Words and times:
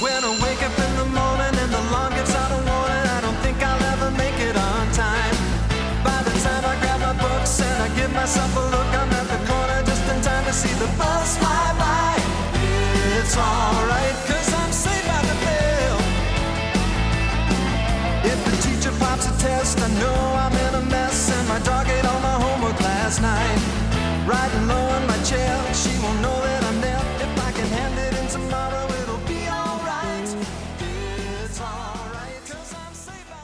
When 0.00 0.12
I 0.22 0.28
wake 0.44 0.62
up 0.62 0.76
in 0.76 0.92
the 1.00 1.08
morning 1.08 1.56
and 1.56 1.72
the 1.72 1.80
alarm 1.88 2.12
gets 2.12 2.34
out 2.36 2.52
of 2.52 2.60
warning, 2.68 3.06
I 3.16 3.20
don't 3.24 3.40
think 3.40 3.56
I'll 3.64 3.84
ever 3.96 4.10
make 4.12 4.36
it 4.44 4.54
on 4.54 4.84
time. 4.92 5.36
By 6.04 6.20
the 6.20 6.36
time 6.44 6.64
I 6.68 6.76
grab 6.84 7.00
my 7.00 7.16
books 7.16 7.60
and 7.64 7.82
I 7.82 7.88
give 7.96 8.12
myself 8.12 8.52
a 8.56 8.64
look, 8.76 8.90
I'm 8.92 9.08
at 9.08 9.26
the 9.32 9.40
corner 9.48 9.80
just 9.88 10.04
in 10.12 10.20
time 10.20 10.44
to 10.44 10.52
see 10.52 10.74
the 10.76 10.90
bus 11.00 11.38
fly 11.40 11.72
by. 11.80 12.12
It's 13.16 13.40
alright, 13.40 14.16
cause 14.28 14.52
I'm 14.52 14.70
saved 14.70 15.08
by 15.08 15.22
the 15.32 15.36
bell. 15.40 15.98
If 18.28 18.38
the 18.44 18.54
teacher 18.68 18.92
pops 19.00 19.24
a 19.24 19.34
test, 19.40 19.80
I 19.80 19.88
know 19.96 20.20
I'm 20.44 20.52
in 20.52 20.72
a 20.76 20.84
mess, 20.92 21.32
and 21.32 21.48
my 21.48 21.58
dog 21.64 21.88
ate 21.88 22.04
all 22.04 22.20
my 22.20 22.36
homework 22.36 22.78
last 22.84 23.22
night. 23.22 23.58
Riding 24.28 24.68
low 24.68 24.86
in 25.00 25.06
my 25.08 25.16
chair, 25.24 25.56
she 25.72 25.96
won't 26.04 26.20
know 26.20 26.45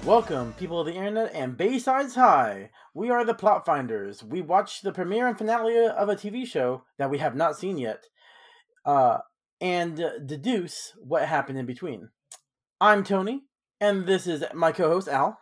Welcome, 0.04 0.52
people 0.54 0.80
of 0.80 0.86
the 0.86 0.94
internet 0.94 1.32
and 1.32 1.56
Baysides 1.56 2.16
High. 2.16 2.70
We 2.92 3.10
are 3.10 3.24
the 3.24 3.34
Plot 3.34 3.64
Finders. 3.64 4.20
We 4.24 4.42
watch 4.42 4.80
the 4.80 4.90
premiere 4.90 5.28
and 5.28 5.38
finale 5.38 5.86
of 5.86 6.08
a 6.08 6.16
TV 6.16 6.44
show 6.44 6.82
that 6.98 7.08
we 7.08 7.18
have 7.18 7.36
not 7.36 7.56
seen 7.56 7.78
yet, 7.78 8.02
uh, 8.84 9.18
and 9.60 10.00
uh, 10.00 10.18
deduce 10.26 10.92
what 10.98 11.28
happened 11.28 11.60
in 11.60 11.66
between. 11.66 12.08
I'm 12.80 13.04
Tony, 13.04 13.42
and 13.80 14.04
this 14.04 14.26
is 14.26 14.42
my 14.52 14.72
co-host 14.72 15.06
Al. 15.06 15.38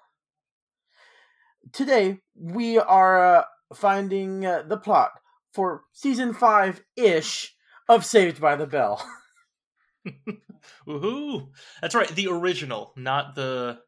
Today 1.72 2.18
we 2.38 2.78
are 2.78 3.36
uh, 3.38 3.44
finding 3.74 4.44
uh, 4.44 4.64
the 4.68 4.76
plot 4.76 5.12
for 5.54 5.84
season 5.94 6.34
five 6.34 6.82
ish 6.96 7.54
of 7.88 8.04
Saved 8.04 8.42
by 8.42 8.56
the 8.56 8.66
Bell. 8.66 9.02
Woohoo! 10.86 11.48
That's 11.80 11.94
right, 11.94 12.08
the 12.08 12.28
original, 12.28 12.92
not 12.94 13.34
the 13.34 13.78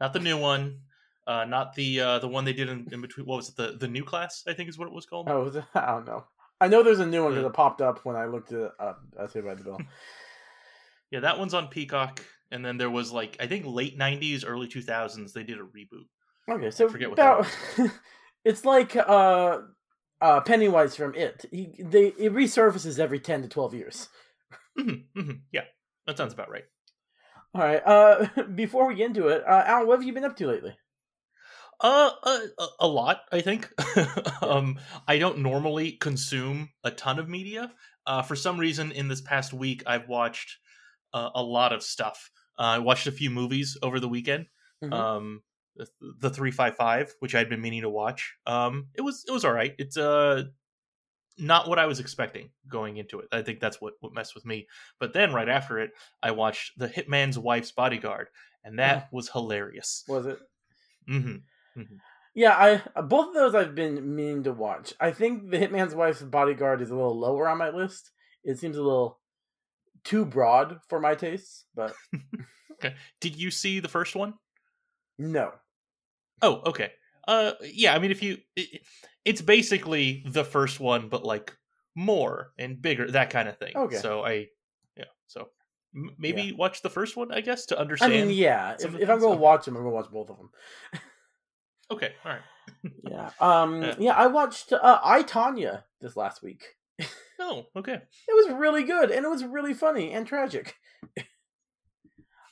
not 0.00 0.12
the 0.12 0.18
new 0.20 0.38
one, 0.38 0.80
uh, 1.26 1.44
not 1.44 1.74
the 1.74 2.00
uh, 2.00 2.18
the 2.18 2.28
one 2.28 2.44
they 2.44 2.52
did 2.52 2.68
in, 2.68 2.86
in 2.92 3.00
between. 3.00 3.26
What 3.26 3.36
was 3.36 3.48
it? 3.48 3.56
The 3.56 3.76
the 3.78 3.88
new 3.88 4.04
class, 4.04 4.44
I 4.46 4.52
think, 4.52 4.68
is 4.68 4.78
what 4.78 4.88
it 4.88 4.94
was 4.94 5.06
called. 5.06 5.28
Oh? 5.28 5.50
I 5.74 5.86
don't 5.86 6.06
know. 6.06 6.24
I 6.60 6.68
know 6.68 6.82
there's 6.82 7.00
a 7.00 7.06
new 7.06 7.24
one 7.24 7.32
because 7.32 7.46
it 7.46 7.52
popped 7.52 7.80
up 7.80 8.04
when 8.04 8.16
I 8.16 8.26
looked 8.26 8.52
it 8.52 8.70
up. 8.80 9.02
Uh, 9.18 9.26
Saved 9.26 9.46
by 9.46 9.54
the 9.54 9.64
Bell. 9.64 9.80
Yeah, 11.12 11.20
that 11.20 11.38
one's 11.38 11.54
on 11.54 11.68
Peacock, 11.68 12.20
and 12.50 12.64
then 12.64 12.78
there 12.78 12.90
was 12.90 13.12
like 13.12 13.36
I 13.38 13.46
think 13.46 13.64
late 13.64 13.96
'90s, 13.96 14.44
early 14.44 14.66
2000s. 14.66 15.32
They 15.32 15.44
did 15.44 15.58
a 15.58 15.62
reboot. 15.62 16.08
Okay, 16.50 16.70
so 16.72 16.88
forget 16.88 17.10
what 17.10 17.18
about 17.18 17.46
that 17.76 17.92
it's 18.44 18.64
like 18.64 18.96
uh, 18.96 19.58
uh, 20.20 20.40
Pennywise 20.40 20.96
from 20.96 21.14
It. 21.14 21.44
He 21.52 21.74
they 21.78 22.06
it 22.08 22.32
resurfaces 22.32 22.98
every 22.98 23.20
ten 23.20 23.42
to 23.42 23.48
twelve 23.48 23.72
years. 23.72 24.08
Mhm, 24.78 25.04
mhm, 25.16 25.40
Yeah, 25.52 25.64
that 26.06 26.16
sounds 26.16 26.32
about 26.32 26.50
right. 26.50 26.64
All 27.56 27.62
right. 27.62 27.82
Uh, 27.84 28.28
before 28.54 28.86
we 28.86 28.94
get 28.94 29.06
into 29.06 29.28
it, 29.28 29.42
uh, 29.48 29.62
Al, 29.66 29.86
what 29.86 29.98
have 29.98 30.06
you 30.06 30.12
been 30.12 30.24
up 30.24 30.36
to 30.36 30.46
lately? 30.46 30.76
Uh, 31.80 32.10
a, 32.22 32.38
a- 32.80 32.86
lot, 32.86 33.22
I 33.32 33.40
think. 33.40 33.68
um, 34.42 34.78
I 35.08 35.18
don't 35.18 35.38
normally 35.38 35.92
consume 35.92 36.70
a 36.84 36.90
ton 36.90 37.18
of 37.18 37.28
media. 37.28 37.72
Uh, 38.06 38.22
for 38.22 38.36
some 38.36 38.58
reason, 38.58 38.92
in 38.92 39.08
this 39.08 39.20
past 39.20 39.52
week, 39.52 39.82
I've 39.86 40.08
watched 40.08 40.56
uh, 41.12 41.30
a 41.34 41.42
lot 41.42 41.72
of 41.72 41.82
stuff. 41.82 42.30
Uh, 42.58 42.62
I 42.62 42.78
watched 42.78 43.06
a 43.06 43.12
few 43.12 43.30
movies 43.30 43.76
over 43.82 44.00
the 44.00 44.08
weekend. 44.08 44.46
Mhm. 44.82 44.92
Um, 44.92 45.42
the, 45.76 45.86
the 46.20 46.30
three 46.30 46.50
five 46.50 46.76
five, 46.76 47.14
which 47.20 47.34
I'd 47.34 47.48
been 47.50 47.60
meaning 47.60 47.82
to 47.82 47.90
watch. 47.90 48.34
Um, 48.46 48.88
it 48.94 49.02
was 49.02 49.24
it 49.28 49.32
was 49.32 49.44
all 49.44 49.52
right. 49.52 49.74
It's 49.78 49.96
uh 49.98 50.44
not 51.38 51.68
what 51.68 51.78
I 51.78 51.86
was 51.86 52.00
expecting 52.00 52.50
going 52.68 52.96
into 52.96 53.20
it. 53.20 53.28
I 53.32 53.42
think 53.42 53.60
that's 53.60 53.80
what 53.80 53.94
what 54.00 54.14
messed 54.14 54.34
with 54.34 54.46
me. 54.46 54.66
But 54.98 55.12
then 55.12 55.32
right 55.32 55.48
after 55.48 55.78
it, 55.78 55.90
I 56.22 56.30
watched 56.30 56.78
The 56.78 56.88
Hitman's 56.88 57.38
Wife's 57.38 57.72
Bodyguard, 57.72 58.28
and 58.64 58.78
that 58.78 59.08
was 59.12 59.28
hilarious. 59.28 60.04
Was 60.08 60.26
it? 60.26 60.38
mm-hmm 61.08 61.36
Yeah, 62.34 62.82
I 62.94 63.00
both 63.02 63.28
of 63.28 63.34
those 63.34 63.54
I've 63.54 63.74
been 63.74 64.14
meaning 64.14 64.44
to 64.44 64.52
watch. 64.52 64.94
I 65.00 65.10
think 65.10 65.50
the 65.50 65.58
Hitman's 65.58 65.94
Wife's 65.94 66.22
Bodyguard 66.22 66.82
is 66.82 66.90
a 66.90 66.94
little 66.94 67.18
lower 67.18 67.48
on 67.48 67.58
my 67.58 67.70
list. 67.70 68.10
It 68.44 68.58
seems 68.58 68.76
a 68.76 68.82
little 68.82 69.20
too 70.04 70.24
broad 70.24 70.78
for 70.88 71.00
my 71.00 71.14
tastes, 71.14 71.64
but 71.74 71.94
Okay. 72.78 72.94
Did 73.20 73.36
you 73.36 73.50
see 73.50 73.80
the 73.80 73.88
first 73.88 74.14
one? 74.14 74.34
no. 75.18 75.52
Oh, 76.42 76.60
okay. 76.66 76.92
Uh, 77.26 77.52
yeah. 77.62 77.94
I 77.94 77.98
mean, 77.98 78.10
if 78.10 78.22
you, 78.22 78.36
it, 78.54 78.82
it's 79.26 79.42
basically 79.42 80.22
the 80.26 80.44
first 80.44 80.80
one, 80.80 81.08
but 81.10 81.24
like 81.24 81.54
more 81.94 82.52
and 82.58 82.80
bigger, 82.80 83.10
that 83.10 83.28
kind 83.30 83.48
of 83.48 83.58
thing. 83.58 83.76
Okay. 83.76 83.96
So 83.96 84.24
I, 84.24 84.46
yeah. 84.96 85.04
So 85.26 85.48
m- 85.94 86.14
maybe 86.18 86.42
Yeah. 86.42 86.52
watch 86.56 86.80
the 86.82 86.88
first 86.90 87.16
one, 87.16 87.32
I 87.32 87.40
guess, 87.42 87.66
to 87.66 87.78
understand. 87.78 88.12
I 88.12 88.16
mean, 88.16 88.30
yeah. 88.30 88.76
If, 88.78 88.94
if 88.94 89.10
I'm 89.10 89.18
going 89.20 89.36
to 89.36 89.42
watch 89.42 89.64
them, 89.64 89.76
I'm 89.76 89.82
going 89.82 89.92
to 89.92 89.96
watch 89.96 90.10
both 90.10 90.30
of 90.30 90.38
them. 90.38 90.50
Okay. 91.90 92.12
All 92.24 92.32
right. 92.32 92.40
Yeah. 93.08 93.30
Um. 93.40 93.82
Yeah. 93.82 93.94
Yeah. 93.98 94.12
I 94.14 94.26
watched 94.26 94.72
uh, 94.72 95.00
I 95.02 95.22
Tonya 95.22 95.82
this 96.00 96.16
last 96.16 96.42
week. 96.42 96.64
Oh, 97.38 97.66
okay. 97.76 97.92
It 98.28 98.34
was 98.34 98.58
really 98.58 98.82
good, 98.84 99.10
and 99.10 99.22
it 99.24 99.28
was 99.28 99.44
really 99.44 99.74
funny 99.74 100.10
and 100.12 100.26
tragic. 100.26 100.74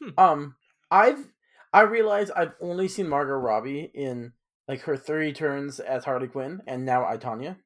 Hmm. 0.03 0.11
Um. 0.19 0.55
I've 0.91 1.33
I 1.73 1.83
realize 1.83 2.31
I've 2.31 2.53
only 2.61 2.87
seen 2.89 3.09
Margot 3.09 3.33
Robbie 3.35 3.91
in 3.95 4.33
like 4.69 4.83
her 4.83 4.97
three 4.97 5.33
turns 5.33 5.81
as 5.81 6.05
Harley 6.05 6.29
Quinn, 6.29 6.61
and 6.67 6.85
now 6.85 7.07
I 7.07 7.17
Tonya. 7.17 7.57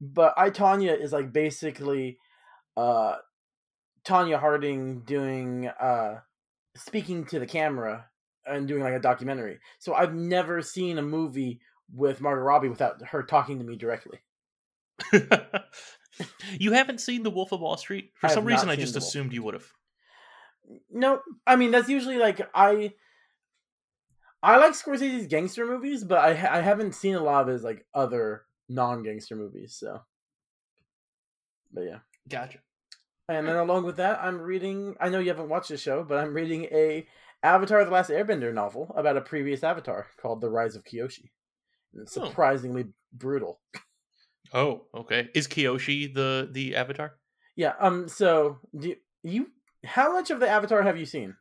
But 0.00 0.34
I 0.36 0.50
Tonya 0.50 1.00
is 1.00 1.12
like 1.12 1.32
basically, 1.32 2.18
uh, 2.76 3.16
Tonya 4.04 4.38
Harding 4.38 5.00
doing 5.00 5.68
uh, 5.68 6.20
speaking 6.76 7.24
to 7.26 7.38
the 7.38 7.46
camera 7.46 8.06
and 8.46 8.66
doing 8.66 8.82
like 8.82 8.94
a 8.94 9.00
documentary. 9.00 9.58
So 9.78 9.94
I've 9.94 10.14
never 10.14 10.62
seen 10.62 10.98
a 10.98 11.02
movie 11.02 11.60
with 11.94 12.20
Margot 12.20 12.42
Robbie 12.42 12.68
without 12.68 13.00
her 13.08 13.22
talking 13.22 13.58
to 13.58 13.64
me 13.64 13.76
directly. 13.76 14.18
you 16.58 16.72
haven't 16.72 17.00
seen 17.00 17.22
The 17.22 17.30
Wolf 17.30 17.52
of 17.52 17.60
Wall 17.60 17.76
Street? 17.76 18.12
For 18.14 18.28
I 18.28 18.34
some 18.34 18.44
reason, 18.44 18.68
I 18.68 18.76
just 18.76 18.96
assumed 18.96 19.32
you 19.32 19.42
would 19.42 19.54
have. 19.54 19.66
No, 20.90 21.20
I 21.46 21.56
mean 21.56 21.70
that's 21.70 21.88
usually 21.88 22.18
like 22.18 22.40
I. 22.54 22.92
I 24.42 24.56
like 24.58 24.72
Scorsese's 24.72 25.26
gangster 25.28 25.64
movies, 25.66 26.02
but 26.04 26.18
I 26.18 26.34
ha- 26.34 26.52
I 26.52 26.60
haven't 26.60 26.94
seen 26.94 27.14
a 27.14 27.22
lot 27.22 27.42
of 27.42 27.48
his 27.48 27.62
like 27.62 27.86
other 27.94 28.42
non 28.68 29.02
gangster 29.02 29.36
movies. 29.36 29.76
So, 29.78 30.00
but 31.72 31.82
yeah, 31.82 31.98
Gotcha. 32.28 32.58
and 33.28 33.46
then 33.46 33.56
along 33.56 33.84
with 33.84 33.96
that, 33.96 34.20
I'm 34.22 34.40
reading. 34.40 34.96
I 35.00 35.08
know 35.08 35.18
you 35.20 35.28
haven't 35.28 35.48
watched 35.48 35.68
the 35.68 35.76
show, 35.76 36.02
but 36.04 36.18
I'm 36.18 36.34
reading 36.34 36.64
a 36.64 37.06
Avatar: 37.42 37.84
The 37.84 37.90
Last 37.90 38.10
Airbender 38.10 38.52
novel 38.52 38.92
about 38.96 39.16
a 39.16 39.20
previous 39.20 39.62
Avatar 39.62 40.06
called 40.20 40.40
The 40.40 40.50
Rise 40.50 40.76
of 40.76 40.84
Kyoshi. 40.84 41.30
And 41.92 42.02
it's 42.02 42.16
Oh. 42.16 42.26
surprisingly 42.26 42.86
brutal. 43.12 43.60
Oh, 44.52 44.86
okay. 44.94 45.28
Is 45.34 45.46
Kyoshi 45.48 46.12
the 46.12 46.48
the 46.50 46.74
Avatar? 46.76 47.14
Yeah. 47.56 47.74
Um. 47.78 48.08
So, 48.08 48.58
do 48.76 48.88
you, 48.90 48.96
you 49.22 49.46
how 49.84 50.12
much 50.12 50.30
of 50.30 50.40
the 50.40 50.48
Avatar 50.48 50.82
have 50.82 50.98
you 50.98 51.06
seen? 51.06 51.36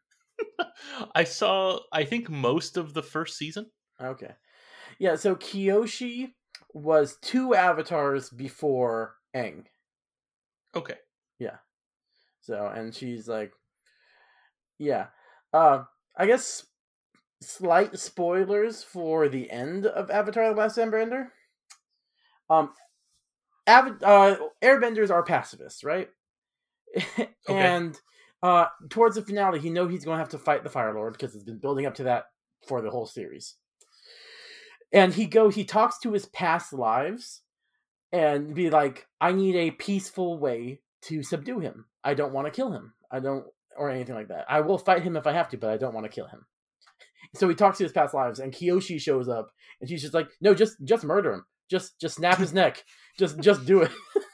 I 1.16 1.24
saw. 1.24 1.80
I 1.92 2.04
think 2.04 2.30
most 2.30 2.78
of 2.78 2.94
the 2.94 3.04
first 3.04 3.38
season. 3.38 3.68
Okay. 4.02 4.32
Yeah, 5.00 5.16
so 5.16 5.36
Kyoshi 5.36 6.34
was 6.74 7.18
two 7.22 7.56
avatars 7.56 8.30
before 8.30 9.16
Aang. 9.36 9.66
Okay. 10.76 10.96
Yeah. 11.40 11.58
So 12.42 12.68
and 12.68 12.94
she's 12.94 13.28
like 13.28 13.54
Yeah. 14.78 15.08
Uh 15.54 15.84
I 16.16 16.28
guess 16.28 16.66
slight 17.42 17.98
spoilers 18.00 18.84
for 18.84 19.28
the 19.28 19.50
end 19.50 19.86
of 19.86 20.12
Avatar 20.12 20.54
the 20.54 20.60
Last 20.60 20.78
Airbender. 20.78 21.28
Um 22.50 22.72
Av- 23.68 24.04
uh 24.04 24.36
airbenders 24.62 25.12
are 25.12 25.24
pacifists, 25.24 25.84
right? 25.84 26.10
and 27.48 27.98
uh 28.44 28.66
towards 28.90 29.16
the 29.16 29.22
finale 29.22 29.60
he 29.60 29.70
know 29.70 29.88
he's 29.88 30.06
going 30.06 30.16
to 30.16 30.22
have 30.22 30.30
to 30.30 30.40
fight 30.40 30.64
the 30.64 30.70
Fire 30.70 30.94
Lord 30.94 31.14
because 31.14 31.36
it's 31.36 31.44
been 31.44 31.60
building 31.60 31.86
up 31.86 31.96
to 31.96 32.04
that 32.04 32.26
for 32.68 32.82
the 32.82 32.90
whole 32.90 33.06
series. 33.06 33.56
And 34.94 35.14
he 35.14 35.26
go 35.26 35.50
he 35.50 35.64
talks 35.64 36.00
to 36.00 36.12
his 36.12 36.26
past 36.28 36.74
lives 36.74 37.42
and 38.12 38.54
be 38.54 38.70
like 38.70 39.08
I 39.20 39.32
need 39.32 39.56
a 39.56 39.72
peaceful 39.72 40.38
way 40.38 40.82
to 41.04 41.24
subdue 41.24 41.60
him. 41.60 41.86
I 42.04 42.14
don't 42.14 42.34
want 42.34 42.48
to 42.48 42.52
kill 42.52 42.72
him. 42.72 42.94
I 43.12 43.20
don't 43.20 43.46
or 43.78 43.90
anything 43.90 44.16
like 44.16 44.28
that. 44.28 44.46
I 44.50 44.62
will 44.62 44.78
fight 44.78 45.04
him 45.04 45.16
if 45.16 45.26
I 45.26 45.34
have 45.34 45.50
to, 45.50 45.58
but 45.58 45.70
I 45.70 45.78
don't 45.78 45.94
want 45.94 46.06
to 46.06 46.12
kill 46.12 46.28
him. 46.28 46.46
So 47.34 47.48
he 47.48 47.56
talks 47.56 47.78
to 47.78 47.86
his 47.86 47.94
past 47.94 48.14
lives, 48.14 48.40
and 48.40 48.52
Kyoshi 48.52 49.00
shows 49.00 49.30
up, 49.30 49.52
and 49.80 49.90
she's 49.90 50.02
just 50.02 50.14
like, 50.14 50.28
"No, 50.42 50.54
just 50.54 50.76
just 50.84 51.06
murder 51.06 51.32
him. 51.32 51.46
Just 51.70 51.98
just 51.98 52.16
snap 52.16 52.38
his 52.38 52.52
neck. 52.52 52.84
Just 53.18 53.40
just 53.40 53.66
do 53.66 53.84
it." 53.84 53.92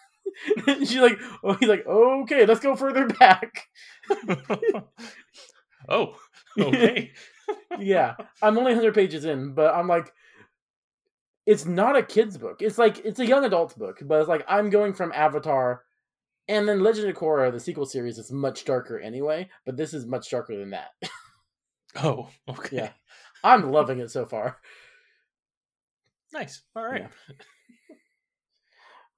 she's 0.79 0.95
like, 0.97 1.19
"Oh, 1.43 1.53
he's 1.53 1.69
like, 1.69 1.85
okay, 1.87 2.45
let's 2.45 2.59
go 2.59 2.75
further 2.75 3.07
back." 3.07 3.67
oh, 5.89 6.15
okay. 6.59 7.11
yeah, 7.79 8.15
I'm 8.41 8.57
only 8.57 8.71
100 8.73 8.93
pages 8.93 9.25
in, 9.25 9.53
but 9.53 9.73
I'm 9.73 9.87
like, 9.87 10.13
it's 11.45 11.65
not 11.65 11.95
a 11.97 12.03
kid's 12.03 12.37
book. 12.37 12.61
It's 12.61 12.77
like 12.77 12.99
it's 13.05 13.19
a 13.19 13.25
young 13.25 13.45
adult's 13.45 13.73
book, 13.75 13.99
but 14.03 14.19
it's 14.19 14.29
like 14.29 14.45
I'm 14.47 14.69
going 14.69 14.93
from 14.93 15.11
Avatar 15.13 15.83
And 16.49 16.67
then 16.67 16.81
Legend 16.83 17.09
of 17.09 17.15
Korra, 17.17 17.51
the 17.51 17.59
sequel 17.59 17.85
series, 17.85 18.17
is 18.19 18.31
much 18.31 18.65
darker 18.65 18.99
anyway, 18.99 19.49
but 19.65 19.77
this 19.77 19.93
is 19.93 20.05
much 20.05 20.29
darker 20.31 20.57
than 20.57 20.71
that. 20.71 20.91
Oh, 22.03 22.29
okay. 22.49 22.75
Yeah. 22.77 22.89
I'm 23.43 23.71
loving 23.71 23.99
it 23.99 24.11
so 24.11 24.25
far. 24.25 24.59
Nice. 26.33 26.61
All 26.75 26.83
right. 26.85 27.01
Yeah. 27.01 27.07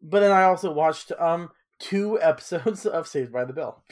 But 0.02 0.22
then 0.22 0.32
I 0.32 0.44
also 0.44 0.72
watched 0.72 1.12
um 1.20 1.50
two 1.80 2.20
episodes 2.22 2.86
of 2.86 3.08
Saved 3.08 3.32
by 3.32 3.46
the 3.46 3.54
Bell. 3.54 3.84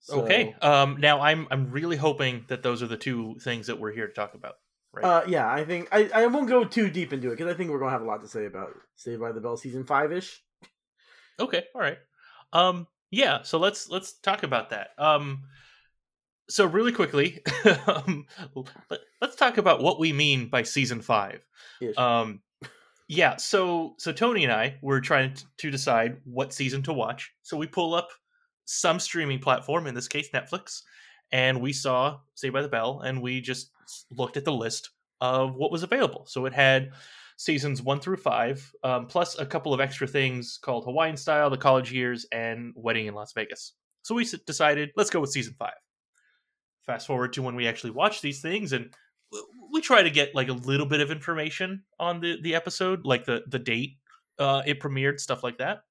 So, 0.00 0.22
Okay. 0.22 0.54
Um. 0.62 0.96
Now 1.00 1.20
I'm 1.20 1.46
I'm 1.50 1.70
really 1.70 1.96
hoping 1.96 2.44
that 2.48 2.62
those 2.62 2.82
are 2.82 2.86
the 2.86 2.96
two 2.96 3.36
things 3.40 3.66
that 3.66 3.78
we're 3.78 3.92
here 3.92 4.06
to 4.06 4.14
talk 4.14 4.34
about. 4.34 4.54
Right. 4.92 5.04
Uh, 5.04 5.22
yeah, 5.28 5.50
I 5.50 5.64
think 5.64 5.88
I, 5.92 6.08
I 6.14 6.26
won't 6.26 6.48
go 6.48 6.64
too 6.64 6.88
deep 6.88 7.12
into 7.12 7.28
it 7.28 7.36
because 7.36 7.52
I 7.52 7.56
think 7.56 7.70
we're 7.70 7.78
gonna 7.78 7.90
have 7.90 8.02
a 8.02 8.06
lot 8.06 8.22
to 8.22 8.28
say 8.28 8.46
about 8.46 8.70
Saved 8.96 9.20
by 9.20 9.32
the 9.32 9.40
Bell 9.40 9.56
season 9.56 9.84
five 9.84 10.12
ish. 10.12 10.42
Okay, 11.38 11.64
all 11.74 11.80
right. 11.80 11.98
Um 12.52 12.86
yeah, 13.10 13.42
so 13.42 13.58
let's 13.58 13.88
let's 13.90 14.14
talk 14.14 14.42
about 14.42 14.70
that. 14.70 14.88
Um 14.98 15.42
so 16.48 16.64
really 16.64 16.92
quickly, 16.92 17.42
um, 17.86 18.26
let, 18.90 19.00
us 19.20 19.36
talk 19.36 19.58
about 19.58 19.82
what 19.82 20.00
we 20.00 20.14
mean 20.14 20.48
by 20.48 20.62
season 20.62 21.02
5. 21.02 21.44
Um 21.98 22.40
yeah, 23.08 23.36
so 23.36 23.94
so 23.98 24.12
Tony 24.12 24.44
and 24.44 24.52
I 24.52 24.76
were 24.82 25.00
trying 25.00 25.34
to 25.56 25.70
decide 25.70 26.18
what 26.24 26.52
season 26.52 26.82
to 26.84 26.92
watch. 26.92 27.32
So 27.42 27.56
we 27.56 27.66
pull 27.66 27.94
up 27.94 28.08
some 28.66 29.00
streaming 29.00 29.38
platform, 29.38 29.86
in 29.86 29.94
this 29.94 30.08
case 30.08 30.28
Netflix, 30.30 30.82
and 31.32 31.60
we 31.60 31.72
saw 31.72 32.18
Saved 32.34 32.52
by 32.52 32.62
the 32.62 32.68
Bell 32.68 33.00
and 33.00 33.22
we 33.22 33.40
just 33.40 33.70
looked 34.10 34.36
at 34.36 34.44
the 34.44 34.52
list 34.52 34.90
of 35.22 35.54
what 35.54 35.72
was 35.72 35.82
available. 35.82 36.26
So 36.26 36.44
it 36.44 36.52
had 36.52 36.92
seasons 37.38 37.80
one 37.80 38.00
through 38.00 38.18
five, 38.18 38.70
um, 38.84 39.06
plus 39.06 39.38
a 39.38 39.46
couple 39.46 39.72
of 39.72 39.80
extra 39.80 40.06
things 40.06 40.58
called 40.60 40.84
Hawaiian 40.84 41.16
Style, 41.16 41.48
The 41.48 41.56
College 41.56 41.90
Years, 41.92 42.26
and 42.30 42.72
Wedding 42.76 43.06
in 43.06 43.14
Las 43.14 43.32
Vegas. 43.32 43.72
So 44.02 44.14
we 44.14 44.28
decided, 44.46 44.90
let's 44.96 45.10
go 45.10 45.20
with 45.20 45.30
season 45.30 45.54
five. 45.58 45.74
Fast 46.84 47.06
forward 47.06 47.32
to 47.34 47.42
when 47.42 47.54
we 47.54 47.66
actually 47.66 47.90
watch 47.90 48.20
these 48.20 48.40
things, 48.40 48.72
and 48.72 48.92
we 49.72 49.80
try 49.80 50.02
to 50.02 50.10
get 50.10 50.34
like 50.34 50.48
a 50.48 50.54
little 50.54 50.86
bit 50.86 51.00
of 51.00 51.10
information 51.10 51.82
on 51.98 52.20
the 52.20 52.40
the 52.40 52.54
episode, 52.54 53.04
like 53.04 53.24
the 53.24 53.42
the 53.46 53.58
date 53.58 53.98
uh, 54.38 54.62
it 54.66 54.80
premiered, 54.80 55.20
stuff 55.20 55.42
like 55.42 55.58
that. 55.58 55.82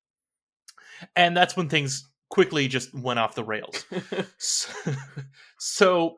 And 1.15 1.35
that's 1.35 1.55
when 1.55 1.69
things 1.69 2.09
quickly 2.29 2.67
just 2.67 2.93
went 2.93 3.19
off 3.19 3.35
the 3.35 3.43
rails. 3.43 3.85
So, 4.37 4.93
so 5.59 6.17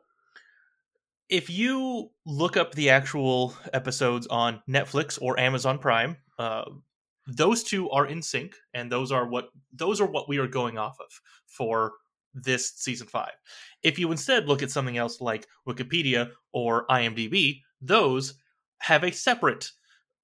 if 1.28 1.48
you 1.50 2.10
look 2.26 2.56
up 2.56 2.74
the 2.74 2.90
actual 2.90 3.54
episodes 3.72 4.26
on 4.26 4.62
Netflix 4.68 5.18
or 5.20 5.38
Amazon 5.38 5.78
Prime, 5.78 6.16
uh, 6.38 6.64
those 7.26 7.62
two 7.62 7.90
are 7.90 8.06
in 8.06 8.22
sync, 8.22 8.56
and 8.74 8.90
those 8.90 9.12
are 9.12 9.26
what 9.26 9.50
those 9.72 10.00
are 10.00 10.06
what 10.06 10.28
we 10.28 10.38
are 10.38 10.48
going 10.48 10.78
off 10.78 10.98
of 10.98 11.20
for 11.46 11.92
this 12.34 12.72
season 12.76 13.06
five. 13.06 13.32
If 13.82 13.98
you 13.98 14.10
instead 14.10 14.48
look 14.48 14.62
at 14.62 14.70
something 14.70 14.96
else 14.96 15.20
like 15.20 15.46
Wikipedia 15.68 16.30
or 16.52 16.86
IMDb, 16.88 17.60
those 17.80 18.34
have 18.78 19.04
a 19.04 19.10
separate 19.10 19.70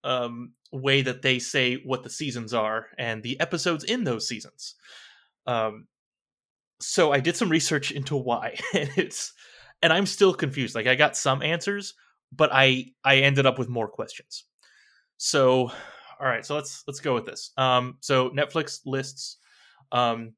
um, 0.04 0.52
way 0.72 1.02
that 1.02 1.22
they 1.22 1.38
say 1.38 1.76
what 1.84 2.02
the 2.02 2.10
seasons 2.10 2.54
are 2.54 2.86
and 2.98 3.22
the 3.22 3.38
episodes 3.40 3.84
in 3.84 4.04
those 4.04 4.28
seasons. 4.28 4.74
Um, 5.46 5.86
so 6.80 7.12
I 7.12 7.20
did 7.20 7.36
some 7.36 7.48
research 7.48 7.90
into 7.90 8.16
why, 8.16 8.58
and 8.74 8.90
it's 8.96 9.32
and 9.82 9.92
I'm 9.92 10.06
still 10.06 10.34
confused. 10.34 10.74
Like 10.74 10.86
I 10.86 10.94
got 10.94 11.16
some 11.16 11.42
answers, 11.42 11.94
but 12.32 12.50
I 12.52 12.86
I 13.04 13.16
ended 13.16 13.46
up 13.46 13.58
with 13.58 13.68
more 13.68 13.88
questions. 13.88 14.44
So, 15.18 15.70
all 16.20 16.26
right, 16.26 16.44
so 16.44 16.54
let's 16.54 16.84
let's 16.86 17.00
go 17.00 17.14
with 17.14 17.26
this. 17.26 17.52
Um, 17.56 17.96
so 18.00 18.30
Netflix 18.30 18.80
lists 18.84 19.38
um 19.92 20.32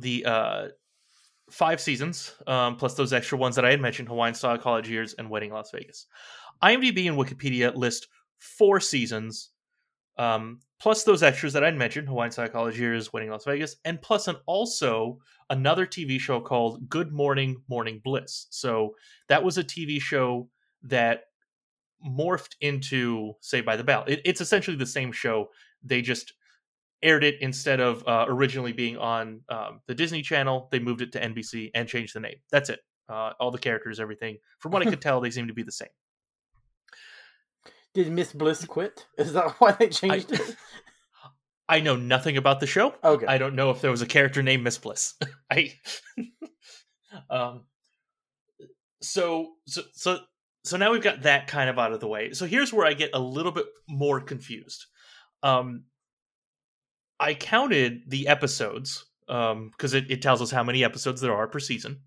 the 0.00 0.24
uh 0.24 0.68
five 1.50 1.80
seasons 1.80 2.34
um 2.46 2.76
plus 2.76 2.94
those 2.94 3.12
extra 3.12 3.36
ones 3.36 3.56
that 3.56 3.64
I 3.64 3.70
had 3.70 3.80
mentioned: 3.80 4.08
Hawaiian 4.08 4.34
Style, 4.34 4.58
College 4.58 4.88
Years, 4.88 5.14
and 5.14 5.30
Wedding 5.30 5.52
Las 5.52 5.70
Vegas. 5.70 6.06
IMDb 6.62 7.08
and 7.08 7.16
Wikipedia 7.16 7.74
list 7.74 8.08
four 8.38 8.80
seasons 8.80 9.50
um, 10.20 10.60
plus 10.78 11.04
those 11.04 11.22
extras 11.22 11.54
that 11.54 11.64
I'd 11.64 11.76
mentioned, 11.76 12.06
Hawaiian 12.06 12.30
Style 12.30 12.48
College 12.48 12.78
Years, 12.78 13.10
Wedding 13.10 13.30
Las 13.30 13.46
Vegas, 13.46 13.76
and 13.86 14.00
plus 14.02 14.28
an 14.28 14.36
also 14.44 15.18
another 15.48 15.86
TV 15.86 16.20
show 16.20 16.40
called 16.40 16.90
Good 16.90 17.10
Morning 17.10 17.62
Morning 17.68 18.02
Bliss. 18.04 18.46
So 18.50 18.94
that 19.28 19.42
was 19.42 19.56
a 19.56 19.64
TV 19.64 19.98
show 19.98 20.50
that 20.82 21.22
morphed 22.06 22.54
into 22.60 23.32
Saved 23.40 23.64
by 23.64 23.76
the 23.76 23.84
Bell. 23.84 24.04
It, 24.06 24.20
it's 24.26 24.42
essentially 24.42 24.76
the 24.76 24.84
same 24.84 25.10
show. 25.10 25.48
They 25.82 26.02
just 26.02 26.34
aired 27.02 27.24
it 27.24 27.36
instead 27.40 27.80
of 27.80 28.06
uh, 28.06 28.26
originally 28.28 28.72
being 28.72 28.96
on 28.98 29.40
um, 29.48 29.80
the 29.86 29.94
Disney 29.94 30.22
Channel. 30.22 30.68
They 30.70 30.78
moved 30.78 31.02
it 31.02 31.12
to 31.12 31.20
NBC 31.20 31.70
and 31.74 31.88
changed 31.88 32.14
the 32.14 32.20
name. 32.20 32.36
That's 32.50 32.68
it. 32.68 32.80
Uh, 33.08 33.32
all 33.40 33.50
the 33.50 33.58
characters, 33.58 33.98
everything. 33.98 34.38
From 34.58 34.72
what 34.72 34.86
I 34.86 34.90
could 34.90 35.00
tell, 35.02 35.20
they 35.20 35.30
seem 35.30 35.48
to 35.48 35.54
be 35.54 35.62
the 35.62 35.72
same. 35.72 35.88
Did 37.94 38.12
Miss 38.12 38.32
Bliss 38.32 38.64
quit? 38.64 39.06
Is 39.18 39.32
that 39.32 39.50
why 39.58 39.72
they 39.72 39.88
changed 39.88 40.32
it? 40.32 40.56
I 41.68 41.80
know 41.80 41.94
nothing 41.96 42.36
about 42.36 42.58
the 42.58 42.66
show. 42.66 42.94
Okay. 43.02 43.26
I 43.26 43.38
don't 43.38 43.54
know 43.54 43.70
if 43.70 43.80
there 43.80 43.92
was 43.92 44.02
a 44.02 44.06
character 44.06 44.42
named 44.42 44.64
Miss 44.64 44.78
Bliss. 44.78 45.14
I 45.50 45.72
um 47.30 47.64
so 49.02 49.52
so 49.66 49.82
so 49.92 50.18
so 50.64 50.76
now 50.76 50.92
we've 50.92 51.02
got 51.02 51.22
that 51.22 51.46
kind 51.46 51.70
of 51.70 51.78
out 51.78 51.92
of 51.92 52.00
the 52.00 52.08
way. 52.08 52.32
So 52.32 52.46
here's 52.46 52.72
where 52.72 52.86
I 52.86 52.92
get 52.92 53.10
a 53.14 53.20
little 53.20 53.52
bit 53.52 53.66
more 53.88 54.20
confused. 54.20 54.86
Um 55.44 55.84
I 57.20 57.34
counted 57.34 58.02
the 58.08 58.26
episodes 58.28 59.04
um 59.28 59.70
because 59.70 59.94
it, 59.94 60.10
it 60.10 60.22
tells 60.22 60.42
us 60.42 60.50
how 60.50 60.64
many 60.64 60.82
episodes 60.82 61.20
there 61.20 61.34
are 61.34 61.46
per 61.46 61.60
season. 61.60 62.00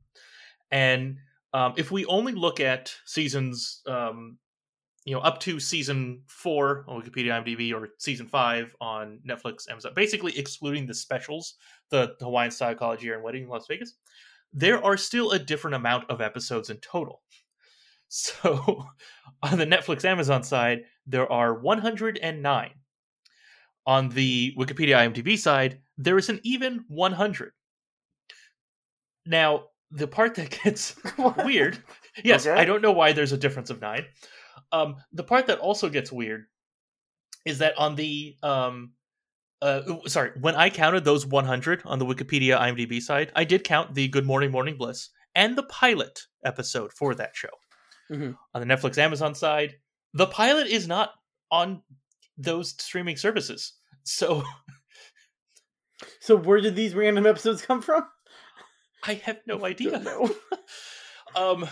And 0.72 1.20
um 1.54 1.74
if 1.78 1.92
we 1.92 2.06
only 2.06 2.34
look 2.34 2.60
at 2.60 2.94
seasons 3.06 3.82
um 3.88 4.40
you 5.06 5.14
know 5.14 5.22
up 5.22 5.40
to 5.42 5.60
season 5.60 6.24
four 6.28 6.86
on 6.88 7.02
Wikipedia, 7.02 7.44
IMDb, 7.44 7.74
or 7.74 7.90
season 8.00 8.28
five 8.28 8.76
on 8.82 9.20
Netflix, 9.28 9.70
Amazon, 9.70 9.94
basically 9.96 10.38
excluding 10.38 10.88
the 10.88 10.94
specials, 10.94 11.56
the, 11.90 12.16
the 12.20 12.26
Hawaiian 12.26 12.52
Style 12.52 12.76
College 12.76 13.04
Year 13.04 13.16
and 13.16 13.24
Wedding 13.24 13.44
in 13.44 13.50
Las 13.50 13.68
Vegas, 13.68 13.96
there 14.54 14.84
are 14.84 14.98
still 14.98 15.32
a 15.32 15.40
different 15.40 15.76
amount 15.76 16.10
of 16.10 16.22
episodes 16.22 16.70
in 16.70 16.78
total. 16.78 17.22
So 18.16 18.86
on 19.42 19.58
the 19.58 19.66
Netflix 19.66 20.06
Amazon 20.06 20.44
side, 20.44 20.84
there 21.08 21.32
are 21.32 21.60
109. 21.60 22.70
On 23.86 24.10
the 24.10 24.54
Wikipedia 24.58 24.96
IMDb 24.96 25.38
side, 25.38 25.80
there 25.98 26.18
is 26.18 26.30
an 26.30 26.40
even 26.44 26.86
100. 26.88 27.52
Now, 29.26 29.66
the 29.92 30.08
part 30.08 30.36
that 30.36 30.58
gets 30.64 30.96
weird, 31.46 31.78
yes, 32.24 32.48
Okay. 32.48 32.60
I 32.60 32.66
don't 32.66 32.82
know 32.82 32.92
why 32.92 33.12
there's 33.14 33.32
a 33.32 33.38
difference 33.38 33.70
of 33.70 33.82
nine. 33.82 34.06
Um, 34.72 34.96
the 35.12 35.24
part 35.24 35.48
that 35.48 35.60
also 35.60 35.90
gets 35.90 36.12
weird 36.12 36.46
is 37.46 37.60
that 37.60 37.78
on 37.78 37.96
the 37.96 38.38
um, 38.42 38.94
uh, 39.62 39.82
sorry, 40.08 40.32
when 40.42 40.56
I 40.56 40.70
counted 40.70 41.06
those 41.06 41.26
100 41.26 41.84
on 41.86 42.00
the 42.00 42.06
Wikipedia 42.06 42.60
IMDb 42.60 43.02
side, 43.02 43.32
I 43.36 43.44
did 43.46 43.64
count 43.64 43.94
the 43.94 44.08
Good 44.10 44.26
Morning 44.26 44.52
Morning 44.52 44.78
Bliss 44.78 45.10
and 45.36 45.58
the 45.58 45.64
pilot 45.64 46.22
episode 46.44 46.92
for 46.92 47.16
that 47.16 47.36
show. 47.36 47.50
Mhm. 48.12 48.36
On 48.54 48.68
the 48.68 48.74
Netflix 48.76 48.98
Amazon 48.98 49.34
side, 49.34 49.76
the 50.14 50.28
pilot 50.28 50.68
is 50.68 50.88
not 50.88 51.12
on 51.50 51.82
those 52.44 52.72
streaming 52.72 53.18
services. 53.18 53.74
So 54.04 54.44
So 56.20 56.36
where 56.36 56.62
did 56.62 56.76
these 56.76 56.96
random 56.96 57.26
episodes 57.26 57.62
come 57.66 57.82
from? 57.82 58.04
I 59.04 59.16
have 59.16 59.40
no 59.46 59.66
idea. 59.66 60.00
Know. 60.00 60.30
um 61.36 61.68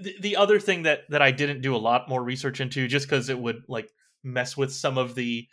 the, 0.00 0.14
the 0.20 0.36
other 0.36 0.58
thing 0.58 0.84
that 0.84 1.00
that 1.10 1.20
i 1.20 1.30
didn't 1.30 1.60
do 1.60 1.76
a 1.76 1.84
lot 1.90 2.08
more 2.08 2.22
research 2.22 2.60
into 2.60 2.88
just 2.88 3.06
because 3.06 3.28
it 3.28 3.38
would 3.38 3.62
like 3.68 3.90
mess 4.22 4.56
with 4.56 4.72
some 4.72 4.96
of 4.96 5.14
the 5.14 5.46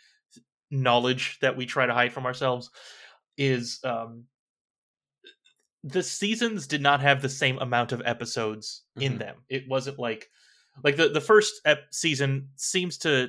knowledge 0.70 1.38
that 1.40 1.54
we 1.54 1.66
try 1.66 1.84
to 1.84 1.92
hide 1.92 2.12
from 2.14 2.24
ourselves 2.24 2.70
is 3.36 3.78
um 3.84 4.24
the 5.84 6.02
seasons 6.02 6.66
did 6.66 6.80
not 6.80 7.00
have 7.00 7.20
the 7.20 7.28
same 7.28 7.58
amount 7.58 7.92
of 7.92 8.00
episodes 8.06 8.84
in 8.96 9.14
Mhm. 9.14 9.18
them 9.18 9.36
it 9.50 9.68
wasn't 9.68 9.98
like 9.98 10.30
like 10.82 10.96
the 10.96 11.08
the 11.10 11.20
first 11.20 11.60
ep- 11.66 11.92
season 11.92 12.48
seems 12.56 12.96
to 12.98 13.28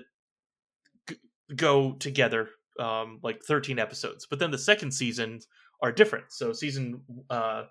go 1.55 1.93
together 1.93 2.49
um 2.79 3.19
like 3.23 3.41
13 3.43 3.79
episodes 3.79 4.25
but 4.29 4.39
then 4.39 4.51
the 4.51 4.57
second 4.57 4.91
seasons 4.91 5.47
are 5.81 5.91
different 5.91 6.25
so 6.29 6.53
season 6.53 7.01
uh 7.29 7.63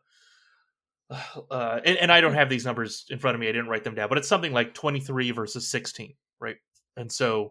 uh, 1.50 1.80
and, 1.84 1.96
and 1.98 2.12
I 2.12 2.20
don't 2.20 2.34
have 2.34 2.48
these 2.48 2.64
numbers 2.64 3.06
in 3.10 3.18
front 3.18 3.34
of 3.34 3.40
me. 3.40 3.48
I 3.48 3.52
didn't 3.52 3.68
write 3.68 3.84
them 3.84 3.94
down, 3.94 4.08
but 4.08 4.18
it's 4.18 4.28
something 4.28 4.52
like 4.52 4.74
23 4.74 5.30
versus 5.32 5.70
16, 5.70 6.14
right? 6.40 6.56
And 6.96 7.10
so, 7.10 7.50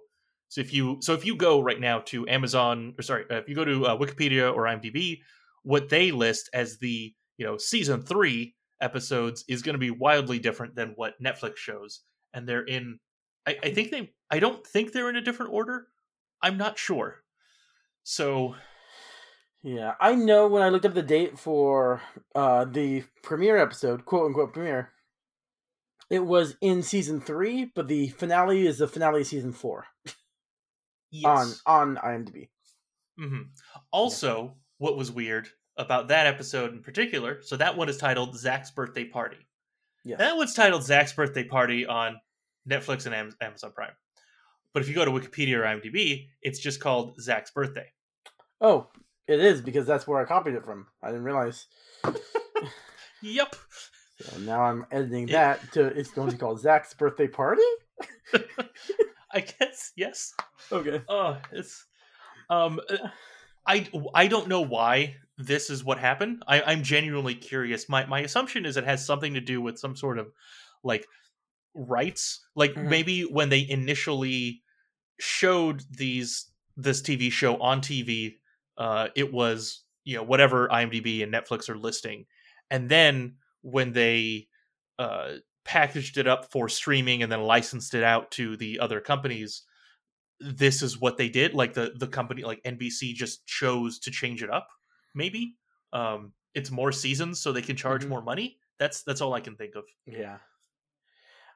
so 0.49 0.61
if 0.61 0.73
you 0.73 0.97
so 1.01 1.13
if 1.13 1.25
you 1.25 1.35
go 1.35 1.61
right 1.61 1.79
now 1.79 1.99
to 2.07 2.27
Amazon 2.27 2.93
or 2.97 3.01
sorry, 3.01 3.25
if 3.29 3.47
you 3.47 3.55
go 3.55 3.65
to 3.65 3.85
uh, 3.85 3.97
Wikipedia 3.97 4.53
or 4.53 4.63
IMDb, 4.63 5.19
what 5.63 5.89
they 5.89 6.11
list 6.11 6.49
as 6.53 6.77
the 6.79 7.13
you 7.37 7.45
know 7.45 7.57
season 7.57 8.01
three 8.01 8.55
episodes 8.81 9.45
is 9.47 9.61
going 9.61 9.75
to 9.75 9.79
be 9.79 9.91
wildly 9.91 10.39
different 10.39 10.75
than 10.75 10.93
what 10.95 11.21
Netflix 11.23 11.57
shows, 11.57 12.01
and 12.33 12.47
they're 12.47 12.65
in. 12.65 12.99
I, 13.47 13.57
I 13.63 13.73
think 13.73 13.91
they. 13.91 14.11
I 14.29 14.39
don't 14.39 14.65
think 14.67 14.91
they're 14.91 15.09
in 15.09 15.15
a 15.15 15.21
different 15.21 15.53
order. 15.53 15.87
I'm 16.41 16.57
not 16.57 16.77
sure. 16.77 17.23
So 18.03 18.55
Yeah, 19.63 19.93
I 19.99 20.15
know 20.15 20.47
when 20.47 20.63
I 20.63 20.69
looked 20.69 20.85
up 20.85 20.93
the 20.93 21.01
date 21.01 21.37
for 21.37 22.01
uh, 22.33 22.65
the 22.65 23.03
premiere 23.23 23.57
episode, 23.57 24.05
quote 24.05 24.27
unquote 24.27 24.53
premiere, 24.53 24.91
it 26.09 26.25
was 26.25 26.57
in 26.61 26.83
season 26.83 27.21
three, 27.21 27.71
but 27.73 27.87
the 27.87 28.09
finale 28.09 28.67
is 28.67 28.79
the 28.79 28.87
finale 28.87 29.21
of 29.21 29.27
season 29.27 29.53
four 29.53 29.85
yes. 31.11 31.61
on 31.65 31.95
on 31.95 31.97
IMDb. 31.97 32.49
Mm-hmm. 33.19 33.41
Also, 33.91 34.55
what 34.77 34.97
was 34.97 35.11
weird 35.11 35.47
about 35.77 36.07
that 36.07 36.27
episode 36.27 36.73
in 36.73 36.81
particular? 36.81 37.41
So 37.43 37.57
that 37.57 37.77
one 37.77 37.89
is 37.89 37.97
titled 37.97 38.35
Zach's 38.37 38.71
birthday 38.71 39.05
party. 39.05 39.37
Yeah. 40.03 40.17
That 40.17 40.37
one's 40.37 40.53
titled 40.53 40.83
Zach's 40.83 41.13
birthday 41.13 41.43
party 41.43 41.85
on 41.85 42.19
Netflix 42.67 43.05
and 43.05 43.35
Amazon 43.41 43.71
Prime. 43.73 43.91
But 44.73 44.83
if 44.83 44.89
you 44.89 44.95
go 44.95 45.03
to 45.05 45.11
Wikipedia 45.11 45.57
or 45.57 45.63
IMDb, 45.63 46.27
it's 46.41 46.59
just 46.59 46.79
called 46.79 47.19
Zach's 47.21 47.51
birthday. 47.51 47.87
Oh, 48.61 48.87
it 49.27 49.39
is 49.39 49.61
because 49.61 49.85
that's 49.87 50.07
where 50.07 50.19
I 50.19 50.25
copied 50.25 50.53
it 50.55 50.63
from. 50.65 50.87
I 51.03 51.07
didn't 51.07 51.23
realize. 51.23 51.67
Yep. 53.23 53.55
So 54.21 54.39
now 54.39 54.61
I'm 54.63 54.85
editing 54.91 55.29
It- 55.29 55.33
that 55.33 55.71
to 55.73 55.85
it's 55.87 56.09
going 56.11 56.29
to 56.29 56.35
be 56.35 56.39
called 56.39 56.59
Zach's 56.59 56.93
birthday 56.93 57.27
party. 57.27 57.61
I 59.31 59.41
guess 59.41 59.91
yes. 59.95 60.33
Okay. 60.71 61.01
Oh, 61.07 61.37
it's 61.51 61.85
um, 62.49 62.79
uh, 62.89 62.97
I 63.65 63.87
I 64.13 64.27
don't 64.27 64.47
know 64.47 64.61
why 64.61 65.15
this 65.37 65.69
is 65.69 65.83
what 65.83 65.99
happened. 65.99 66.43
I, 66.47 66.61
I'm 66.63 66.83
genuinely 66.83 67.35
curious. 67.35 67.87
My 67.87 68.05
my 68.05 68.21
assumption 68.21 68.65
is 68.65 68.75
it 68.75 68.83
has 68.85 69.05
something 69.05 69.35
to 69.35 69.41
do 69.41 69.61
with 69.61 69.77
some 69.79 69.95
sort 69.95 70.17
of 70.17 70.31
like 70.83 71.05
rights. 71.73 72.45
Like 72.55 72.75
Mhm. 72.75 72.89
maybe 72.89 73.23
when 73.23 73.49
they 73.49 73.67
initially 73.69 74.63
showed 75.19 75.83
these 75.91 76.51
this 76.77 77.01
TV 77.01 77.29
show 77.31 77.57
on 77.61 77.81
TV, 77.81 78.39
uh, 78.77 79.09
it 79.15 79.33
was 79.33 79.83
you 80.03 80.15
know 80.17 80.23
whatever 80.23 80.69
IMDb 80.69 81.23
and 81.23 81.33
Netflix 81.33 81.69
are 81.69 81.77
listing, 81.77 82.25
and 82.71 82.89
then 82.89 83.37
when 83.61 83.93
they 83.93 84.47
uh, 84.99 85.35
packaged 85.65 86.17
it 86.17 86.27
up 86.27 86.51
for 86.51 86.69
streaming 86.69 87.23
and 87.23 87.31
then 87.31 87.41
licensed 87.43 87.93
it 87.93 88.03
out 88.03 88.31
to 88.31 88.57
the 88.57 88.79
other 88.79 89.01
companies 89.01 89.63
this 90.39 90.81
is 90.81 90.99
what 90.99 91.17
they 91.17 91.29
did 91.29 91.53
like 91.53 91.73
the 91.73 91.93
the 91.97 92.07
company 92.07 92.43
like 92.43 92.61
nbc 92.63 93.13
just 93.13 93.45
chose 93.45 93.99
to 93.99 94.09
change 94.09 94.41
it 94.41 94.49
up 94.49 94.67
maybe 95.13 95.55
um 95.93 96.33
it's 96.55 96.71
more 96.71 96.91
seasons 96.91 97.39
so 97.39 97.51
they 97.51 97.61
can 97.61 97.75
charge 97.75 98.05
Mhm. 98.05 98.09
more 98.09 98.21
money 98.21 98.57
that's 98.79 99.03
that's 99.03 99.21
all 99.21 99.33
i 99.33 99.39
can 99.41 99.55
think 99.55 99.75
of 99.75 99.85
Yeah. 100.05 100.39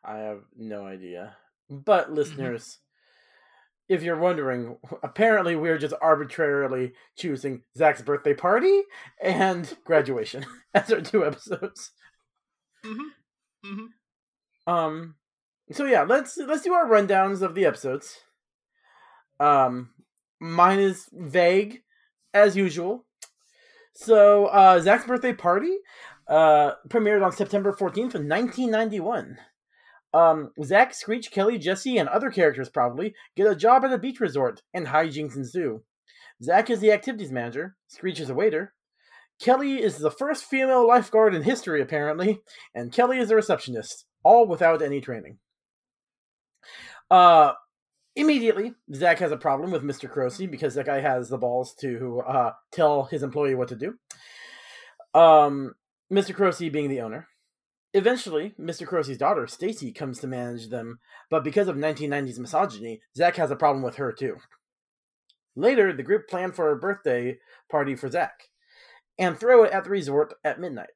I 0.05 0.17
have 0.19 0.41
no 0.55 0.85
idea. 0.85 1.35
But 1.69 2.12
listeners, 2.12 2.77
if 3.89 4.03
you're 4.03 4.19
wondering, 4.19 4.77
apparently 5.03 5.55
we're 5.55 5.77
just 5.77 5.95
arbitrarily 6.01 6.93
choosing 7.17 7.63
Zach's 7.77 8.01
birthday 8.01 8.33
party 8.33 8.81
and 9.21 9.75
graduation 9.83 10.45
as 10.74 10.91
our 10.91 11.01
two 11.01 11.25
episodes. 11.25 11.91
mm-hmm. 12.85 13.67
Mm-hmm. 13.67 14.71
Um 14.71 15.15
so 15.71 15.85
yeah, 15.85 16.03
let's 16.03 16.38
let's 16.38 16.63
do 16.63 16.74
our 16.74 16.88
rundowns 16.88 17.41
of 17.41 17.55
the 17.55 17.65
episodes. 17.65 18.19
Um 19.39 19.89
mine 20.39 20.79
is 20.79 21.07
vague 21.12 21.81
as 22.33 22.55
usual. 22.55 23.05
So 23.93 24.47
uh 24.47 24.79
Zach's 24.81 25.05
birthday 25.05 25.33
party 25.33 25.77
uh 26.27 26.74
premiered 26.89 27.25
on 27.25 27.31
September 27.31 27.71
14th 27.74 28.15
of 28.15 28.25
1991. 28.25 29.38
Um 30.15 30.51
Zach, 30.63 30.93
Screech, 30.93 31.29
Kelly, 31.29 31.57
Jesse, 31.57 31.98
and 31.98 32.07
other 32.07 32.31
characters 32.31 32.69
probably 32.69 33.13
get 33.36 33.51
a 33.51 33.55
job 33.55 33.84
at 33.84 33.91
a 33.91 33.98
beach 33.98 34.22
resort 34.22 34.62
and 34.74 34.88
hijinks 34.88 35.36
ensue. 35.36 35.84
Zach 36.41 36.69
is 36.69 36.79
the 36.79 36.93
activities 36.93 37.34
manager, 37.34 37.75
Screech 37.88 38.22
is 38.22 38.29
a 38.29 38.34
waiter. 38.34 38.74
Kelly 39.41 39.84
is 39.84 39.98
the 39.98 40.10
first 40.10 40.45
female 40.45 40.88
lifeguard 40.88 41.36
in 41.36 41.43
history, 41.43 41.81
apparently, 41.81 42.39
and 42.74 42.93
Kelly 42.93 43.19
is 43.19 43.29
a 43.29 43.36
receptionist, 43.36 44.05
all 44.24 44.48
without 44.48 44.81
any 44.81 45.01
training. 45.01 45.39
Uh, 47.12 47.51
immediately, 48.15 48.74
Zach 48.93 49.19
has 49.19 49.34
a 49.34 49.38
problem 49.38 49.72
with 49.72 49.84
Mr. 49.84 50.10
Carosi 50.10 50.50
because 50.50 50.75
that 50.75 50.86
guy 50.86 51.01
has 51.01 51.27
the 51.27 51.38
balls 51.38 51.75
to 51.81 52.22
uh, 52.25 52.51
tell 52.72 53.03
his 53.03 53.22
employee 53.22 53.55
what 53.55 53.67
to 53.67 53.75
do. 53.75 53.95
Um, 55.13 55.74
Mr. 56.10 56.34
Carosi 56.34 56.72
being 56.72 56.89
the 56.89 57.01
owner. 57.01 57.27
Eventually, 57.95 58.53
Mr. 58.59 58.85
Carosi's 58.85 59.17
daughter, 59.17 59.47
Stacy, 59.47 59.93
comes 59.93 60.19
to 60.19 60.27
manage 60.27 60.67
them, 60.67 60.99
but 61.29 61.45
because 61.45 61.69
of 61.69 61.77
1990s 61.77 62.37
misogyny, 62.37 63.01
Zack 63.15 63.37
has 63.37 63.51
a 63.51 63.55
problem 63.55 63.83
with 63.83 63.95
her 63.95 64.11
too. 64.11 64.35
Later, 65.55 65.93
the 65.93 66.03
group 66.03 66.27
plan 66.27 66.51
for 66.51 66.69
a 66.69 66.75
birthday 66.75 67.37
party 67.71 67.95
for 67.95 68.11
Zack 68.11 68.49
and 69.17 69.39
throw 69.39 69.63
it 69.63 69.71
at 69.71 69.85
the 69.85 69.91
resort 69.91 70.33
at 70.43 70.59
midnight. 70.59 70.89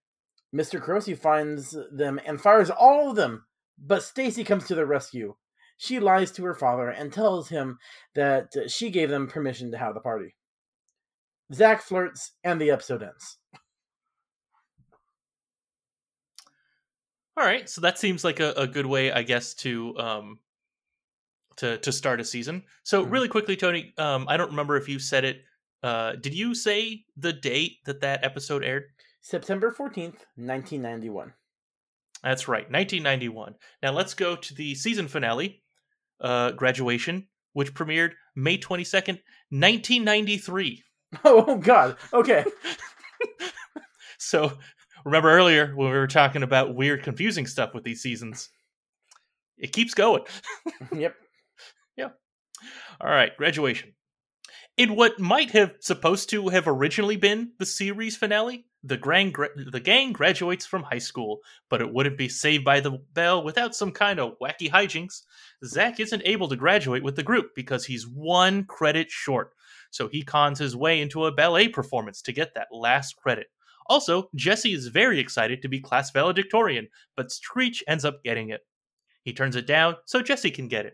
Mr. 0.53 0.83
Carosi 0.83 1.17
finds 1.17 1.73
them 1.89 2.19
and 2.25 2.41
fires 2.41 2.69
all 2.69 3.11
of 3.11 3.15
them, 3.15 3.45
but 3.77 4.03
Stacy 4.03 4.43
comes 4.43 4.67
to 4.67 4.75
their 4.75 4.85
rescue. 4.85 5.35
She 5.77 6.01
lies 6.01 6.33
to 6.33 6.43
her 6.43 6.53
father 6.53 6.89
and 6.89 7.13
tells 7.13 7.47
him 7.47 7.77
that 8.15 8.51
she 8.67 8.89
gave 8.89 9.09
them 9.09 9.29
permission 9.29 9.71
to 9.71 9.77
have 9.77 9.93
the 9.93 10.01
party. 10.01 10.35
Zack 11.53 11.81
flirts, 11.81 12.33
and 12.43 12.59
the 12.59 12.71
episode 12.71 13.03
ends. 13.03 13.38
All 17.39 17.45
right 17.45 17.69
so 17.69 17.79
that 17.81 17.97
seems 17.97 18.23
like 18.23 18.39
a, 18.41 18.51
a 18.57 18.67
good 18.67 18.85
way 18.85 19.11
i 19.11 19.21
guess 19.23 19.53
to 19.53 19.97
um 19.97 20.39
to 21.55 21.77
to 21.79 21.91
start 21.91 22.19
a 22.19 22.23
season 22.25 22.63
so 22.83 23.05
Mhm. 23.05 23.11
really 23.11 23.27
quickly 23.29 23.55
tony 23.55 23.93
um 23.97 24.25
i 24.27 24.35
don't 24.37 24.49
remember 24.49 24.75
if 24.77 24.89
you 24.89 24.99
said 24.99 25.23
it 25.23 25.41
uh 25.83 26.13
did 26.13 26.33
you 26.33 26.53
say 26.53 27.05
the 27.17 27.31
date 27.33 27.77
that 27.85 28.01
that 28.01 28.23
episode 28.23 28.63
aired 28.63 28.83
September 29.21 29.69
14th, 29.69 30.23
1991. 30.37 31.33
That's 32.23 32.47
right, 32.47 32.63
1991. 32.71 33.55
Now 33.83 33.91
let's 33.91 34.13
go 34.13 34.37
to 34.37 34.53
the 34.55 34.73
season 34.75 35.09
finale, 35.09 35.61
uh, 36.21 36.51
Graduation, 36.51 37.27
which 37.51 37.73
premiered 37.73 38.13
May 38.37 38.57
22nd, 38.57 39.19
1993. 39.51 40.83
Oh, 41.25 41.57
God. 41.57 41.97
Okay. 42.13 42.45
So 44.17 44.57
remember 45.09 45.31
earlier 45.31 45.73
when 45.75 45.91
we 45.91 45.97
were 45.97 46.07
talking 46.07 46.43
about 46.43 46.75
weird, 46.75 47.03
confusing 47.03 47.47
stuff 47.47 47.73
with 47.73 47.83
these 47.83 48.01
seasons? 48.01 48.49
It 49.57 49.73
keeps 49.73 49.93
going. 49.93 50.23
yep. 50.95 51.15
Yep. 51.97 52.15
All 53.01 53.09
right, 53.09 53.35
Graduation. 53.35 53.93
In 54.77 54.95
what 54.95 55.19
might 55.19 55.51
have 55.51 55.73
supposed 55.81 56.29
to 56.29 56.47
have 56.49 56.67
originally 56.67 57.17
been 57.17 57.51
the 57.59 57.65
series 57.65 58.15
finale, 58.15 58.65
the 58.83 58.95
gang, 58.95 59.31
gra- 59.31 59.49
the 59.69 59.81
gang 59.81 60.13
graduates 60.13 60.65
from 60.65 60.83
high 60.83 60.99
school, 60.99 61.39
but 61.69 61.81
it 61.81 61.91
wouldn't 61.91 62.17
be 62.17 62.29
saved 62.29 62.63
by 62.63 62.79
the 62.79 62.97
bell 63.13 63.43
without 63.43 63.75
some 63.75 63.91
kind 63.91 64.19
of 64.19 64.39
wacky 64.41 64.69
hijinks. 64.71 65.23
Zach 65.65 65.99
isn't 65.99 66.21
able 66.23 66.47
to 66.47 66.55
graduate 66.55 67.03
with 67.03 67.17
the 67.17 67.23
group 67.23 67.49
because 67.55 67.85
he's 67.85 68.07
one 68.07 68.63
credit 68.63 69.11
short, 69.11 69.51
so 69.91 70.07
he 70.07 70.23
cons 70.23 70.59
his 70.59 70.77
way 70.77 71.01
into 71.01 71.25
a 71.25 71.31
ballet 71.33 71.67
performance 71.67 72.21
to 72.21 72.31
get 72.31 72.53
that 72.55 72.67
last 72.71 73.17
credit. 73.17 73.47
Also, 73.89 74.29
Jesse 74.35 74.73
is 74.73 74.87
very 74.87 75.19
excited 75.19 75.61
to 75.63 75.67
be 75.67 75.79
class 75.81 76.11
valedictorian, 76.11 76.87
but 77.17 77.31
Screech 77.31 77.83
ends 77.87 78.05
up 78.05 78.23
getting 78.23 78.49
it. 78.49 78.61
He 79.23 79.33
turns 79.33 79.55
it 79.55 79.65
down 79.67 79.95
so 80.05 80.21
Jesse 80.21 80.51
can 80.51 80.67
get 80.67 80.85
it. 80.85 80.93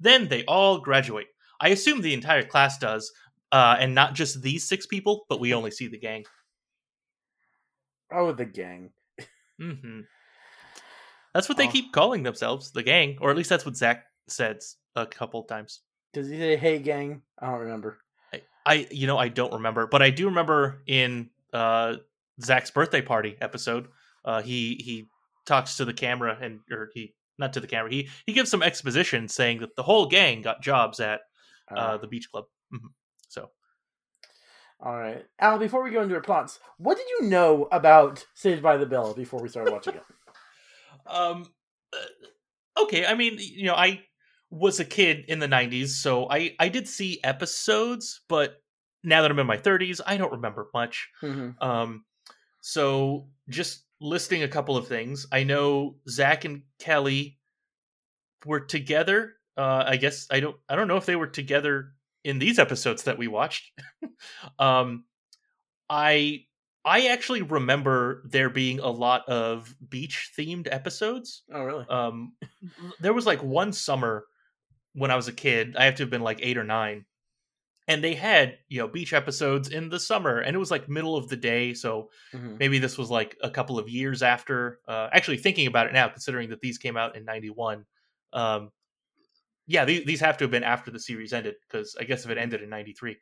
Then 0.00 0.28
they 0.28 0.44
all 0.44 0.80
graduate. 0.80 1.28
I 1.60 1.68
assume 1.68 2.02
the 2.02 2.12
entire 2.12 2.42
class 2.44 2.78
does, 2.78 3.10
uh, 3.52 3.76
and 3.78 3.94
not 3.94 4.14
just 4.14 4.42
these 4.42 4.68
six 4.68 4.86
people, 4.86 5.24
but 5.28 5.38
we 5.40 5.54
only 5.54 5.70
see 5.70 5.86
the 5.86 5.98
gang. 5.98 6.24
Oh, 8.12 8.32
the 8.32 8.44
gang. 8.44 8.90
hmm 9.58 10.00
That's 11.32 11.48
what 11.48 11.58
they 11.58 11.68
Oh. 11.68 11.70
keep 11.70 11.92
calling 11.92 12.22
themselves, 12.24 12.72
the 12.72 12.82
gang, 12.82 13.18
or 13.20 13.30
at 13.30 13.36
least 13.36 13.50
that's 13.50 13.64
what 13.64 13.76
Zach 13.76 14.04
says 14.28 14.76
a 14.96 15.06
couple 15.06 15.44
times. 15.44 15.80
Does 16.12 16.28
he 16.28 16.36
say, 16.38 16.56
hey, 16.56 16.78
gang? 16.78 17.22
I 17.38 17.46
don't 17.50 17.60
remember. 17.60 17.98
I, 18.32 18.42
I, 18.66 18.86
you 18.90 19.06
know, 19.06 19.18
I 19.18 19.28
don't 19.28 19.52
remember, 19.52 19.86
but 19.86 20.02
I 20.02 20.10
do 20.10 20.26
remember 20.26 20.82
in 20.86 21.30
uh, 21.54 21.96
Zach's 22.42 22.70
birthday 22.70 23.00
party 23.00 23.36
episode, 23.40 23.88
uh, 24.24 24.42
he 24.42 24.74
he 24.84 25.06
talks 25.46 25.76
to 25.78 25.84
the 25.86 25.94
camera 25.94 26.36
and 26.40 26.60
or 26.70 26.90
he 26.92 27.14
not 27.38 27.52
to 27.54 27.60
the 27.60 27.66
camera. 27.66 27.90
He 27.90 28.08
he 28.26 28.32
gives 28.34 28.50
some 28.50 28.62
exposition 28.62 29.28
saying 29.28 29.60
that 29.60 29.74
the 29.76 29.82
whole 29.82 30.06
gang 30.06 30.42
got 30.42 30.62
jobs 30.62 31.00
at 31.00 31.20
uh, 31.70 31.74
Uh, 31.80 31.96
the 31.98 32.06
beach 32.08 32.28
club. 32.30 32.44
hmm 32.70 32.88
So 33.28 33.50
all 34.80 34.98
right. 34.98 35.24
Al, 35.38 35.58
before 35.58 35.82
we 35.82 35.90
go 35.90 36.02
into 36.02 36.14
our 36.14 36.20
plots, 36.20 36.58
what 36.78 36.96
did 36.98 37.06
you 37.18 37.28
know 37.28 37.68
about 37.72 38.26
Saved 38.34 38.62
by 38.62 38.76
the 38.76 38.86
Bell 38.86 39.14
before 39.14 39.40
we 39.40 39.48
started 39.48 39.72
watching 39.72 39.94
it? 39.94 40.02
Um. 41.06 41.46
uh, 41.92 41.98
Okay, 42.76 43.06
I 43.06 43.14
mean, 43.14 43.36
you 43.38 43.66
know, 43.66 43.74
I 43.76 44.02
was 44.50 44.80
a 44.80 44.84
kid 44.84 45.26
in 45.28 45.38
the 45.38 45.46
'90s, 45.46 45.90
so 46.02 46.28
I 46.28 46.56
I 46.58 46.68
did 46.68 46.88
see 46.88 47.20
episodes, 47.22 48.22
but 48.28 48.56
now 49.04 49.22
that 49.22 49.30
I'm 49.30 49.38
in 49.38 49.46
my 49.46 49.56
30s, 49.58 50.00
I 50.04 50.16
don't 50.16 50.32
remember 50.32 50.68
much. 50.74 51.08
Mhm. 51.22 51.60
Um, 51.62 52.04
so 52.60 53.28
just 53.48 53.84
listing 54.00 54.42
a 54.42 54.48
couple 54.48 54.76
of 54.76 54.88
things, 54.88 55.26
I 55.30 55.44
know 55.44 55.96
Zach 56.08 56.44
and 56.44 56.62
Kelly 56.78 57.38
were 58.44 58.60
together. 58.60 59.34
Uh, 59.56 59.84
I 59.86 59.96
guess 59.96 60.26
I 60.30 60.40
don't 60.40 60.56
I 60.68 60.74
don't 60.76 60.88
know 60.88 60.96
if 60.96 61.06
they 61.06 61.16
were 61.16 61.28
together 61.28 61.92
in 62.24 62.38
these 62.38 62.58
episodes 62.58 63.04
that 63.04 63.18
we 63.18 63.28
watched, 63.28 63.70
um, 64.58 65.04
I 65.88 66.46
I 66.84 67.06
actually 67.08 67.42
remember 67.42 68.22
there 68.26 68.50
being 68.50 68.80
a 68.80 68.90
lot 68.90 69.28
of 69.28 69.74
beach 69.88 70.32
themed 70.38 70.68
episodes. 70.70 71.42
Oh, 71.52 71.62
really? 71.62 71.86
Um, 71.88 72.34
there 73.00 73.12
was 73.14 73.26
like 73.26 73.42
one 73.42 73.72
summer 73.72 74.26
when 74.94 75.10
I 75.10 75.16
was 75.16 75.28
a 75.28 75.32
kid. 75.32 75.76
I 75.76 75.84
have 75.84 75.94
to 75.96 76.02
have 76.02 76.10
been 76.10 76.22
like 76.22 76.40
eight 76.42 76.58
or 76.58 76.64
nine, 76.64 77.04
and 77.88 78.02
they 78.02 78.14
had 78.14 78.58
you 78.68 78.78
know 78.78 78.88
beach 78.88 79.12
episodes 79.12 79.68
in 79.68 79.88
the 79.90 80.00
summer, 80.00 80.38
and 80.40 80.54
it 80.56 80.58
was 80.58 80.70
like 80.70 80.88
middle 80.88 81.16
of 81.16 81.28
the 81.28 81.36
day. 81.36 81.74
So 81.74 82.10
Mhm. 82.32 82.58
maybe 82.58 82.78
this 82.78 82.98
was 82.98 83.10
like 83.10 83.36
a 83.42 83.50
couple 83.50 83.78
of 83.78 83.88
years 83.88 84.22
after. 84.22 84.80
Uh, 84.88 85.08
actually, 85.12 85.38
thinking 85.38 85.66
about 85.66 85.86
it 85.86 85.92
now, 85.92 86.08
considering 86.08 86.50
that 86.50 86.60
these 86.60 86.78
came 86.78 86.96
out 86.96 87.16
in 87.16 87.24
'91, 87.24 87.86
um, 88.32 88.70
yeah, 89.66 89.84
these, 89.84 90.04
these 90.04 90.20
have 90.20 90.36
to 90.38 90.44
have 90.44 90.50
been 90.50 90.64
after 90.64 90.90
the 90.90 91.00
series 91.00 91.32
ended 91.32 91.56
because 91.68 91.96
I 91.98 92.04
guess 92.04 92.24
if 92.24 92.30
it 92.30 92.38
ended 92.38 92.62
in 92.62 92.70
'93. 92.70 93.18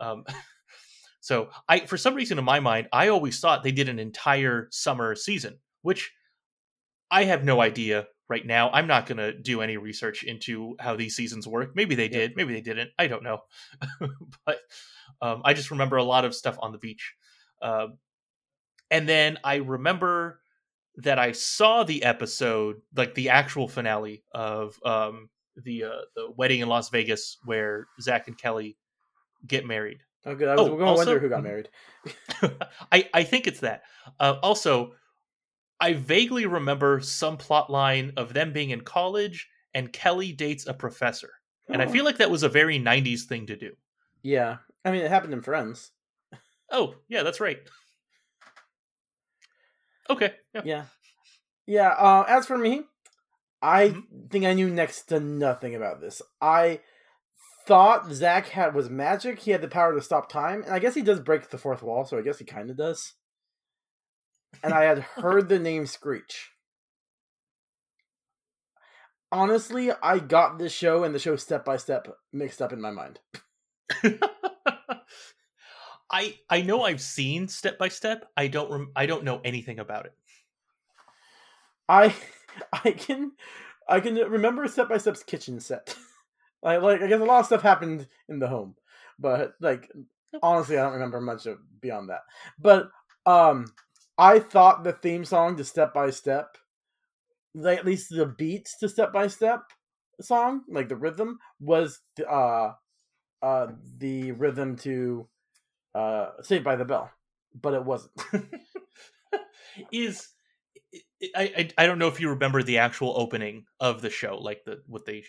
Um, 0.00 0.24
so 1.20 1.50
I, 1.68 1.80
for 1.86 1.96
some 1.96 2.14
reason, 2.14 2.38
in 2.38 2.44
my 2.44 2.60
mind, 2.60 2.88
I 2.92 3.08
always 3.08 3.40
thought 3.40 3.62
they 3.62 3.72
did 3.72 3.88
an 3.88 3.98
entire 3.98 4.68
summer 4.72 5.14
season, 5.16 5.60
which 5.82 6.12
I 7.10 7.24
have 7.24 7.44
no 7.44 7.60
idea 7.60 8.08
right 8.28 8.44
now. 8.46 8.70
I'm 8.70 8.86
not 8.86 9.06
going 9.06 9.18
to 9.18 9.32
do 9.38 9.60
any 9.60 9.76
research 9.76 10.22
into 10.24 10.76
how 10.80 10.96
these 10.96 11.14
seasons 11.16 11.46
work. 11.46 11.74
Maybe 11.74 11.94
they 11.94 12.04
Yeah. 12.04 12.18
did, 12.18 12.36
maybe 12.36 12.54
they 12.54 12.60
didn't. 12.60 12.90
I 12.98 13.06
don't 13.06 13.22
know. 13.22 13.40
but 14.46 14.58
um, 15.20 15.42
I 15.44 15.54
just 15.54 15.70
remember 15.70 15.96
a 15.96 16.04
lot 16.04 16.24
of 16.24 16.34
stuff 16.34 16.56
on 16.60 16.72
the 16.72 16.78
beach. 16.78 17.14
Um 17.62 17.98
and 18.90 19.08
then 19.08 19.38
I 19.42 19.56
remember 19.56 20.40
that 20.98 21.18
I 21.18 21.32
saw 21.32 21.82
the 21.82 22.04
episode, 22.04 22.76
like 22.94 23.14
the 23.14 23.30
actual 23.30 23.66
finale 23.66 24.22
of 24.32 24.78
um, 24.84 25.30
the 25.56 25.84
uh, 25.84 26.00
the 26.14 26.30
wedding 26.36 26.60
in 26.60 26.68
Las 26.68 26.90
Vegas, 26.90 27.38
where 27.44 27.86
Zach 28.00 28.28
and 28.28 28.38
Kelly 28.38 28.76
get 29.46 29.66
married. 29.66 29.98
Oh, 30.26 30.34
good. 30.36 30.48
I 30.48 30.54
was 30.54 30.68
Oh, 30.68 30.76
going 30.76 30.86
to 30.86 30.92
wonder 30.92 31.18
who 31.18 31.28
got 31.28 31.42
married. 31.42 31.68
I 32.92 33.08
I 33.12 33.24
think 33.24 33.46
it's 33.48 33.60
that. 33.60 33.82
Uh, 34.20 34.36
also, 34.42 34.92
I 35.84 35.92
vaguely 35.92 36.46
remember 36.46 37.00
some 37.02 37.36
plot 37.36 37.68
line 37.68 38.14
of 38.16 38.32
them 38.32 38.54
being 38.54 38.70
in 38.70 38.80
college 38.80 39.50
and 39.74 39.92
Kelly 39.92 40.32
dates 40.32 40.66
a 40.66 40.72
professor, 40.72 41.30
and 41.68 41.82
I 41.82 41.84
Oh. 41.84 41.90
feel 41.90 42.06
like 42.06 42.16
that 42.16 42.30
was 42.30 42.42
a 42.42 42.48
very 42.48 42.78
'90s 42.78 43.26
thing 43.26 43.44
to 43.48 43.56
do. 43.56 43.76
Yeah. 44.22 44.58
I 44.82 44.92
mean, 44.92 45.02
it 45.02 45.10
happened 45.10 45.34
in 45.34 45.42
Friends. 45.42 45.90
Oh, 46.70 46.94
yeah, 47.08 47.22
that's 47.22 47.38
right. 47.38 47.58
Okay, 50.08 50.32
yeah. 50.54 50.62
Yeah. 50.64 50.84
Yeah. 51.66 51.88
Uh, 51.90 52.24
as 52.28 52.46
for 52.46 52.56
me, 52.56 52.84
I 53.60 53.88
Mhm. 53.90 54.30
think 54.30 54.44
I 54.46 54.54
knew 54.54 54.70
next 54.70 55.02
to 55.10 55.20
nothing 55.20 55.74
about 55.74 56.00
this. 56.00 56.22
I 56.40 56.80
thought 57.66 58.10
Zach 58.10 58.46
had 58.48 58.74
was 58.74 58.88
magic. 58.88 59.40
He 59.40 59.50
had 59.50 59.60
the 59.60 59.68
power 59.68 59.92
to 59.94 60.00
stop 60.00 60.30
time, 60.30 60.62
and 60.62 60.72
I 60.72 60.78
guess 60.78 60.94
he 60.94 61.02
does 61.02 61.20
break 61.20 61.50
the 61.50 61.58
fourth 61.58 61.82
wall. 61.82 62.06
So 62.06 62.16
I 62.18 62.22
guess 62.22 62.38
he 62.38 62.46
kind 62.46 62.70
of 62.70 62.76
does. 62.78 63.12
And 64.62 64.72
I 64.72 64.84
had 64.84 64.98
heard 64.98 65.48
the 65.48 65.58
name 65.58 65.86
Screech. 65.86 66.50
Honestly, 69.32 69.90
I 69.90 70.20
got 70.20 70.58
this 70.58 70.72
show 70.72 71.02
and 71.02 71.14
the 71.14 71.18
show 71.18 71.36
step 71.36 71.64
by 71.64 71.76
step 71.76 72.08
mixed 72.32 72.62
up 72.62 72.72
in 72.72 72.80
my 72.80 72.90
mind. 72.90 73.18
I 76.10 76.38
I 76.48 76.62
know 76.62 76.82
I've 76.82 77.00
seen 77.00 77.48
Step 77.48 77.76
by 77.78 77.88
Step. 77.88 78.30
I 78.36 78.46
don't 78.46 78.70
rem- 78.70 78.92
I 78.94 79.06
don't 79.06 79.24
know 79.24 79.40
anything 79.44 79.80
about 79.80 80.06
it. 80.06 80.12
I 81.88 82.14
I 82.72 82.92
can 82.92 83.32
I 83.88 83.98
can 84.00 84.14
remember 84.14 84.68
Step 84.68 84.88
by 84.88 84.98
Step's 84.98 85.24
kitchen 85.24 85.58
set. 85.58 85.96
like 86.62 86.82
like 86.82 87.02
I 87.02 87.08
guess 87.08 87.20
a 87.20 87.24
lot 87.24 87.40
of 87.40 87.46
stuff 87.46 87.62
happened 87.62 88.06
in 88.28 88.38
the 88.38 88.46
home, 88.46 88.76
but 89.18 89.54
like 89.60 89.90
honestly, 90.42 90.78
I 90.78 90.84
don't 90.84 90.94
remember 90.94 91.20
much 91.20 91.46
of 91.46 91.58
beyond 91.80 92.10
that. 92.10 92.22
But 92.58 92.90
um, 93.26 93.66
I 94.16 94.38
thought 94.38 94.84
the 94.84 94.92
theme 94.92 95.24
song 95.24 95.56
to 95.56 95.64
Step 95.64 95.92
by 95.92 96.10
Step, 96.10 96.56
like 97.54 97.78
at 97.78 97.86
least 97.86 98.10
the 98.10 98.26
beats 98.26 98.78
to 98.78 98.88
Step 98.88 99.12
by 99.12 99.26
Step 99.26 99.60
song, 100.20 100.62
like 100.68 100.88
the 100.88 100.96
rhythm 100.96 101.38
was 101.60 102.00
uh 102.28 102.72
uh 103.42 103.66
the 103.98 104.32
rhythm 104.32 104.76
to 104.76 105.28
uh 105.94 106.30
Saved 106.42 106.64
by 106.64 106.76
the 106.76 106.84
Bell, 106.84 107.10
but 107.60 107.74
it 107.74 107.84
wasn't. 107.84 108.12
Is 109.92 110.28
I, 111.34 111.52
I 111.56 111.70
I 111.78 111.86
don't 111.86 111.98
know 111.98 112.06
if 112.08 112.20
you 112.20 112.28
remember 112.30 112.62
the 112.62 112.78
actual 112.78 113.14
opening 113.16 113.64
of 113.80 114.00
the 114.02 114.10
show, 114.10 114.38
like 114.38 114.64
the 114.64 114.82
what 114.86 115.04
they 115.04 115.24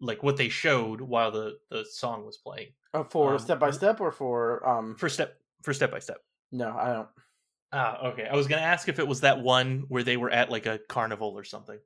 like 0.00 0.22
what 0.22 0.36
they 0.36 0.48
showed 0.48 1.00
while 1.00 1.32
the 1.32 1.58
the 1.70 1.84
song 1.84 2.24
was 2.24 2.36
playing 2.36 2.68
Uh, 2.94 3.02
for 3.02 3.32
Um, 3.32 3.38
Step 3.40 3.58
by 3.58 3.72
Step 3.72 4.00
or 4.00 4.12
for 4.12 4.66
um 4.68 4.94
for 4.96 5.08
step 5.08 5.40
for 5.62 5.72
step 5.74 5.90
by 5.90 5.98
step. 5.98 6.18
no, 6.52 6.70
I 6.76 6.92
don't. 6.92 7.08
Ah, 7.72 8.08
okay. 8.08 8.26
I 8.26 8.34
was 8.34 8.46
gonna 8.46 8.62
ask 8.62 8.88
if 8.88 8.98
it 8.98 9.06
was 9.06 9.20
that 9.20 9.40
one 9.40 9.84
where 9.88 10.02
they 10.02 10.16
were 10.16 10.30
at 10.30 10.50
like 10.50 10.66
a 10.66 10.78
carnival 10.88 11.36
or 11.36 11.44
something, 11.44 11.78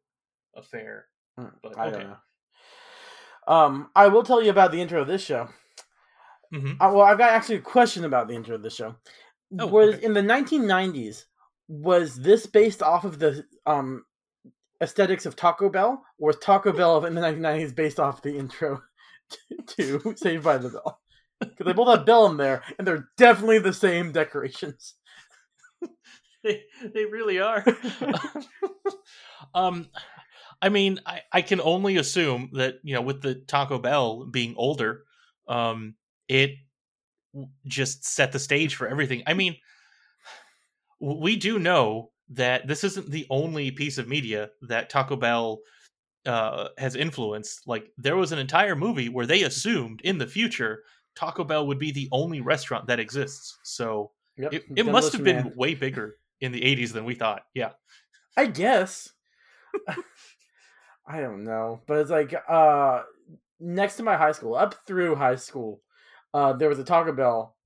a 0.55 0.63
fair. 0.63 1.07
Mm, 1.39 1.53
But 1.63 1.79
I 1.79 1.89
okay. 1.89 1.99
don't 1.99 2.11
know. 2.11 2.17
Um, 3.47 3.91
I 3.95 4.09
will 4.09 4.23
tell 4.23 4.43
you 4.43 4.51
about 4.51 4.73
the 4.73 4.81
intro 4.81 5.01
of 5.03 5.09
this 5.09 5.23
show. 5.23 5.49
hmm 6.53 6.73
Uh, 6.81 6.91
well, 6.93 7.03
I've 7.03 7.19
got 7.19 7.31
actually 7.31 7.57
a 7.57 7.61
question 7.63 8.05
about 8.05 8.29
the 8.29 8.35
intro 8.35 8.55
of 8.57 8.63
this 8.63 8.75
show. 8.75 8.97
Oh, 9.59 9.67
was 9.67 9.95
okay. 9.95 10.05
in 10.05 10.15
the 10.15 10.23
1990s 10.23 11.27
was 11.69 12.17
this 12.17 12.47
based 12.47 12.83
off 12.83 13.05
of 13.05 13.19
the 13.19 13.45
um 13.67 14.05
aesthetics 14.81 15.27
of 15.27 15.37
Taco 15.37 15.69
Bell, 15.71 16.05
or 16.19 16.29
was 16.29 16.39
Taco 16.39 16.73
Bell 16.73 17.05
in 17.05 17.15
the 17.15 17.21
1990s 17.21 17.73
based 17.75 18.01
off 18.01 18.23
the 18.23 18.37
intro 18.37 18.83
to, 19.31 19.99
to 20.03 20.17
Saved 20.17 20.45
by 20.45 20.59
the 20.59 20.71
Bell? 20.71 21.01
Because 21.41 21.67
they 21.67 21.73
both 21.75 21.97
have 21.97 22.07
Bell 22.07 22.27
in 22.27 22.37
there, 22.37 22.63
and 22.79 22.87
they're 22.87 23.09
definitely 23.17 23.59
the 23.61 23.73
same 23.73 24.13
decorations. 24.13 24.95
They 26.45 26.65
they 26.83 27.05
really 27.05 27.39
are. 27.39 27.65
um, 29.55 29.89
I 30.61 30.71
mean, 30.71 30.99
I 31.07 31.21
I 31.33 31.41
can 31.41 31.61
only 31.61 31.99
assume 31.99 32.51
that 32.55 32.81
you 32.83 32.97
know 32.97 33.01
with 33.01 33.23
the 33.23 33.37
Taco 33.37 33.79
Bell 33.79 34.27
being 34.27 34.57
older, 34.57 35.05
um, 35.47 35.95
it 36.27 36.51
just 37.67 38.05
set 38.05 38.33
the 38.33 38.41
stage 38.41 38.75
for 38.75 38.89
everything. 38.89 39.23
I 39.25 39.35
mean, 39.35 39.57
we 40.99 41.37
do 41.37 41.61
know 41.61 42.11
that 42.31 42.67
this 42.67 42.85
isn't 42.85 43.11
the 43.11 43.27
only 43.31 43.71
piece 43.71 43.99
of 43.99 44.09
media 44.09 44.51
that 44.63 44.91
Taco 44.91 45.17
Bell 45.17 45.61
uh, 46.27 46.69
has 46.79 46.97
influenced. 46.97 47.67
Like 47.67 47.91
there 47.99 48.17
was 48.17 48.33
an 48.33 48.39
entire 48.39 48.77
movie 48.77 49.09
where 49.09 49.27
they 49.27 49.43
assumed 49.43 50.01
in 50.03 50.19
the 50.19 50.27
future 50.27 50.83
Taco 51.15 51.45
Bell 51.45 51.67
would 51.67 51.79
be 51.79 51.93
the 51.93 52.09
only 52.13 52.41
restaurant 52.41 52.87
that 52.87 53.01
exists. 53.01 53.59
So 53.65 54.13
Yep, 54.39 54.53
it, 54.53 54.65
it 54.77 54.87
must 54.87 55.13
have 55.13 55.25
been 55.25 55.45
Man. 55.45 55.53
way 55.57 55.75
bigger 55.75 56.17
in 56.41 56.53
the 56.53 56.63
80s 56.63 56.93
than 56.93 57.05
we 57.05 57.15
thought. 57.15 57.43
Yeah. 57.55 57.73
I 58.37 58.47
guess. 58.47 59.13
I 61.07 61.21
don't 61.21 61.45
know, 61.45 61.81
but 61.87 61.99
it's 61.99 62.11
like 62.11 62.35
uh 62.49 63.03
next 63.61 63.97
to 63.97 64.03
my 64.03 64.17
high 64.17 64.33
school, 64.33 64.55
up 64.55 64.75
through 64.87 65.17
high 65.17 65.37
school, 65.37 65.83
uh 66.33 66.53
there 66.53 66.69
was 66.69 66.79
a 66.79 66.85
Taco 66.85 67.13
Bell 67.13 67.57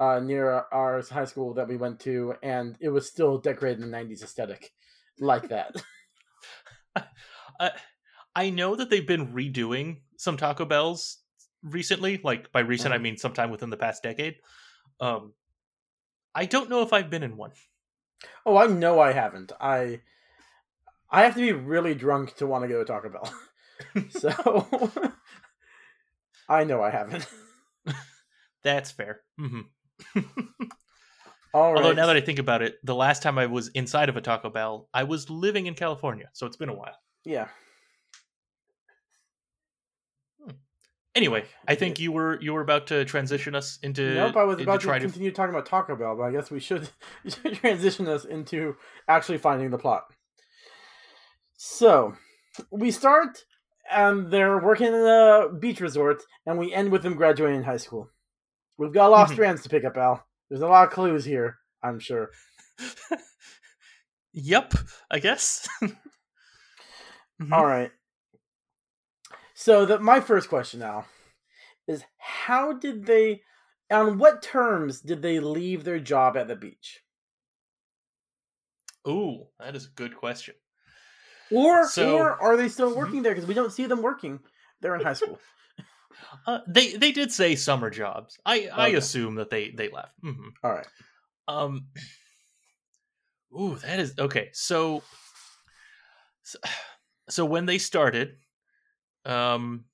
uh 0.00 0.20
near 0.20 0.50
our, 0.72 1.02
high 1.02 1.24
school 1.24 1.54
that 1.54 1.68
we 1.68 1.76
went 1.76 2.00
to, 2.00 2.34
and 2.42 2.76
it 2.80 2.88
was 2.90 3.06
still 3.08 3.38
decorated 3.38 3.82
in 3.82 3.90
the 3.90 3.96
'90s 3.96 4.22
aesthetic, 4.22 4.72
like 5.20 5.48
that. 5.48 5.74
Uh, 7.58 7.70
I 8.34 8.48
know 8.48 8.74
that 8.74 8.88
they've 8.88 9.06
been 9.06 9.34
redoing 9.34 10.00
some 10.16 10.38
Taco 10.38 10.64
Bells 10.64 11.18
recently. 11.62 12.18
Like 12.24 12.50
by 12.52 12.60
recent, 12.60 12.94
I 12.94 12.98
Mhm. 12.98 13.02
mean 13.02 13.16
sometime 13.18 13.50
within 13.50 13.68
the 13.68 13.76
past 13.76 14.02
decade. 14.02 14.36
Um, 15.00 15.34
I 16.34 16.46
don't 16.46 16.70
know 16.70 16.82
if 16.82 16.92
I've 16.92 17.10
been 17.10 17.22
in 17.22 17.36
one. 17.36 17.52
oh, 18.46 18.56
I 18.56 18.66
know 18.66 19.00
I 19.00 19.12
haven't. 19.12 19.52
I 19.60 20.00
I 21.10 21.22
have 21.24 21.34
to 21.34 21.40
be 21.40 21.52
really 21.52 21.94
drunk 21.94 22.36
to 22.36 22.46
want 22.46 22.64
to 22.64 22.68
go 22.68 22.78
to 22.78 22.84
Taco 22.84 23.08
Bell, 23.08 23.34
so 24.10 25.12
I 26.48 26.64
know 26.64 26.82
I 26.82 26.90
haven't. 26.90 27.26
That's 28.62 28.90
fair. 28.90 29.22
Mm-hmm. 29.40 30.20
All 31.52 31.72
right. 31.72 31.82
Although 31.82 31.94
now 31.94 32.06
that 32.06 32.16
I 32.16 32.20
think 32.20 32.38
about 32.38 32.62
it, 32.62 32.76
the 32.84 32.94
last 32.94 33.22
time 33.22 33.38
I 33.38 33.46
was 33.46 33.68
inside 33.68 34.08
of 34.08 34.16
a 34.16 34.20
Taco 34.20 34.50
Bell, 34.50 34.88
I 34.94 35.02
was 35.02 35.28
living 35.30 35.66
in 35.66 35.74
California, 35.74 36.28
so 36.32 36.46
it's 36.46 36.56
been 36.56 36.68
a 36.68 36.74
while. 36.74 36.96
yeah, 37.24 37.48
Anyway, 41.16 41.44
I 41.66 41.74
think 41.74 41.98
you 41.98 42.12
were 42.12 42.40
you 42.40 42.52
were 42.52 42.60
about 42.60 42.86
to 42.88 43.04
transition 43.04 43.54
us 43.56 43.78
into. 43.82 44.14
Nope, 44.14 44.36
I 44.36 44.44
was 44.44 44.60
about 44.60 44.80
to 44.80 44.86
try 44.86 44.98
continue 45.00 45.32
talking 45.32 45.52
about 45.54 45.66
Taco 45.66 45.96
Bell, 45.96 46.16
but 46.16 46.22
I 46.22 46.30
guess 46.30 46.50
we 46.50 46.60
should 46.60 46.88
transition 47.54 48.06
us 48.06 48.24
into 48.24 48.76
actually 49.08 49.38
finding 49.38 49.70
the 49.70 49.78
plot. 49.78 50.04
So, 51.56 52.14
we 52.70 52.90
start, 52.92 53.44
and 53.90 54.30
they're 54.30 54.58
working 54.58 54.86
in 54.86 54.94
a 54.94 55.48
beach 55.58 55.80
resort, 55.80 56.22
and 56.46 56.58
we 56.58 56.72
end 56.72 56.92
with 56.92 57.02
them 57.02 57.16
graduating 57.16 57.64
high 57.64 57.76
school. 57.76 58.08
We've 58.78 58.92
got 58.92 59.08
a 59.08 59.10
lot 59.10 59.24
of 59.24 59.30
Mhm. 59.30 59.34
strands 59.34 59.62
to 59.64 59.68
pick 59.68 59.84
up, 59.84 59.96
Al. 59.96 60.24
There's 60.48 60.62
a 60.62 60.66
lot 60.68 60.86
of 60.86 60.92
clues 60.92 61.24
here, 61.24 61.58
I'm 61.82 61.98
sure. 61.98 62.30
Yep, 64.32 64.74
I 65.10 65.18
guess. 65.18 65.66
Mhm. 67.42 67.52
All 67.52 67.64
right. 67.66 67.90
So, 69.60 69.84
the, 69.84 69.98
my 69.98 70.20
first 70.20 70.48
question 70.48 70.80
now 70.80 71.04
is 71.86 72.02
how 72.16 72.72
did 72.72 73.04
they 73.04 73.42
on 73.90 74.16
what 74.16 74.40
terms 74.40 75.02
did 75.02 75.20
they 75.20 75.38
leave 75.38 75.84
their 75.84 76.00
job 76.00 76.34
at 76.38 76.48
the 76.48 76.56
beach? 76.56 77.00
Ooh, 79.06 79.48
that 79.58 79.76
is 79.76 79.84
a 79.84 79.90
good 79.90 80.16
question. 80.16 80.54
Or 81.50 81.86
So- 81.86 82.16
or 82.16 82.40
are 82.40 82.56
they 82.56 82.70
still 82.70 82.90
Mhm. 82.92 82.96
working 82.96 83.22
there 83.22 83.34
because 83.34 83.46
we 83.46 83.52
don't 83.52 83.70
see 83.70 83.84
them 83.84 84.00
working. 84.00 84.40
They're 84.80 84.94
in 84.94 85.02
high 85.02 85.12
school. 85.12 85.38
Uh, 86.46 86.60
they 86.66 86.96
they 86.96 87.12
did 87.12 87.30
say 87.30 87.54
summer 87.54 87.90
jobs. 87.90 88.38
I 88.44 88.68
I 88.68 88.88
assume 88.88 89.36
that 89.36 89.50
they 89.50 89.70
they 89.70 89.88
left. 89.88 90.14
hmm 90.20 90.48
All 90.62 90.72
right. 90.72 90.86
Um. 91.48 91.88
Ooh, 93.58 93.76
that 93.76 94.00
is 94.00 94.14
okay. 94.18 94.50
So, 94.52 95.02
so, 96.42 96.58
so 97.28 97.44
when 97.44 97.66
they 97.66 97.78
started, 97.78 98.38
um, 99.24 99.84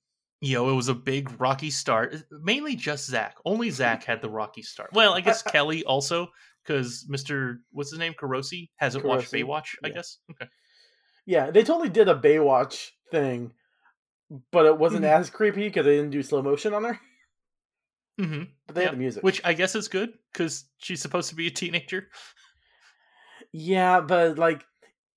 you 0.41 0.53
know, 0.55 0.69
it 0.69 0.73
was 0.75 0.87
a 0.87 0.93
big 0.95 1.39
rocky 1.39 1.69
start. 1.71 2.15
Mainly 2.31 2.75
just 2.75 3.05
Zach. 3.07 3.35
Only 3.45 3.69
Zach 3.69 4.03
had 4.03 4.21
the 4.21 4.29
rocky 4.29 4.61
start. 4.61 4.91
Well, 4.93 5.13
I 5.13 5.21
guess 5.21 5.41
Kelly 5.53 5.83
also, 5.83 6.27
because 6.63 7.05
Mister 7.09 7.59
what's 7.71 7.89
his 7.89 7.99
name, 7.99 8.13
Carosi, 8.13 8.69
hasn't 8.77 9.03
watched 9.05 9.31
Carosi, 9.31 9.43
Baywatch. 9.43 9.75
I 9.83 9.87
yeah. 9.87 9.93
guess. 9.93 10.17
Okay. 10.31 10.49
Yeah, 11.25 11.51
they 11.51 11.63
totally 11.63 11.89
did 11.89 12.07
a 12.07 12.15
Baywatch 12.15 12.89
thing, 13.11 13.51
but 14.51 14.65
it 14.65 14.77
wasn't 14.77 15.03
Mhm. 15.05 15.09
as 15.19 15.29
creepy 15.29 15.67
because 15.67 15.85
they 15.85 15.97
didn't 15.97 16.11
do 16.11 16.23
slow 16.23 16.41
motion 16.41 16.73
on 16.73 16.83
her. 16.85 16.99
hmm 18.19 18.43
But 18.65 18.75
they 18.75 18.81
Yeah, 18.81 18.87
had 18.87 18.93
the 18.95 18.99
music. 18.99 19.23
Which 19.23 19.41
I 19.43 19.53
guess 19.53 19.75
is 19.75 19.87
good 19.87 20.13
because 20.31 20.65
she's 20.77 21.01
supposed 21.01 21.29
to 21.29 21.35
be 21.35 21.47
a 21.47 21.51
teenager. 21.51 22.09
yeah, 23.51 24.01
but 24.01 24.37
like 24.37 24.63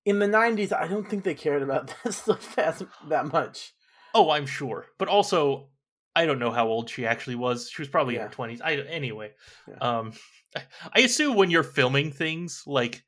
in 0.05 0.19
the 0.19 0.25
'90s, 0.27 0.71
I 0.73 0.87
don't 0.87 1.07
think 1.07 1.23
they 1.23 1.35
cared 1.35 1.61
about 1.61 1.93
that 2.03 2.13
stuff 2.13 2.57
as, 2.57 2.83
that 3.07 3.31
much. 3.31 3.73
Oh, 4.13 4.29
I'm 4.31 4.45
sure. 4.45 4.87
But 4.97 5.07
also, 5.07 5.69
I 6.15 6.25
don't 6.25 6.39
know 6.39 6.51
how 6.51 6.67
old 6.67 6.89
she 6.89 7.05
actually 7.05 7.35
was. 7.35 7.69
She 7.69 7.81
was 7.81 7.89
probably 7.89 8.15
in 8.15 8.21
her 8.21 8.29
twenties. 8.29 8.61
I 8.61 8.75
anyway. 8.75 9.31
Yeah. 9.67 9.75
Um, 9.81 10.13
I- 10.55 10.63
I 10.93 10.99
assume 11.01 11.35
when 11.37 11.49
you're 11.49 11.63
filming 11.63 12.11
things, 12.11 12.63
like 12.67 13.03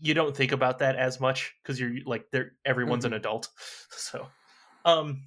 you 0.00 0.14
don't 0.14 0.36
think 0.36 0.50
about 0.52 0.78
that 0.78 0.96
as 0.96 1.20
much 1.20 1.54
because 1.62 1.78
you're 1.78 1.92
like 2.04 2.24
they're 2.32 2.52
everyone's 2.64 3.04
Mm-hmm. 3.04 3.12
an 3.14 3.20
adult. 3.20 3.48
So, 3.90 4.26
um, 4.84 5.22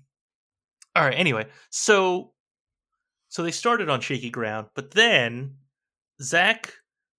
all 0.95 1.03
right. 1.05 1.17
Anyway, 1.17 1.47
so 1.69 2.33
so 3.29 3.43
they 3.43 3.51
started 3.51 3.89
on 3.89 4.01
shaky 4.01 4.29
ground, 4.29 4.67
but 4.75 4.91
then 4.91 5.55
Zach 6.21 6.73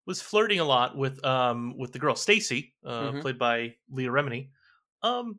was 0.06 0.20
flirting 0.20 0.60
a 0.60 0.64
lot 0.64 0.96
with 0.96 1.24
um 1.24 1.78
with 1.78 1.92
the 1.92 1.98
girl 1.98 2.14
Stacy, 2.16 2.74
uh, 2.84 3.12
Mhm. 3.12 3.22
played 3.22 3.38
by 3.38 3.76
Leah 3.90 4.10
Remini. 4.10 4.50
Um, 5.02 5.38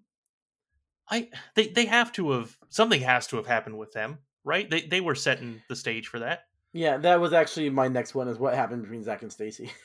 I 1.10 1.30
they 1.56 1.68
they 1.68 1.86
have 1.86 2.12
to 2.14 2.32
have 2.32 2.58
something 2.70 3.02
has 3.02 3.28
to 3.28 3.38
have 3.38 3.48
happened 3.48 3.78
with 3.78 3.92
them, 3.94 4.20
right? 4.44 4.70
They 4.70 4.82
they 4.88 5.02
were 5.02 5.16
setting 5.16 5.64
the 5.70 5.76
stage 5.76 6.08
for 6.08 6.20
that. 6.20 6.48
Yeah, 6.74 6.98
that 6.98 7.20
was 7.20 7.34
actually 7.34 7.70
my 7.70 7.88
next 7.88 8.14
one. 8.16 8.28
Is 8.28 8.38
what 8.38 8.54
happened 8.54 8.84
between 8.84 9.04
Zach 9.04 9.22
and 9.22 9.32
Stacy. 9.32 9.72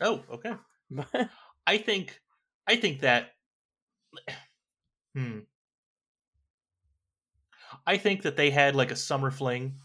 Oh, 0.00 0.24
okay. 0.28 0.54
I 1.66 1.78
think 1.78 2.20
I 2.66 2.76
think 2.76 3.00
that 3.00 3.32
hmm 5.14 5.40
I 7.86 7.96
think 7.96 8.22
that 8.22 8.36
they 8.36 8.50
had 8.50 8.74
like 8.76 8.90
a 8.90 8.96
summer 8.96 9.30
fling 9.30 9.78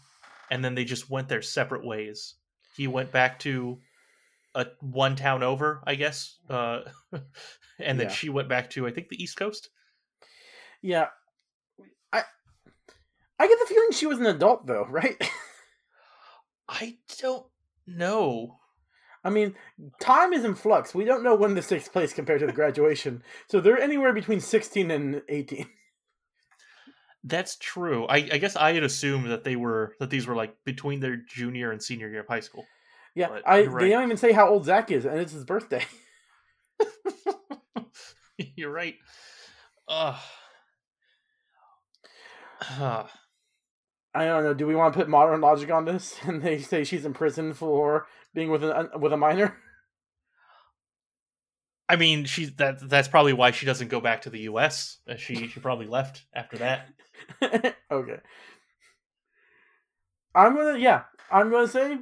and 0.50 0.64
then 0.64 0.74
they 0.74 0.84
just 0.84 1.10
went 1.10 1.28
their 1.28 1.42
separate 1.42 1.84
ways. 1.84 2.36
He 2.76 2.86
went 2.86 3.12
back 3.12 3.38
to 3.40 3.80
a 4.54 4.68
one 4.80 5.16
town 5.16 5.42
over, 5.42 5.82
I 5.86 5.96
guess. 5.96 6.38
Uh 6.48 6.90
and 7.78 8.00
then 8.00 8.08
Yeah. 8.08 8.10
she 8.10 8.28
went 8.30 8.48
back 8.48 8.70
to 8.70 8.86
I 8.86 8.92
think 8.92 9.08
the 9.08 9.22
East 9.22 9.36
Coast. 9.36 9.70
Yeah, 10.82 11.06
I 12.12 12.22
I 13.38 13.48
get 13.48 13.58
the 13.60 13.66
feeling 13.66 13.92
she 13.92 14.06
was 14.06 14.18
an 14.18 14.26
adult 14.26 14.66
though, 14.66 14.86
right? 14.90 15.16
I 16.68 16.96
don't 17.20 17.46
know. 17.86 18.58
I 19.24 19.30
mean, 19.30 19.54
time 20.00 20.32
is 20.32 20.44
in 20.44 20.54
flux. 20.54 20.94
We 20.94 21.04
don't 21.04 21.24
know 21.24 21.34
when 21.34 21.54
this 21.54 21.68
takes 21.68 21.88
place 21.88 22.12
compared 22.12 22.40
to 22.40 22.46
the 22.46 22.52
graduation. 22.52 23.22
So 23.50 23.60
they're 23.60 23.78
anywhere 23.78 24.12
between 24.12 24.40
16 24.40 24.90
and 24.90 25.22
18. 25.28 25.66
That's 27.24 27.56
true. 27.56 28.06
I, 28.06 28.16
I 28.16 28.38
guess 28.38 28.54
I 28.54 28.72
had 28.72 28.84
assumed 28.84 29.30
that 29.30 29.44
they 29.44 29.56
were 29.56 29.94
that 29.98 30.08
these 30.08 30.26
were 30.26 30.36
like 30.36 30.54
between 30.64 31.00
their 31.00 31.16
junior 31.16 31.72
and 31.72 31.82
senior 31.82 32.08
year 32.08 32.20
of 32.20 32.28
high 32.28 32.40
school. 32.40 32.64
Yeah, 33.14 33.28
But 33.28 33.42
I 33.46 33.58
you're 33.62 33.78
they 33.80 33.88
don't 33.90 34.04
even 34.04 34.16
say 34.16 34.32
how 34.32 34.48
old 34.48 34.64
Zach 34.64 34.90
is, 34.90 35.04
and 35.04 35.18
it's 35.18 35.32
his 35.32 35.44
birthday. 35.44 35.84
You're 38.56 38.70
right. 38.70 38.94
Ugh. 39.88 40.16
Uh, 42.60 43.04
I 44.14 44.24
don't 44.24 44.42
know. 44.42 44.54
Do 44.54 44.66
we 44.66 44.74
want 44.74 44.94
to 44.94 44.98
put 44.98 45.08
modern 45.08 45.40
logic 45.40 45.70
on 45.70 45.84
this? 45.84 46.16
And 46.24 46.42
they 46.42 46.58
say 46.58 46.84
she's 46.84 47.04
in 47.04 47.14
prison 47.14 47.52
for 47.52 48.06
being 48.34 48.50
with 48.50 48.64
an 48.64 48.88
with 49.00 49.12
a 49.12 49.16
minor. 49.16 49.56
I 51.88 51.96
mean, 51.96 52.24
she's 52.24 52.54
that. 52.56 52.88
That's 52.88 53.08
probably 53.08 53.32
why 53.32 53.50
she 53.50 53.64
doesn't 53.66 53.88
go 53.88 54.00
back 54.00 54.22
to 54.22 54.30
the 54.30 54.40
U.S. 54.40 54.98
Uh, 55.08 55.16
She 55.16 55.48
she 55.48 55.60
probably 55.60 55.86
left 55.86 56.24
after 56.34 56.58
that. 56.58 56.88
okay. 57.90 58.18
I'm 60.34 60.54
gonna 60.54 60.78
yeah. 60.78 61.04
I'm 61.30 61.50
gonna 61.50 61.68
say 61.68 61.98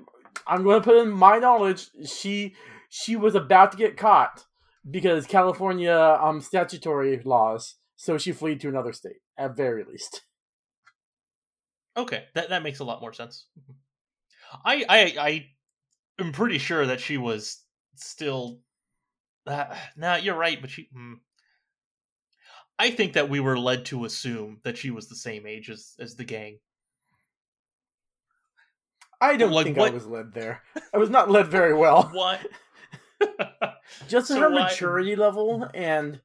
I'm 0.46 0.64
gonna 0.64 0.80
put 0.80 0.96
in 0.96 1.10
my 1.10 1.38
knowledge. 1.38 1.88
She 2.04 2.54
she 2.88 3.16
was 3.16 3.34
about 3.34 3.72
to 3.72 3.78
get 3.78 3.96
caught 3.96 4.44
because 4.90 5.26
California 5.26 6.18
um 6.20 6.40
statutory 6.40 7.20
laws. 7.24 7.76
So 7.96 8.18
she 8.18 8.32
fled 8.32 8.60
to 8.60 8.68
another 8.68 8.92
state 8.92 9.22
at 9.38 9.56
very 9.56 9.84
least. 9.84 10.22
Okay, 11.96 12.24
that 12.34 12.50
that 12.50 12.62
makes 12.62 12.80
a 12.80 12.84
lot 12.84 13.00
more 13.00 13.12
sense. 13.12 13.46
I 14.64 14.84
I 14.88 15.14
I 15.18 15.46
am 16.20 16.32
pretty 16.32 16.58
sure 16.58 16.86
that 16.86 17.00
she 17.00 17.16
was 17.16 17.62
still. 17.96 18.60
Uh, 19.46 19.74
nah, 19.96 20.16
you're 20.16 20.34
right, 20.36 20.60
but 20.60 20.70
she. 20.70 20.88
hmm. 20.92 21.14
I 22.78 22.90
think 22.90 23.14
that 23.14 23.30
we 23.30 23.40
were 23.40 23.58
led 23.58 23.86
to 23.86 24.04
assume 24.04 24.60
that 24.64 24.76
she 24.76 24.90
was 24.90 25.08
the 25.08 25.16
same 25.16 25.46
age 25.46 25.70
as 25.70 25.94
as 25.98 26.14
the 26.16 26.24
gang. 26.24 26.58
I 29.20 29.36
don't 29.36 29.52
Like, 29.52 29.64
think 29.66 29.78
what- 29.78 29.92
I 29.92 29.94
was 29.94 30.06
led 30.06 30.32
there. 30.34 30.62
I 30.92 30.98
was 30.98 31.08
not 31.10 31.30
led 31.30 31.46
very 31.46 31.72
well. 31.74 32.10
What? 32.12 32.46
Just 34.08 34.28
So 34.28 34.38
her 34.40 34.50
why- 34.50 34.64
maturity 34.64 35.16
level 35.16 35.68
and 35.72 36.20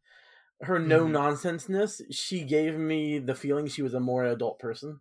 her 0.62 0.78
no 0.78 1.06
Mhm. 1.06 1.12
nonsenseness, 1.12 2.02
she 2.12 2.44
gave 2.44 2.78
me 2.78 3.18
the 3.20 3.34
feeling 3.34 3.68
she 3.68 3.82
was 3.82 3.94
a 3.94 4.00
more 4.02 4.26
adult 4.26 4.60
person. 4.60 5.00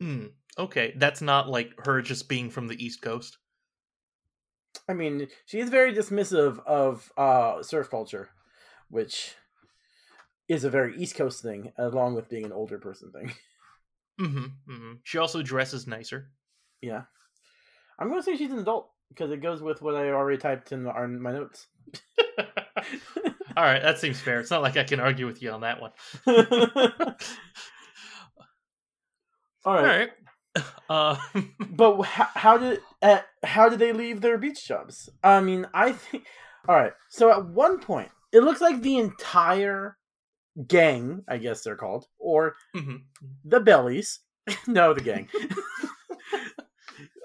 Hmm. 0.00 0.26
Okay, 0.58 0.94
that's 0.96 1.20
not 1.20 1.48
like 1.48 1.70
her 1.84 2.00
just 2.02 2.28
being 2.28 2.50
from 2.50 2.66
the 2.68 2.82
East 2.82 3.02
Coast. 3.02 3.38
I 4.88 4.92
mean, 4.94 5.28
she 5.46 5.58
is 5.58 5.70
very 5.70 5.94
dismissive 5.94 6.64
of 6.66 7.12
uh, 7.16 7.62
surf 7.62 7.90
culture, 7.90 8.30
which 8.88 9.34
is 10.48 10.64
a 10.64 10.70
very 10.70 10.96
East 10.96 11.16
Coast 11.16 11.42
thing, 11.42 11.72
along 11.76 12.14
with 12.14 12.28
being 12.28 12.44
an 12.44 12.52
older 12.52 12.78
person 12.78 13.12
thing. 13.12 13.32
Mm-hmm, 14.18 14.44
mm-hmm. 14.72 14.92
She 15.04 15.18
also 15.18 15.42
dresses 15.42 15.86
nicer. 15.86 16.30
yeah, 16.80 17.02
I'm 17.98 18.08
going 18.08 18.18
to 18.18 18.24
say 18.24 18.34
she's 18.34 18.50
an 18.50 18.58
adult 18.58 18.88
because 19.10 19.30
it 19.30 19.42
goes 19.42 19.60
with 19.60 19.82
what 19.82 19.94
I 19.94 20.08
already 20.08 20.38
typed 20.38 20.72
in, 20.72 20.84
the, 20.84 21.02
in 21.02 21.20
my 21.20 21.32
notes. 21.32 21.66
All 23.56 23.62
right, 23.62 23.82
that 23.82 23.98
seems 23.98 24.18
fair. 24.18 24.40
It's 24.40 24.50
not 24.50 24.62
like 24.62 24.78
I 24.78 24.84
can 24.84 25.00
argue 25.00 25.26
with 25.26 25.42
you 25.42 25.50
on 25.50 25.60
that 25.60 25.82
one. 25.82 25.92
All 29.66 29.76
All 29.76 29.82
right, 29.82 29.98
right. 29.98 30.10
Uh, 30.88 31.18
but 31.70 32.02
how, 32.02 32.28
how 32.34 32.58
did 32.58 32.80
uh, 33.02 33.20
how 33.44 33.68
did 33.68 33.78
they 33.78 33.92
leave 33.92 34.22
their 34.22 34.38
beach 34.38 34.66
jobs? 34.66 35.10
I 35.22 35.40
mean, 35.42 35.66
I 35.74 35.92
think. 35.92 36.24
All 36.68 36.76
right, 36.76 36.92
so 37.10 37.30
at 37.30 37.46
one 37.46 37.80
point, 37.80 38.10
it 38.32 38.40
looks 38.40 38.62
like 38.62 38.80
the 38.82 38.98
entire 38.98 39.98
gang, 40.66 41.24
I 41.28 41.38
guess 41.38 41.62
they're 41.62 41.76
called, 41.76 42.06
or 42.18 42.56
mhm. 42.74 43.02
the 43.44 43.60
bellies 43.60 44.20
no 44.68 44.94
the 44.94 45.00
gang 45.00 45.28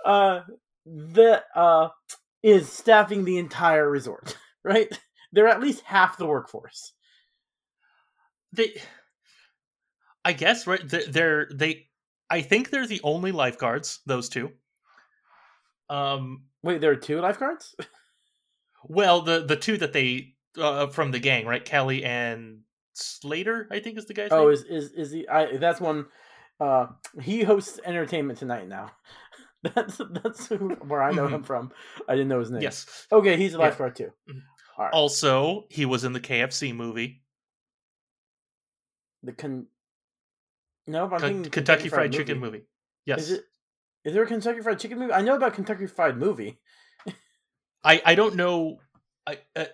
uh 0.06 0.41
the 0.86 1.43
uh 1.56 1.89
is 2.43 2.67
staffing 2.67 3.25
the 3.25 3.38
entire 3.38 3.89
resort 3.89 4.38
right 4.63 4.99
they're 5.32 5.47
at 5.47 5.62
least 5.62 5.84
half 5.86 6.17
the 6.17 6.25
workforce 6.25 6.93
They, 8.54 8.73
I 10.25 10.34
guess, 10.34 10.67
right? 10.67 10.82
They're, 10.88 11.08
they're 11.08 11.49
they. 11.54 11.88
I 12.32 12.41
think 12.41 12.70
they're 12.70 12.88
the 12.88 13.02
only 13.04 13.32
lifeguards. 13.32 14.00
Those 14.06 14.30
two. 14.30 14.52
Um. 15.89 16.46
wait 16.63 16.80
there 16.82 16.91
are 16.91 16.96
two 16.96 17.20
lifeguards 17.20 17.76
Well, 18.86 19.22
the 19.22 19.44
the 19.46 19.58
two 19.58 19.78
that 19.78 19.91
they 19.94 20.36
uh, 20.58 20.88
from 20.88 21.12
the 21.12 21.20
gang, 21.20 21.46
right? 21.46 21.63
Kelly 21.63 22.04
and 22.04 22.62
Slater, 22.94 23.67
I 23.72 23.80
think 23.80 23.98
is 23.98 24.06
the 24.06 24.13
guy. 24.13 24.28
oh 24.32 24.46
name. 24.46 24.54
is 24.54 24.63
is 24.63 24.91
is 24.94 25.12
he 25.12 25.28
i 25.28 25.58
that's 25.58 25.80
one 25.82 26.06
uh 26.60 26.88
he 27.22 27.44
hosts 27.44 27.80
entertainment 27.86 28.38
tonight 28.39 28.67
now 28.67 28.91
that's 29.63 30.00
that's 30.24 30.48
who, 30.48 30.70
where 30.88 31.02
i 31.02 31.12
know 31.12 31.28
him 31.28 31.44
from 31.44 31.72
i 32.08 32.13
didn't 32.13 32.28
know 32.30 32.39
his 32.39 32.52
name 32.52 32.62
yes. 32.62 33.08
okay 33.12 33.38
he's 33.38 33.54
a 33.54 33.58
Yeah. 33.58 33.63
lifeguard 33.65 33.96
too 33.96 34.12
Mhm. 34.30 34.41
all 34.78 34.86
right 34.86 34.94
Also, 34.94 35.65
he 35.70 35.86
was 35.86 36.04
in 36.04 36.13
the 36.13 36.20
KFC 36.20 36.74
movie, 36.76 37.22
the 39.24 39.34
con 39.34 39.67
no 40.88 41.08
but 41.08 41.15
I'm 41.15 41.22
Ken- 41.22 41.34
thinking 41.34 41.52
Kentucky, 41.52 41.89
Fried 41.89 42.12
Chicken 42.13 42.39
movie. 42.39 42.63
Yes. 43.06 43.22
is 43.22 43.32
it 43.32 43.44
Is 44.06 44.13
there 44.13 44.24
a 44.24 44.28
Kentucky 44.28 44.62
Fried 44.62 44.80
Chicken 44.80 45.00
movie? 45.00 45.13
I 45.13 45.22
know 45.22 45.36
about 45.36 45.54
Kentucky 45.54 45.88
Fried 45.88 46.17
Movie. 46.17 46.60
I 47.84 48.02
I 48.06 48.15
don't 48.15 48.36
know. 48.36 48.78
I 49.26 49.39
uh, 49.56 49.65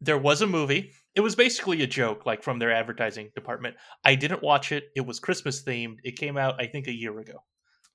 there 0.00 0.18
was 0.18 0.42
a 0.42 0.46
movie. 0.46 0.92
It 1.14 1.20
was 1.20 1.36
basically 1.36 1.82
a 1.82 1.86
joke, 1.86 2.26
like 2.26 2.42
from 2.42 2.58
their 2.58 2.72
advertising 2.72 3.30
department. 3.34 3.76
I 4.04 4.14
didn't 4.14 4.42
watch 4.42 4.72
it. 4.72 4.84
It 4.96 5.06
was 5.06 5.20
Christmas 5.20 5.62
themed. 5.62 5.96
It 6.02 6.16
came 6.16 6.36
out, 6.36 6.60
I 6.60 6.66
think, 6.66 6.88
a 6.88 6.92
year 6.92 7.18
ago. 7.20 7.44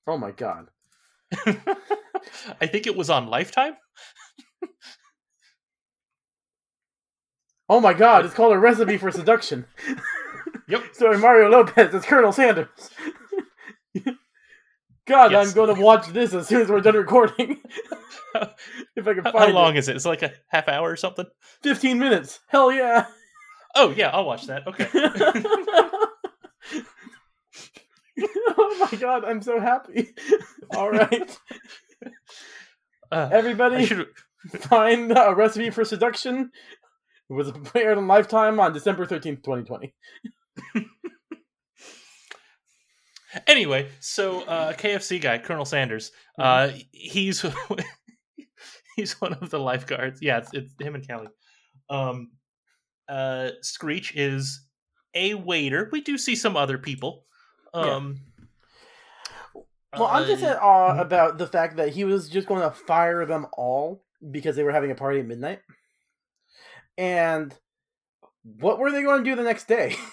Oh 0.05 0.17
my 0.17 0.31
god. 0.31 0.69
I 1.45 2.67
think 2.67 2.87
it 2.87 2.95
was 2.95 3.09
on 3.09 3.27
Lifetime. 3.27 3.75
Oh 7.69 7.81
my 7.81 7.93
god, 7.93 8.23
it's 8.25 8.33
called 8.33 8.53
A 8.53 8.59
Recipe 8.59 8.97
for 8.97 9.11
Seduction. 9.11 9.65
Yep. 10.67 10.83
Starring 10.93 11.21
Mario 11.21 11.49
Lopez 11.49 11.93
as 11.93 12.05
Colonel 12.05 12.31
Sanders. 12.31 12.67
God, 15.07 15.31
Yes. 15.31 15.47
I'm 15.49 15.53
going 15.55 15.73
to 15.73 15.81
watch 15.81 16.07
this 16.07 16.33
as 16.33 16.47
soon 16.47 16.61
as 16.61 16.69
we're 16.69 16.81
done 16.81 16.95
recording. 16.95 17.61
if 18.35 19.07
I 19.07 19.13
can 19.13 19.23
find 19.23 19.37
how 19.37 19.47
long 19.49 19.75
it. 19.75 19.79
is 19.79 19.87
it? 19.87 19.95
It's 19.95 20.05
like 20.05 20.21
a 20.21 20.33
half 20.49 20.67
hour 20.67 20.91
or 20.91 20.97
something. 20.97 21.25
15 21.63 21.97
minutes. 21.97 22.41
Hell 22.47 22.71
yeah. 22.73 23.05
Oh 23.75 23.91
yeah, 23.95 24.09
I'll 24.09 24.25
watch 24.25 24.47
that. 24.47 24.67
Okay. 24.67 24.87
oh 28.19 28.89
my 28.91 28.97
god, 28.99 29.23
I'm 29.25 29.41
so 29.41 29.59
happy. 29.59 30.09
All 30.75 30.89
right. 30.91 31.37
Uh, 33.11 33.29
Everybody, 33.31 33.85
should. 33.85 34.07
find 34.61 35.11
a 35.17 35.33
recipe 35.35 35.69
for 35.69 35.85
seduction. 35.85 36.51
It 37.29 37.33
was 37.33 37.51
aired 37.75 37.97
on 37.97 38.07
Lifetime 38.07 38.59
on 38.59 38.73
December 38.73 39.05
13th, 39.05 39.43
2020. 39.43 39.93
Anyway, 43.45 43.89
so 43.99 44.41
uh, 44.43 44.73
KFC 44.73 45.21
guy, 45.21 45.37
Colonel 45.37 45.65
Sanders, 45.65 46.11
uh, 46.39 46.69
he's 46.91 47.45
he's 48.95 49.19
one 49.21 49.33
of 49.33 49.49
the 49.49 49.59
lifeguards. 49.59 50.21
Yeah, 50.21 50.39
it's, 50.39 50.49
it's 50.53 50.73
him 50.79 50.95
and 50.95 51.05
Kelly. 51.05 51.27
Um, 51.89 52.31
uh, 53.07 53.49
Screech 53.61 54.15
is 54.15 54.61
a 55.13 55.33
waiter. 55.35 55.89
We 55.91 56.01
do 56.01 56.17
see 56.17 56.35
some 56.35 56.57
other 56.57 56.77
people. 56.77 57.25
Um, 57.73 58.21
Well, 59.93 60.07
I'm 60.07 60.25
just 60.25 60.43
uh, 60.43 60.47
at 60.47 60.61
awe 60.61 60.99
about 60.99 61.37
the 61.37 61.47
fact 61.47 61.77
that 61.77 61.89
he 61.89 62.03
was 62.03 62.29
just 62.29 62.47
going 62.47 62.61
to 62.61 62.71
fire 62.71 63.25
them 63.25 63.47
all 63.53 64.03
because 64.31 64.55
they 64.55 64.63
were 64.63 64.71
having 64.71 64.91
a 64.91 64.95
party 64.95 65.19
at 65.19 65.25
midnight. 65.25 65.59
And 66.97 67.53
what 68.43 68.79
were 68.79 68.91
they 68.91 69.03
going 69.03 69.23
to 69.23 69.29
do 69.29 69.35
the 69.35 69.43
next 69.43 69.67
day? 69.67 69.95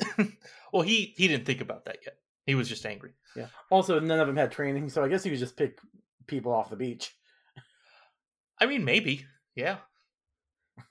well, 0.72 0.82
he 0.82 1.14
he 1.16 1.28
didn't 1.28 1.46
think 1.46 1.60
about 1.60 1.84
that 1.86 1.98
yet. 2.04 2.16
He 2.46 2.54
was 2.54 2.68
just 2.68 2.86
angry. 2.86 3.12
yeah. 3.36 3.46
Also, 3.70 4.00
none 4.00 4.20
of 4.20 4.26
them 4.26 4.36
had 4.36 4.50
training, 4.50 4.88
so 4.88 5.04
I 5.04 5.08
guess 5.08 5.22
he 5.22 5.30
could 5.30 5.38
just 5.38 5.56
pick 5.56 5.78
people 6.26 6.52
off 6.52 6.70
the 6.70 6.76
beach. 6.76 7.14
I 8.60 8.66
mean, 8.66 8.84
maybe. 8.84 9.26
Yeah. 9.54 9.78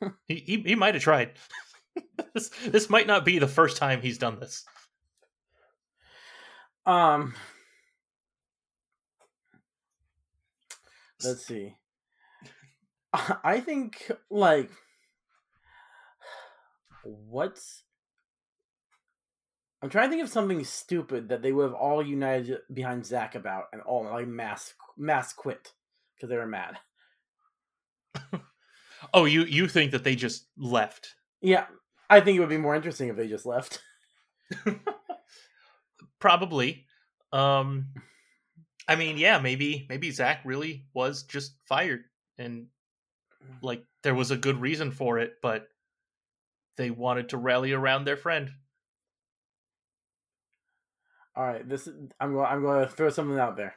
he 0.27 0.35
he, 0.35 0.61
he 0.61 0.75
might 0.75 0.93
have 0.93 1.03
tried. 1.03 1.33
this 2.33 2.49
this 2.67 2.89
might 2.89 3.07
not 3.07 3.25
be 3.25 3.39
the 3.39 3.47
first 3.47 3.77
time 3.77 4.01
he's 4.01 4.17
done 4.17 4.39
this. 4.39 4.63
Um, 6.85 7.35
let's 11.23 11.45
see. 11.45 11.75
I 13.13 13.59
think 13.59 14.09
like 14.29 14.71
what's 17.03 17.83
I'm 19.81 19.89
trying 19.89 20.09
to 20.09 20.11
think 20.11 20.23
of 20.23 20.29
something 20.29 20.63
stupid 20.63 21.29
that 21.29 21.41
they 21.41 21.51
would 21.51 21.63
have 21.63 21.73
all 21.73 22.05
united 22.05 22.59
behind 22.71 23.05
Zach 23.05 23.33
about 23.35 23.65
and 23.73 23.81
all 23.81 24.03
like 24.03 24.27
mass 24.27 24.73
mass 24.97 25.33
quit 25.33 25.71
because 26.15 26.29
they 26.29 26.37
were 26.37 26.47
mad. 26.47 26.77
Oh, 29.13 29.25
you 29.25 29.43
you 29.45 29.67
think 29.67 29.91
that 29.91 30.03
they 30.03 30.15
just 30.15 30.45
left? 30.57 31.15
Yeah, 31.41 31.65
I 32.09 32.21
think 32.21 32.37
it 32.37 32.39
would 32.39 32.49
be 32.49 32.57
more 32.57 32.75
interesting 32.75 33.09
if 33.09 33.15
they 33.15 33.27
just 33.27 33.45
left. 33.45 33.81
Probably. 36.19 36.85
Um 37.33 37.87
I 38.87 38.95
mean, 38.95 39.17
yeah, 39.17 39.39
maybe 39.39 39.85
maybe 39.89 40.11
Zach 40.11 40.41
really 40.45 40.85
was 40.93 41.23
just 41.23 41.55
fired 41.67 42.01
and 42.37 42.67
like 43.61 43.83
there 44.03 44.15
was 44.15 44.31
a 44.31 44.37
good 44.37 44.61
reason 44.61 44.91
for 44.91 45.19
it, 45.19 45.33
but 45.41 45.67
they 46.77 46.91
wanted 46.91 47.29
to 47.29 47.37
rally 47.37 47.73
around 47.73 48.05
their 48.05 48.17
friend. 48.17 48.51
All 51.35 51.45
right, 51.45 51.67
this 51.67 51.87
I'm 52.19 52.33
going 52.33 52.45
I'm 52.45 52.61
going 52.61 52.85
to 52.85 52.91
throw 52.91 53.09
something 53.09 53.39
out 53.39 53.55
there. 53.55 53.75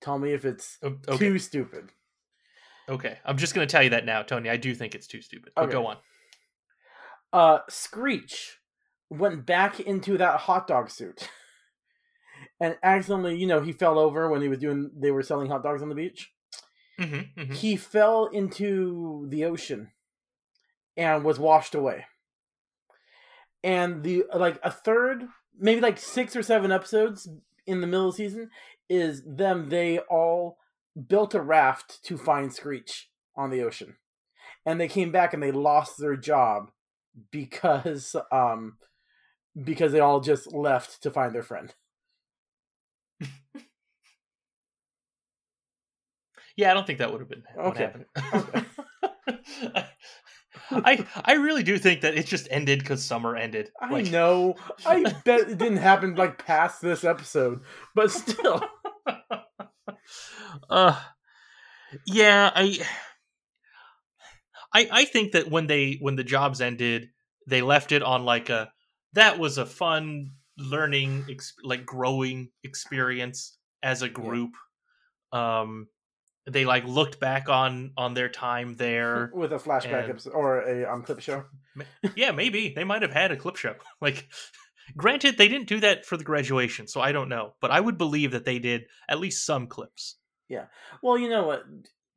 Tell 0.00 0.18
me 0.18 0.32
if 0.32 0.44
it's 0.44 0.78
Okay. 0.82 1.16
too 1.16 1.38
stupid. 1.38 1.90
Okay. 2.88 3.18
I'm 3.24 3.36
just 3.36 3.54
going 3.54 3.66
to 3.66 3.70
tell 3.70 3.82
you 3.82 3.90
that 3.90 4.04
now, 4.04 4.22
Tony. 4.22 4.48
I 4.48 4.56
do 4.56 4.74
think 4.74 4.94
it's 4.94 5.06
too 5.06 5.22
stupid. 5.22 5.52
But 5.54 5.64
Okay. 5.64 5.72
go 5.72 5.86
on. 5.86 5.96
uh 7.32 7.58
Screech 7.68 8.58
went 9.10 9.46
back 9.46 9.78
into 9.80 10.18
that 10.18 10.40
hot 10.40 10.66
dog 10.66 10.90
suit 10.90 11.28
and 12.60 12.76
accidentally, 12.82 13.36
you 13.36 13.46
know, 13.46 13.60
he 13.60 13.72
fell 13.72 13.98
over 13.98 14.28
when 14.30 14.42
he 14.42 14.48
was 14.48 14.58
doing 14.58 14.90
they 14.96 15.10
were 15.10 15.22
selling 15.22 15.48
hot 15.48 15.62
dogs 15.62 15.82
on 15.82 15.88
the 15.88 15.94
beach. 15.94 16.32
Mhm. 16.98 17.34
mhm. 17.34 17.54
He 17.54 17.76
fell 17.76 18.26
into 18.26 19.26
the 19.28 19.44
ocean 19.44 19.92
and 20.96 21.24
was 21.24 21.38
washed 21.38 21.74
away. 21.74 22.06
And 23.62 24.02
the 24.02 24.24
like 24.34 24.58
a 24.62 24.70
third, 24.70 25.24
maybe 25.58 25.80
like 25.80 25.98
6 25.98 26.36
or 26.36 26.42
7 26.42 26.72
episodes 26.72 27.28
in 27.66 27.80
the 27.80 27.86
middle 27.86 28.08
of 28.08 28.16
the 28.16 28.24
season 28.24 28.50
is 28.88 29.22
them 29.24 29.68
they 29.68 29.98
all 29.98 30.58
built 31.08 31.34
a 31.34 31.40
raft 31.40 32.02
to 32.04 32.16
find 32.16 32.52
Screech 32.52 33.10
on 33.36 33.50
the 33.50 33.62
ocean. 33.62 33.96
And 34.64 34.80
they 34.80 34.88
came 34.88 35.12
back 35.12 35.34
and 35.34 35.42
they 35.42 35.52
lost 35.52 35.98
their 35.98 36.16
job 36.16 36.70
because 37.30 38.14
um 38.30 38.76
because 39.64 39.92
they 39.92 40.00
all 40.00 40.20
just 40.20 40.52
left 40.52 41.02
to 41.02 41.10
find 41.10 41.34
their 41.34 41.42
friend. 41.42 41.74
Yeah, 46.56 46.70
I 46.70 46.74
don't 46.74 46.86
think 46.86 47.00
that 47.00 47.12
would 47.12 47.20
have 47.20 47.28
been 47.28 47.44
what 47.54 47.78
Okay. 47.78 47.92
I 50.70 51.06
I 51.24 51.34
really 51.34 51.62
do 51.62 51.78
think 51.78 52.00
that 52.02 52.16
it 52.16 52.26
just 52.26 52.48
ended 52.50 52.80
because 52.80 53.04
summer 53.04 53.36
ended. 53.36 53.70
I 53.80 53.92
Like, 53.92 54.10
know. 54.10 54.56
I 54.84 55.02
bet 55.24 55.40
it 55.50 55.58
didn't 55.58 55.78
happen 55.78 56.14
like 56.14 56.44
past 56.44 56.80
this 56.82 57.04
episode, 57.04 57.60
but 57.94 58.10
still. 58.10 58.62
uh 60.70 61.00
yeah 62.06 62.50
i 62.54 62.78
i 64.74 64.88
i 64.90 65.04
think 65.04 65.32
that 65.32 65.50
when 65.50 65.66
they 65.66 65.98
when 66.00 66.16
the 66.16 66.24
jobs 66.24 66.60
ended 66.60 67.08
they 67.46 67.62
left 67.62 67.92
it 67.92 68.02
on 68.02 68.24
like 68.24 68.48
a 68.48 68.70
that 69.12 69.38
was 69.38 69.58
a 69.58 69.66
fun 69.66 70.32
learning 70.58 71.26
ex- 71.30 71.54
like 71.62 71.84
growing 71.86 72.48
experience 72.64 73.56
as 73.82 74.02
a 74.02 74.08
group 74.08 74.50
um 75.32 75.86
they 76.50 76.64
like 76.64 76.84
looked 76.84 77.18
back 77.20 77.48
on 77.48 77.92
on 77.96 78.14
their 78.14 78.28
time 78.28 78.74
there 78.76 79.30
with 79.34 79.52
a 79.52 79.56
flashback 79.58 80.02
And- 80.02 80.10
episode 80.10 80.32
or 80.32 80.60
a 80.62 80.84
um, 80.92 81.02
clip 81.02 81.20
show. 81.20 81.44
yeah 82.16 82.30
maybe 82.32 82.72
they 82.74 82.84
might 82.84 83.02
have 83.02 83.12
had 83.12 83.32
a 83.32 83.36
clip 83.36 83.56
show 83.56 83.74
like 84.00 84.28
granted 84.96 85.36
they 85.36 85.48
didn't 85.48 85.68
do 85.68 85.80
that 85.80 86.06
for 86.06 86.16
the 86.16 86.24
graduation 86.24 86.86
so 86.86 87.00
i 87.00 87.10
don't 87.12 87.28
know 87.28 87.54
but 87.60 87.70
i 87.70 87.80
would 87.80 87.98
believe 87.98 88.30
that 88.30 88.44
they 88.44 88.58
did 88.58 88.84
at 89.08 89.18
least 89.18 89.44
some 89.44 89.66
clips 89.66 90.16
Yeah. 90.48 90.66
Well, 91.02 91.18
you 91.18 91.28
know 91.28 91.44
what? 91.44 91.64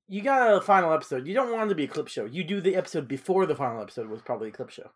You 0.07 0.21
got 0.21 0.53
a 0.53 0.61
final 0.61 0.93
episode. 0.93 1.25
You 1.27 1.33
don't 1.33 1.51
want 1.51 1.65
it 1.65 1.69
to 1.69 1.75
be 1.75 1.85
a 1.85 1.87
clip 1.87 2.07
show. 2.07 2.25
You 2.25 2.43
do 2.43 2.61
the 2.61 2.75
episode 2.75 3.07
before 3.07 3.47
the 3.47 3.55
final 3.55 3.81
episode 3.81 4.07
was 4.07 4.21
probably 4.21 4.49
a 4.49 4.51
clip 4.51 4.69
show. 4.69 4.89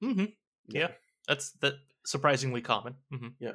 hmm 0.00 0.24
Yeah, 0.68 0.90
that's 1.28 1.52
that 1.62 1.74
surprisingly 2.04 2.60
common. 2.62 2.94
hmm 3.10 3.28
Yeah. 3.38 3.54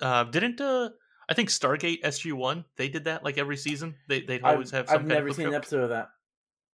Uh, 0.00 0.24
didn't 0.24 0.60
uh, 0.60 0.90
I 1.30 1.34
think 1.34 1.48
Stargate 1.48 2.02
SG 2.02 2.32
One 2.32 2.64
they 2.76 2.88
did 2.88 3.04
that 3.04 3.24
like 3.24 3.38
every 3.38 3.56
season? 3.56 3.94
They 4.08 4.20
they'd 4.20 4.42
I've, 4.42 4.54
always 4.54 4.72
have. 4.72 4.88
Some 4.88 4.94
I've 4.94 5.00
kind 5.02 5.08
never 5.08 5.32
seen 5.32 5.46
an 5.46 5.54
episode 5.54 5.84
of 5.84 5.90
that. 5.90 6.08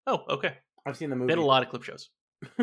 Oh, 0.07 0.25
okay. 0.31 0.55
I've 0.87 0.97
seen 0.97 1.11
the 1.11 1.17
movie. 1.17 1.27
They 1.27 1.33
had 1.39 1.45
a 1.45 1.47
lot 1.47 1.63
of 1.63 1.69
clip 1.69 1.83
shows. 1.83 2.09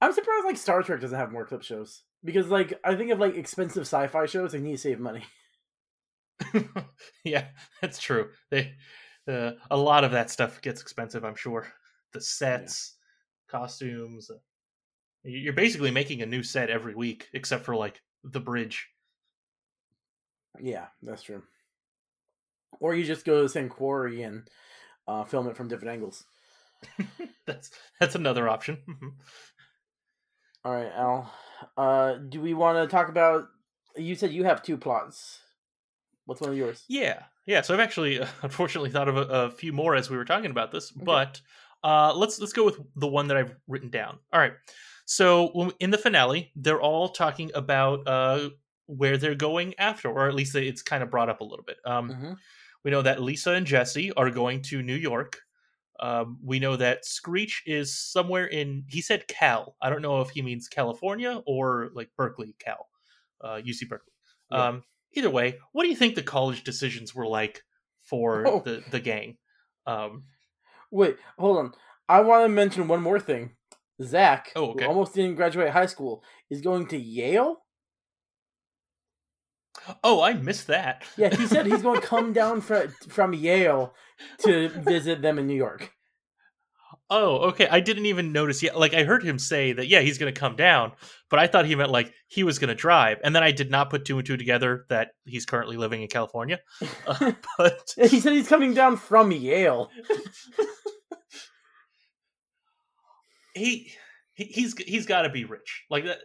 I'm 0.00 0.12
surprised 0.12 0.44
like 0.44 0.56
Star 0.56 0.82
Trek 0.82 1.00
doesn't 1.00 1.18
have 1.18 1.32
more 1.32 1.46
clip 1.46 1.62
shows 1.62 2.02
because 2.24 2.48
like 2.48 2.78
I 2.84 2.94
think 2.96 3.10
of 3.10 3.20
like 3.20 3.36
expensive 3.36 3.82
sci-fi 3.82 4.26
shows 4.26 4.52
they 4.52 4.60
need 4.60 4.72
to 4.72 4.78
save 4.78 5.00
money. 5.00 5.24
yeah, 7.24 7.46
that's 7.80 7.98
true. 7.98 8.30
They 8.50 8.74
uh, 9.28 9.52
a 9.70 9.76
lot 9.76 10.04
of 10.04 10.10
that 10.12 10.30
stuff 10.30 10.60
gets 10.60 10.82
expensive. 10.82 11.24
I'm 11.24 11.36
sure 11.36 11.66
the 12.12 12.20
sets, 12.20 12.96
costumes. 13.48 14.30
uh, 14.30 14.38
You're 15.22 15.52
basically 15.52 15.90
making 15.90 16.22
a 16.22 16.26
new 16.26 16.42
set 16.42 16.70
every 16.70 16.94
week, 16.94 17.28
except 17.32 17.64
for 17.64 17.76
like 17.76 18.02
the 18.24 18.40
bridge. 18.40 18.88
Yeah, 20.60 20.86
that's 21.02 21.22
true. 21.22 21.42
Or 22.80 22.94
you 22.94 23.04
just 23.04 23.24
go 23.24 23.36
to 23.36 23.42
the 23.42 23.48
same 23.48 23.68
quarry 23.68 24.22
and 24.22 24.48
uh, 25.06 25.24
film 25.24 25.48
it 25.48 25.56
from 25.56 25.68
different 25.68 25.92
angles. 25.92 26.24
that's 27.46 27.70
that's 28.00 28.14
another 28.14 28.48
option. 28.48 28.78
Mhm. 28.88 29.12
All 30.64 30.72
right, 30.72 30.92
Al. 30.94 31.32
Uh, 31.76 32.14
do 32.14 32.40
we 32.40 32.54
want 32.54 32.78
to 32.78 32.94
talk 32.94 33.08
about? 33.08 33.46
You 33.96 34.14
said 34.14 34.32
you 34.32 34.44
have 34.44 34.62
two 34.62 34.76
plots. 34.76 35.40
What's 36.26 36.40
one 36.40 36.50
of 36.50 36.56
yours? 36.56 36.84
Yeah, 36.88 37.22
yeah. 37.46 37.60
So 37.60 37.74
I've 37.74 37.80
actually, 37.80 38.20
uh, 38.20 38.26
unfortunately, 38.42 38.90
thought 38.90 39.08
of 39.08 39.16
a, 39.16 39.22
a 39.22 39.50
few 39.50 39.72
more 39.72 39.94
as 39.94 40.10
we 40.10 40.16
were 40.16 40.24
talking 40.24 40.50
about 40.50 40.72
this, 40.72 40.90
but 40.90 41.40
uh, 41.82 42.14
let's 42.14 42.40
let's 42.40 42.52
go 42.52 42.64
with 42.64 42.78
the 42.96 43.06
one 43.06 43.28
that 43.28 43.36
I've 43.36 43.54
written 43.68 43.90
down. 43.90 44.18
All 44.32 44.40
right. 44.40 44.52
So 45.06 45.70
in 45.80 45.90
the 45.90 45.98
finale, 45.98 46.50
they're 46.56 46.80
all 46.80 47.10
talking 47.10 47.50
about 47.54 48.08
uh, 48.08 48.48
where 48.86 49.16
they're 49.16 49.34
going 49.34 49.74
after, 49.78 50.08
or 50.08 50.28
at 50.28 50.34
least 50.34 50.54
it's 50.54 50.82
kind 50.82 51.02
of 51.02 51.10
brought 51.10 51.28
up 51.30 51.40
a 51.40 51.44
little 51.44 51.64
bit. 51.64 51.78
Um, 51.84 52.10
Mm-hmm. 52.10 52.32
We 52.84 52.90
know 52.90 53.00
that 53.00 53.22
Lisa 53.22 53.52
and 53.52 53.64
Jesse 53.64 54.12
are 54.12 54.28
going 54.30 54.60
to 54.64 54.82
New 54.82 54.94
York. 54.94 55.38
Um, 56.00 56.38
we 56.44 56.58
know 56.58 56.76
that 56.76 57.06
Screech 57.06 57.62
is 57.64 57.98
somewhere 57.98 58.44
in. 58.44 58.84
He 58.88 59.00
said 59.00 59.26
Cal. 59.26 59.74
I 59.80 59.88
don't 59.88 60.02
know 60.02 60.20
if 60.20 60.28
he 60.30 60.42
means 60.42 60.68
California 60.68 61.40
or 61.46 61.88
like 61.94 62.10
Berkeley, 62.14 62.54
Cal, 62.58 62.88
uh, 63.42 63.56
UC 63.64 63.88
Berkeley. 63.88 64.12
Yeah. 64.50 64.66
Um, 64.68 64.82
either 65.14 65.30
way, 65.30 65.60
what 65.72 65.84
do 65.84 65.88
you 65.88 65.96
think 65.96 66.14
the 66.14 66.22
college 66.22 66.62
decisions 66.62 67.14
were 67.14 67.26
like 67.26 67.62
for 68.02 68.46
Oh. 68.46 68.60
the 68.60 68.84
the 68.90 69.00
gang? 69.00 69.38
Um, 69.86 70.24
Wait, 70.90 71.16
hold 71.38 71.56
on. 71.56 71.72
I 72.06 72.20
want 72.20 72.44
to 72.44 72.48
mention 72.50 72.86
one 72.86 73.00
more 73.00 73.18
thing. 73.18 73.56
Zach, 74.02 74.52
Oh, 74.54 74.72
okay. 74.72 74.84
who 74.84 74.90
almost 74.90 75.14
didn't 75.14 75.36
graduate 75.36 75.70
high 75.70 75.86
school, 75.86 76.22
is 76.50 76.60
going 76.60 76.86
to 76.88 76.98
Yale. 76.98 77.63
Oh, 80.02 80.22
I 80.22 80.34
missed 80.34 80.68
that. 80.68 81.04
Yeah, 81.16 81.34
he 81.34 81.46
said 81.46 81.66
he's 81.66 81.82
going 81.82 82.00
to 82.00 82.06
come 82.06 82.32
down 82.32 82.60
from 82.60 82.88
from 83.08 83.34
Yale 83.34 83.94
to 84.38 84.68
visit 84.68 85.22
them 85.22 85.38
in 85.38 85.46
New 85.46 85.56
York. 85.56 85.92
Oh, 87.10 87.36
okay. 87.48 87.68
I 87.68 87.80
didn't 87.80 88.06
even 88.06 88.32
notice 88.32 88.62
yet. 88.62 88.78
Like 88.78 88.94
I 88.94 89.04
heard 89.04 89.22
him 89.22 89.38
say 89.38 89.72
that, 89.72 89.88
yeah, 89.88 90.00
he's 90.00 90.18
going 90.18 90.32
to 90.32 90.40
come 90.40 90.56
down, 90.56 90.92
but 91.28 91.38
I 91.38 91.46
thought 91.46 91.66
he 91.66 91.74
meant 91.74 91.90
like 91.90 92.12
he 92.28 92.44
was 92.44 92.58
going 92.58 92.68
to 92.68 92.74
drive, 92.74 93.18
and 93.22 93.36
then 93.36 93.42
I 93.42 93.52
did 93.52 93.70
not 93.70 93.90
put 93.90 94.04
two 94.04 94.18
and 94.18 94.26
two 94.26 94.36
together 94.36 94.86
that 94.88 95.10
he's 95.24 95.44
currently 95.44 95.76
living 95.76 96.02
in 96.02 96.08
California. 96.08 96.60
Uh, 97.06 97.32
but 97.58 97.94
he 97.96 98.20
said 98.20 98.32
he's 98.32 98.48
coming 98.48 98.72
down 98.72 98.96
from 98.96 99.32
Yale. 99.32 99.90
he, 103.54 103.92
he 104.32 104.44
he's 104.44 104.76
he's 104.78 105.06
got 105.06 105.22
to 105.22 105.28
be 105.28 105.44
rich. 105.44 105.84
Like 105.90 106.04
that. 106.04 106.18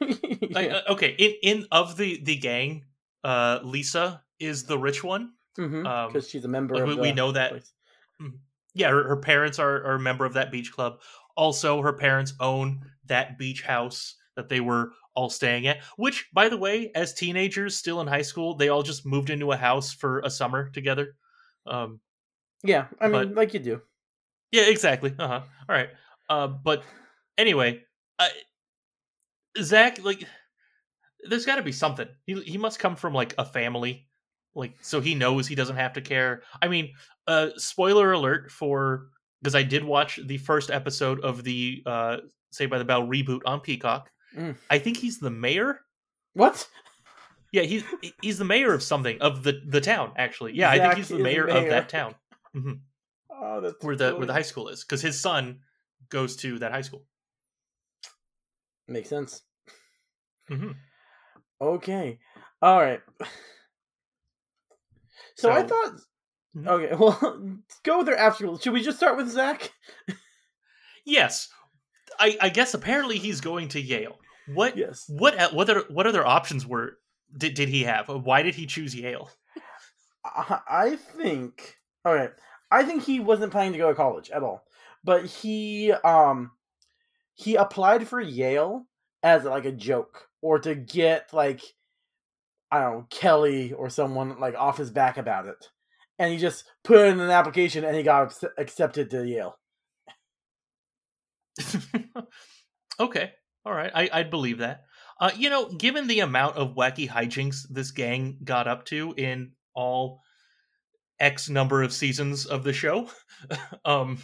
Like 0.50 0.70
uh, 0.70 0.82
okay, 0.90 1.14
in 1.18 1.34
in 1.42 1.66
of 1.70 1.96
the 1.96 2.20
the 2.22 2.36
gang, 2.36 2.84
uh, 3.24 3.60
Lisa 3.62 4.22
is 4.38 4.64
the 4.64 4.78
rich 4.78 5.04
one. 5.04 5.32
because 5.56 6.14
um, 6.14 6.20
she's 6.22 6.44
a 6.44 6.48
member 6.48 6.74
like, 6.74 6.82
of 6.84 6.88
we, 6.88 6.94
the 6.96 7.00
we 7.02 7.12
know 7.12 7.32
that 7.32 7.50
place. 7.50 7.72
yeah, 8.74 8.88
her, 8.90 9.04
her 9.08 9.16
parents 9.16 9.58
are, 9.58 9.84
are 9.84 9.94
a 9.94 10.00
member 10.00 10.24
of 10.24 10.34
that 10.34 10.50
beach 10.50 10.72
club. 10.72 11.00
Also, 11.36 11.80
her 11.82 11.92
parents 11.92 12.34
own 12.40 12.80
that 13.06 13.38
beach 13.38 13.62
house 13.62 14.16
that 14.36 14.48
they 14.48 14.60
were 14.60 14.92
all 15.14 15.28
staying 15.30 15.66
at. 15.66 15.78
Which, 15.96 16.28
by 16.32 16.48
the 16.48 16.56
way, 16.56 16.90
as 16.94 17.12
teenagers 17.14 17.76
still 17.76 18.00
in 18.00 18.06
high 18.06 18.22
school, 18.22 18.54
they 18.54 18.68
all 18.68 18.82
just 18.82 19.04
moved 19.06 19.30
into 19.30 19.52
a 19.52 19.56
house 19.56 19.92
for 19.92 20.20
a 20.20 20.30
summer 20.30 20.70
together. 20.70 21.16
Um, 21.66 22.00
Yeah, 22.62 22.86
I 23.00 23.08
mean, 23.08 23.12
but- 23.12 23.34
like 23.34 23.54
you 23.54 23.60
do. 23.60 23.82
yeah, 24.52 24.62
exactly. 24.68 25.14
Uh 25.18 25.28
huh. 25.28 25.40
All 25.68 25.74
right. 25.76 25.90
Uh, 26.28 26.46
but 26.48 26.82
anyway, 27.36 27.82
uh, 28.18 28.28
Zach, 29.58 30.02
like, 30.04 30.24
there's 31.28 31.46
got 31.46 31.56
to 31.56 31.62
be 31.62 31.72
something. 31.72 32.08
He 32.26 32.40
he 32.42 32.58
must 32.58 32.78
come 32.78 32.96
from 32.96 33.12
like 33.14 33.34
a 33.38 33.44
family, 33.44 34.08
like 34.54 34.74
so 34.80 35.00
he 35.00 35.14
knows 35.14 35.46
he 35.46 35.54
doesn't 35.54 35.76
have 35.76 35.94
to 35.94 36.00
care. 36.00 36.42
I 36.62 36.68
mean, 36.68 36.92
uh, 37.26 37.50
spoiler 37.56 38.12
alert 38.12 38.50
for 38.50 39.08
because 39.42 39.54
I 39.54 39.62
did 39.62 39.84
watch 39.84 40.18
the 40.24 40.38
first 40.38 40.70
episode 40.70 41.20
of 41.20 41.44
the 41.44 41.82
uh, 41.86 42.18
Saved 42.52 42.70
by 42.70 42.78
the 42.78 42.84
Bell 42.84 43.06
reboot 43.06 43.40
on 43.44 43.60
Peacock. 43.60 44.10
Mm. 44.36 44.56
I 44.70 44.78
think 44.78 44.96
he's 44.96 45.18
the 45.18 45.30
mayor. 45.30 45.80
What? 46.34 46.68
Yeah, 47.52 47.62
he's 47.62 47.84
he's 48.22 48.38
the 48.38 48.44
mayor 48.44 48.72
of 48.72 48.82
something 48.82 49.20
of 49.20 49.42
the 49.42 49.60
the 49.66 49.80
town. 49.80 50.12
Actually, 50.16 50.54
yeah, 50.54 50.70
I 50.70 50.78
think 50.78 50.94
he's 50.94 51.08
the 51.08 51.16
the 51.16 51.22
mayor, 51.22 51.46
of 51.46 51.68
that 51.68 51.88
town. 51.88 52.14
hmm 52.54 52.72
Oh, 53.32 53.60
that's 53.60 53.82
where 53.82 53.96
the 53.96 54.14
where 54.14 54.26
the 54.26 54.32
high 54.32 54.42
school 54.42 54.68
is 54.68 54.84
because 54.84 55.02
his 55.02 55.20
son 55.20 55.60
goes 56.10 56.36
to 56.36 56.58
that 56.60 56.72
high 56.72 56.82
school. 56.82 57.04
Makes 58.90 59.08
sense. 59.08 59.42
hmm 60.48 60.72
Okay, 61.60 62.18
all 62.62 62.80
right. 62.80 63.00
So, 65.36 65.50
I 65.50 65.62
So- 65.62 65.68
thought. 65.68 65.92
Mhm. 66.56 66.66
Okay, 66.68 66.94
well, 66.98 67.58
go 67.84 67.98
with 67.98 68.06
their 68.06 68.16
after. 68.18 68.48
Should 68.58 68.72
we 68.72 68.82
just 68.82 68.96
start 68.98 69.16
with 69.16 69.28
Zach? 69.30 69.70
Yes, 71.04 71.48
I, 72.18 72.36
I 72.40 72.48
guess 72.48 72.74
apparently 72.74 73.18
he's 73.18 73.40
going 73.40 73.68
to 73.68 73.80
Yale. 73.80 74.18
What 74.48 74.76
Yes. 74.76 75.04
what 75.08 75.38
uh, 75.38 75.50
what 75.50 75.70
other 75.70 75.84
what 75.88 76.06
other 76.08 76.26
options 76.26 76.66
were 76.66 76.98
did 77.36 77.54
did 77.54 77.68
he 77.68 77.84
have? 77.84 78.08
Why 78.08 78.42
did 78.42 78.54
he 78.56 78.66
choose 78.66 78.94
Yale? 78.94 79.30
I 80.24 80.60
I 80.68 80.96
think. 80.96 81.76
All 82.04 82.14
right. 82.14 82.32
I 82.70 82.82
think 82.84 83.04
he 83.04 83.20
wasn't 83.20 83.52
planning 83.52 83.72
to 83.72 83.78
go 83.78 83.88
to 83.88 83.94
college 83.94 84.30
at 84.30 84.42
all, 84.42 84.64
but 85.04 85.24
he 85.26 85.92
um 85.92 86.50
he 87.40 87.54
applied 87.54 88.06
for 88.06 88.20
Yale 88.20 88.86
as 89.22 89.44
like 89.44 89.64
a 89.64 89.72
joke 89.72 90.28
or 90.42 90.58
to 90.58 90.74
get 90.74 91.32
like 91.32 91.62
I 92.70 92.80
don't 92.80 92.92
know 92.92 93.06
Kelly 93.10 93.72
or 93.72 93.88
someone 93.88 94.38
like 94.38 94.54
off 94.54 94.76
his 94.76 94.90
back 94.90 95.16
about 95.16 95.46
it, 95.46 95.68
and 96.18 96.30
he 96.30 96.38
just 96.38 96.64
put 96.84 97.06
in 97.06 97.18
an 97.18 97.30
application 97.30 97.84
and 97.84 97.96
he 97.96 98.02
got 98.02 98.34
accepted 98.58 99.10
to 99.10 99.26
Yale. 99.26 99.56
okay, 103.00 103.32
all 103.64 103.72
right, 103.72 103.90
I, 103.94 104.10
I'd 104.12 104.30
believe 104.30 104.58
that. 104.58 104.84
Uh, 105.18 105.30
you 105.34 105.50
know, 105.50 105.68
given 105.68 106.06
the 106.06 106.20
amount 106.20 106.56
of 106.56 106.76
wacky 106.76 107.08
hijinks 107.08 107.66
this 107.70 107.90
gang 107.90 108.38
got 108.44 108.68
up 108.68 108.84
to 108.86 109.14
in 109.16 109.52
all 109.74 110.20
X 111.18 111.48
number 111.48 111.82
of 111.82 111.92
seasons 111.92 112.46
of 112.46 112.64
the 112.64 112.72
show, 112.72 113.10
um, 113.84 114.18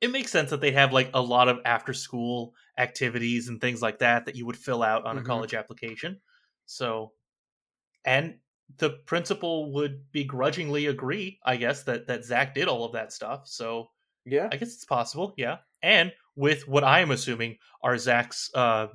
it 0.00 0.10
makes 0.10 0.30
sense 0.32 0.50
that 0.50 0.60
they 0.60 0.72
have 0.72 0.92
like 0.92 1.10
a 1.14 1.22
lot 1.22 1.48
of 1.48 1.60
after 1.64 1.92
school 1.92 2.54
activities 2.78 3.48
and 3.48 3.60
things 3.60 3.82
like 3.82 3.98
that 3.98 4.26
that 4.26 4.36
you 4.36 4.46
would 4.46 4.56
fill 4.56 4.82
out 4.82 5.04
on 5.06 5.16
Mhm. 5.16 5.18
a 5.18 5.22
college 5.22 5.54
application. 5.54 6.20
So, 6.66 7.12
and 8.04 8.38
the 8.78 8.90
principal 9.06 9.72
would 9.72 10.10
begrudgingly 10.12 10.86
agree, 10.86 11.40
I 11.44 11.56
guess, 11.56 11.82
that 11.84 12.06
that 12.06 12.24
Zach 12.24 12.54
did 12.54 12.68
all 12.68 12.84
of 12.84 12.92
that 12.92 13.12
stuff. 13.12 13.48
So, 13.48 13.90
Yeah. 14.24 14.52
I 14.52 14.56
guess 14.56 14.74
it's 14.74 14.84
possible, 14.84 15.34
yeah. 15.38 15.58
And 15.82 16.12
with 16.36 16.68
what 16.68 16.84
I 16.84 17.00
am 17.00 17.10
assuming 17.12 17.58
are 17.82 17.98
Zach's 17.98 18.50
uh, 18.54 18.88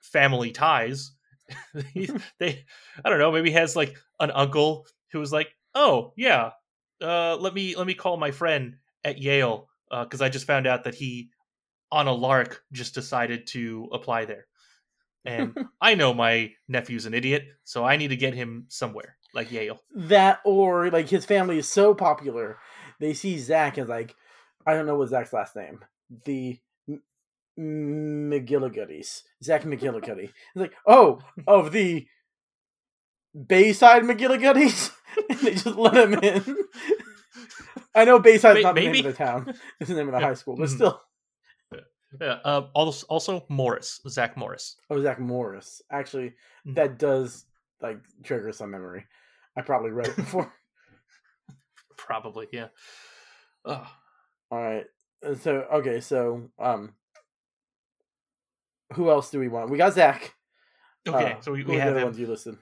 family 0.00 0.52
ties, 0.52 1.12
they, 2.38 2.64
I 3.04 3.10
don't 3.10 3.18
know, 3.18 3.32
maybe 3.32 3.50
he 3.50 3.56
has 3.56 3.76
like 3.76 3.98
an 4.20 4.30
uncle 4.32 4.86
who 5.10 5.20
was 5.20 5.32
like, 5.32 5.54
"Oh 5.74 6.12
yeah, 6.16 6.52
uh, 7.00 7.36
let 7.36 7.54
me 7.54 7.76
let 7.76 7.86
me 7.86 7.94
call 7.94 8.16
my 8.16 8.30
friend 8.30 8.78
at 9.04 9.18
Yale 9.18 9.68
Uh, 9.92 10.04
because 10.04 10.22
I 10.22 10.28
just 10.30 10.46
found 10.46 10.66
out 10.66 10.84
that 10.84 10.94
he, 10.94 11.30
on 11.90 12.08
a 12.08 12.12
lark, 12.12 12.62
just 12.72 12.94
decided 12.94 13.46
to 13.48 13.88
apply 13.92 14.24
there, 14.24 14.46
and 15.24 15.56
I 15.80 15.94
know 15.94 16.14
my 16.14 16.52
nephew's 16.66 17.06
an 17.06 17.14
idiot, 17.14 17.44
so 17.64 17.84
I 17.84 17.96
need 17.96 18.08
to 18.08 18.16
get 18.16 18.34
him 18.34 18.64
somewhere 18.68 19.16
like 19.34 19.52
Yale." 19.52 19.80
that 19.94 20.40
or 20.44 20.90
like 20.90 21.08
his 21.08 21.24
family 21.24 21.58
is 21.58 21.68
so 21.68 21.94
popular, 21.94 22.58
they 23.00 23.14
see 23.14 23.38
Zach 23.38 23.78
as 23.78 23.88
like 23.88 24.14
I 24.66 24.74
don't 24.74 24.86
know 24.86 24.96
what 24.96 25.08
Zach's 25.08 25.32
last 25.32 25.56
name. 25.56 25.80
The 26.24 26.58
M-. 26.88 27.02
Zach 29.42 29.62
McGillicuddy. 29.64 30.24
It's 30.24 30.32
like, 30.54 30.74
oh, 30.86 31.20
of 31.46 31.72
the 31.72 32.06
Bayside 33.34 34.02
McGilligoodies? 34.02 34.92
and 35.30 35.38
they 35.40 35.52
just 35.52 35.66
let 35.66 35.96
him 35.96 36.14
in. 36.14 36.56
I 37.94 38.04
know 38.04 38.18
Bayside's 38.18 38.62
not 38.62 38.74
the 38.74 38.80
name 38.90 39.04
of 39.06 39.12
the 39.16 39.24
town. 39.24 39.54
It's 39.80 39.88
the 39.90 39.96
name 39.96 40.08
of 40.08 40.14
the 40.14 40.20
Yeah. 40.20 40.26
high 40.28 40.34
school, 40.34 40.56
but 40.56 40.68
Mhm. 40.68 40.74
still. 40.74 41.02
Yeah. 42.20 42.38
Uh, 42.44 42.68
also, 42.74 43.06
also 43.08 43.46
Morris, 43.48 44.00
Zach 44.08 44.36
Morris. 44.36 44.76
Oh, 44.90 45.00
Zach 45.00 45.18
Morris. 45.18 45.80
Actually, 45.90 46.34
Mhm. 46.66 46.74
that 46.74 46.98
does 46.98 47.46
like 47.80 47.98
trigger 48.22 48.52
some 48.52 48.70
memory. 48.70 49.06
I 49.56 49.62
probably 49.62 49.90
read 49.90 50.08
it 50.08 50.16
before. 50.16 50.52
Probably, 51.96 52.48
yeah. 52.52 52.68
Ugh. 53.64 53.86
All 54.50 54.58
right. 54.62 54.86
Uh, 55.24 55.34
So 55.36 55.52
okay, 55.72 56.00
so 56.00 56.50
um, 56.58 56.94
who 58.94 59.08
else 59.10 59.30
do 59.30 59.38
we 59.38 59.48
want? 59.48 59.70
We 59.70 59.78
got 59.78 59.94
Zach. 59.94 60.34
Okay, 61.08 61.32
Uh, 61.32 61.40
so 61.40 61.52
we, 61.52 61.64
we 61.64 61.74
the 61.76 61.80
have 61.80 61.96
him. 61.96 62.04
ones 62.04 62.18
you 62.18 62.26
listed. 62.26 62.56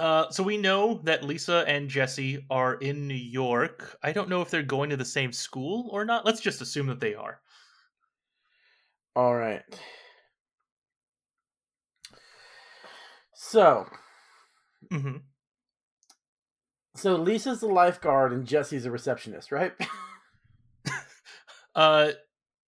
Uh, 0.00 0.30
so 0.30 0.42
we 0.42 0.56
know 0.56 0.98
that 1.04 1.22
Lisa 1.24 1.62
and 1.68 1.90
Jesse 1.90 2.42
are 2.48 2.74
in 2.76 3.06
New 3.06 3.12
York. 3.14 3.98
I 4.02 4.12
don't 4.12 4.30
know 4.30 4.40
if 4.40 4.48
they're 4.50 4.62
going 4.62 4.88
to 4.88 4.96
the 4.96 5.04
same 5.04 5.30
school 5.30 5.90
or 5.92 6.06
not. 6.06 6.24
Let's 6.24 6.40
just 6.40 6.62
assume 6.62 6.86
that 6.86 7.00
they 7.00 7.14
are. 7.14 7.42
All 9.14 9.34
right. 9.34 9.62
So, 13.34 13.86
hmm 14.90 15.16
so 16.96 17.14
Lisa's 17.16 17.60
the 17.60 17.66
lifeguard 17.66 18.32
and 18.32 18.46
Jesse's 18.46 18.84
a 18.86 18.90
receptionist, 18.90 19.52
right? 19.52 19.72
Uh, 21.72 22.10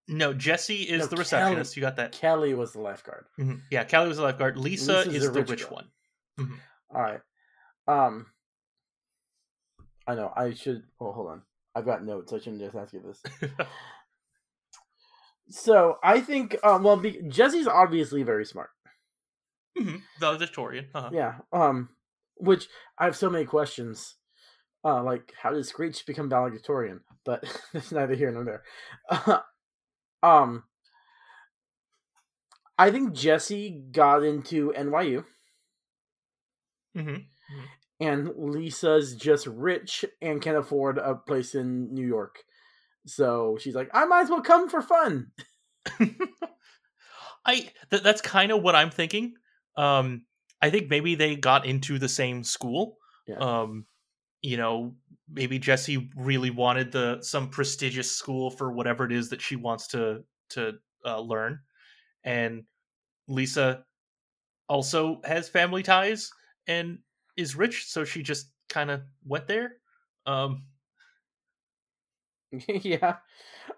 no, 0.06 0.32
Jesse 0.32 0.82
is 0.82 1.00
No, 1.00 1.06
the 1.06 1.16
receptionist. 1.16 1.76
You 1.76 1.80
got 1.80 1.96
that? 1.96 2.12
Kelly 2.12 2.54
was 2.54 2.72
the 2.72 2.80
lifeguard. 2.80 3.26
Mhm. 3.38 3.60
Yeah, 3.68 3.82
Kelly 3.82 4.06
was 4.08 4.18
the 4.18 4.22
lifeguard. 4.22 4.56
Lisa 4.56 4.98
Lisa's 4.98 5.14
is 5.14 5.32
the 5.32 5.42
rich 5.42 5.68
girl. 5.68 5.84
one. 6.38 6.52
All 6.94 7.02
right. 7.02 7.20
Um, 7.88 8.26
I 10.06 10.14
know. 10.14 10.32
I 10.36 10.52
should. 10.54 10.82
Oh, 11.00 11.12
hold 11.12 11.28
on. 11.28 11.42
I've 11.74 11.86
got 11.86 12.04
notes. 12.04 12.32
I 12.32 12.38
shouldn't 12.38 12.60
just 12.60 12.76
ask 12.76 12.92
you 12.92 13.00
this. 13.00 13.50
So 15.48 15.98
I 16.02 16.20
think, 16.20 16.56
um, 16.64 16.82
well, 16.82 16.96
be, 16.96 17.20
Jesse's 17.28 17.66
obviously 17.66 18.22
very 18.22 18.44
smart. 18.44 18.70
hmm 19.76 19.96
Valedictorian. 20.18 20.86
Uh-huh. 20.94 21.10
Yeah. 21.12 21.34
Um, 21.52 21.90
which 22.36 22.68
I 22.98 23.04
have 23.04 23.16
so 23.16 23.28
many 23.28 23.44
questions. 23.44 24.14
Uh, 24.84 25.02
like 25.02 25.32
how 25.40 25.50
did 25.50 25.66
Screech 25.66 26.06
become 26.06 26.28
valedictorian? 26.30 27.00
But 27.24 27.44
it's 27.74 27.92
neither 27.92 28.14
here 28.14 28.32
nor 28.32 28.44
there. 28.44 28.62
um, 30.22 30.64
I 32.78 32.90
think 32.90 33.12
Jesse 33.12 33.82
got 33.92 34.24
into 34.24 34.72
NYU, 34.76 35.24
hmm 36.94 37.16
and 38.02 38.30
Lisa's 38.36 39.14
just 39.14 39.46
rich 39.46 40.04
and 40.20 40.42
can 40.42 40.56
afford 40.56 40.98
a 40.98 41.14
place 41.14 41.54
in 41.54 41.94
New 41.94 42.04
York. 42.04 42.42
So 43.06 43.58
she's 43.60 43.76
like, 43.76 43.90
I 43.94 44.06
might 44.06 44.22
as 44.22 44.30
well 44.30 44.42
come 44.42 44.68
for 44.68 44.82
fun. 44.82 45.30
I 47.46 47.70
th- 47.90 48.02
that's 48.02 48.20
kind 48.20 48.50
of 48.50 48.62
what 48.62 48.74
I'm 48.74 48.90
thinking. 48.90 49.34
Um, 49.76 50.24
I 50.60 50.70
think 50.70 50.90
maybe 50.90 51.14
they 51.14 51.36
got 51.36 51.64
into 51.64 52.00
the 52.00 52.08
same 52.08 52.42
school. 52.42 52.98
Yeah. 53.28 53.36
Um, 53.36 53.86
you 54.42 54.56
know, 54.56 54.96
maybe 55.30 55.60
Jesse 55.60 56.10
really 56.16 56.50
wanted 56.50 56.90
the 56.90 57.18
some 57.20 57.50
prestigious 57.50 58.10
school 58.10 58.50
for 58.50 58.72
whatever 58.72 59.04
it 59.04 59.12
is 59.12 59.30
that 59.30 59.40
she 59.40 59.54
wants 59.54 59.86
to 59.88 60.24
to 60.50 60.72
uh, 61.06 61.20
learn, 61.20 61.60
and 62.24 62.64
Lisa 63.28 63.84
also 64.68 65.20
has 65.24 65.48
family 65.48 65.84
ties 65.84 66.30
and 66.66 66.98
is 67.36 67.56
rich, 67.56 67.86
so 67.86 68.04
she 68.04 68.22
just 68.22 68.48
kind 68.68 68.90
of 68.90 69.02
went 69.24 69.46
there. 69.48 69.76
Um, 70.26 70.64
yeah. 72.68 73.16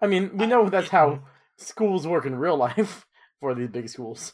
I 0.01 0.07
mean, 0.07 0.37
we 0.37 0.45
I- 0.45 0.49
know 0.49 0.69
that's 0.69 0.87
it- 0.87 0.91
how 0.99 1.23
schools 1.57 2.07
work 2.07 2.25
in 2.25 2.35
real 2.35 2.57
life 2.67 3.05
for 3.39 3.53
these 3.55 3.69
big 3.69 3.89
schools. 3.89 4.33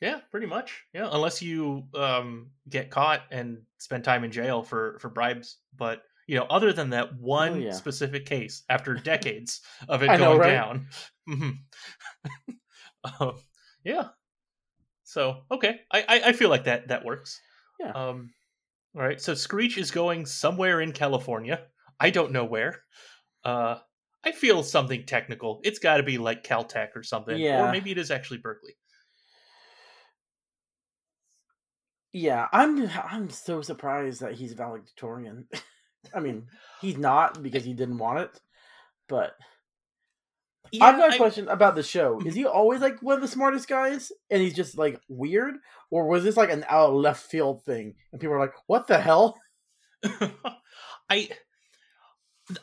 Yeah, 0.00 0.18
pretty 0.32 0.48
much. 0.48 0.82
Yeah, 0.92 1.08
unless 1.12 1.42
you 1.42 1.84
um, 1.94 2.50
get 2.68 2.90
caught 2.90 3.20
and 3.30 3.62
spend 3.78 4.02
time 4.02 4.24
in 4.24 4.32
jail 4.32 4.64
for 4.64 4.98
for 4.98 5.08
bribes. 5.08 5.58
But 5.76 6.02
you 6.26 6.36
know, 6.36 6.44
other 6.50 6.72
than 6.72 6.90
that 6.90 7.14
one 7.20 7.52
Oh, 7.52 7.56
yeah. 7.58 7.72
specific 7.72 8.26
case, 8.26 8.64
after 8.68 8.94
decades 8.94 9.60
of 9.88 10.02
it 10.02 10.10
I 10.10 10.16
know, 10.16 10.36
going 10.36 10.38
right? 10.40 10.50
down, 10.50 10.86
Mhm. 11.28 11.58
Um, 13.20 13.36
yeah. 13.84 14.08
So 15.04 15.42
okay, 15.52 15.80
I, 15.92 16.00
I 16.08 16.20
I 16.28 16.32
feel 16.32 16.48
like 16.50 16.64
that 16.64 16.88
that 16.88 17.04
works. 17.04 17.40
Yeah. 17.82 17.92
Um. 17.92 18.30
All 18.94 19.02
right. 19.02 19.20
So 19.20 19.34
Screech 19.34 19.76
is 19.78 19.90
going 19.90 20.26
somewhere 20.26 20.80
in 20.80 20.92
California. 20.92 21.60
I 21.98 22.10
don't 22.10 22.32
know 22.32 22.44
where. 22.44 22.82
Uh. 23.44 23.76
I 24.24 24.30
feel 24.30 24.62
something 24.62 25.04
technical. 25.04 25.60
It's 25.64 25.80
got 25.80 25.96
to 25.96 26.04
be 26.04 26.16
like 26.16 26.44
Caltech 26.44 26.90
or 26.94 27.02
something, 27.02 27.36
Yeah. 27.36 27.66
or 27.68 27.72
maybe 27.72 27.90
it 27.90 27.98
is 27.98 28.12
actually 28.12 28.38
Berkeley. 28.38 28.74
Yeah, 32.12 32.46
I'm 32.52 32.88
I'm 32.88 33.30
so 33.30 33.62
surprised 33.62 34.20
that 34.20 34.34
he's 34.34 34.52
valedictorian. 34.52 35.48
I 36.14 36.20
mean, 36.20 36.46
he's 36.80 36.96
not 36.98 37.42
because 37.42 37.64
he 37.64 37.74
didn't 37.74 37.98
want 37.98 38.20
it, 38.20 38.40
but 39.08 39.32
I've 40.80 40.96
got 40.96 41.10
a 41.10 41.14
I- 41.14 41.16
question 41.18 41.48
about 41.48 41.74
the 41.74 41.82
show. 41.82 42.20
Is 42.24 42.34
he 42.34 42.46
always 42.46 42.80
like 42.80 43.00
one 43.02 43.16
of 43.16 43.20
the 43.20 43.28
smartest 43.28 43.68
guys, 43.68 44.10
and 44.30 44.40
he's 44.40 44.54
just 44.54 44.78
like 44.78 45.00
weird, 45.08 45.54
or 45.90 46.06
was 46.06 46.24
this 46.24 46.36
like 46.36 46.50
an 46.50 46.64
out 46.68 46.90
of 46.90 46.94
left 46.94 47.22
field 47.30 47.62
thing, 47.64 47.94
and 48.12 48.20
people 48.20 48.34
are 48.34 48.40
like, 48.40 48.54
"What 48.66 48.86
the 48.86 48.98
hell?" 49.00 49.38
I, 51.10 51.28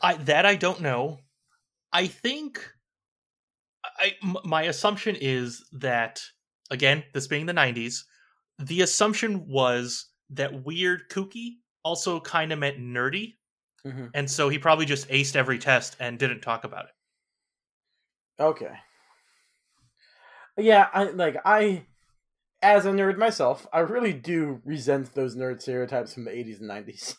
I 0.01 0.15
that 0.15 0.45
I 0.45 0.55
don't 0.55 0.81
know. 0.81 1.19
I 1.93 2.07
think 2.07 2.67
I 3.83 4.15
m- 4.23 4.37
my 4.43 4.63
assumption 4.63 5.15
is 5.19 5.63
that 5.73 6.21
again, 6.71 7.03
this 7.13 7.27
being 7.27 7.45
the 7.45 7.53
'90s, 7.53 8.03
the 8.59 8.81
assumption 8.81 9.47
was 9.47 10.07
that 10.31 10.63
weird, 10.65 11.09
kooky 11.09 11.55
also 11.83 12.19
kind 12.19 12.51
of 12.51 12.59
meant 12.59 12.77
nerdy, 12.79 13.35
Mhm. 13.85 14.11
and 14.13 14.29
so 14.29 14.49
he 14.49 14.59
probably 14.59 14.85
just 14.85 15.07
aced 15.09 15.35
every 15.35 15.57
test 15.59 15.95
and 15.99 16.19
didn't 16.19 16.41
talk 16.41 16.63
about 16.63 16.85
it. 16.85 16.91
Okay. 18.39 18.71
Yeah, 20.57 20.87
I 20.93 21.03
like 21.05 21.37
I 21.45 21.85
as 22.61 22.85
a 22.85 22.91
nerd 22.91 23.17
myself, 23.17 23.65
I 23.71 23.79
really 23.79 24.13
do 24.13 24.61
resent 24.65 25.13
those 25.15 25.35
nerd 25.35 25.61
stereotypes 25.61 26.13
from 26.13 26.25
the 26.25 26.31
80s 26.31 26.59
and 26.59 26.69
90s. 26.69 27.15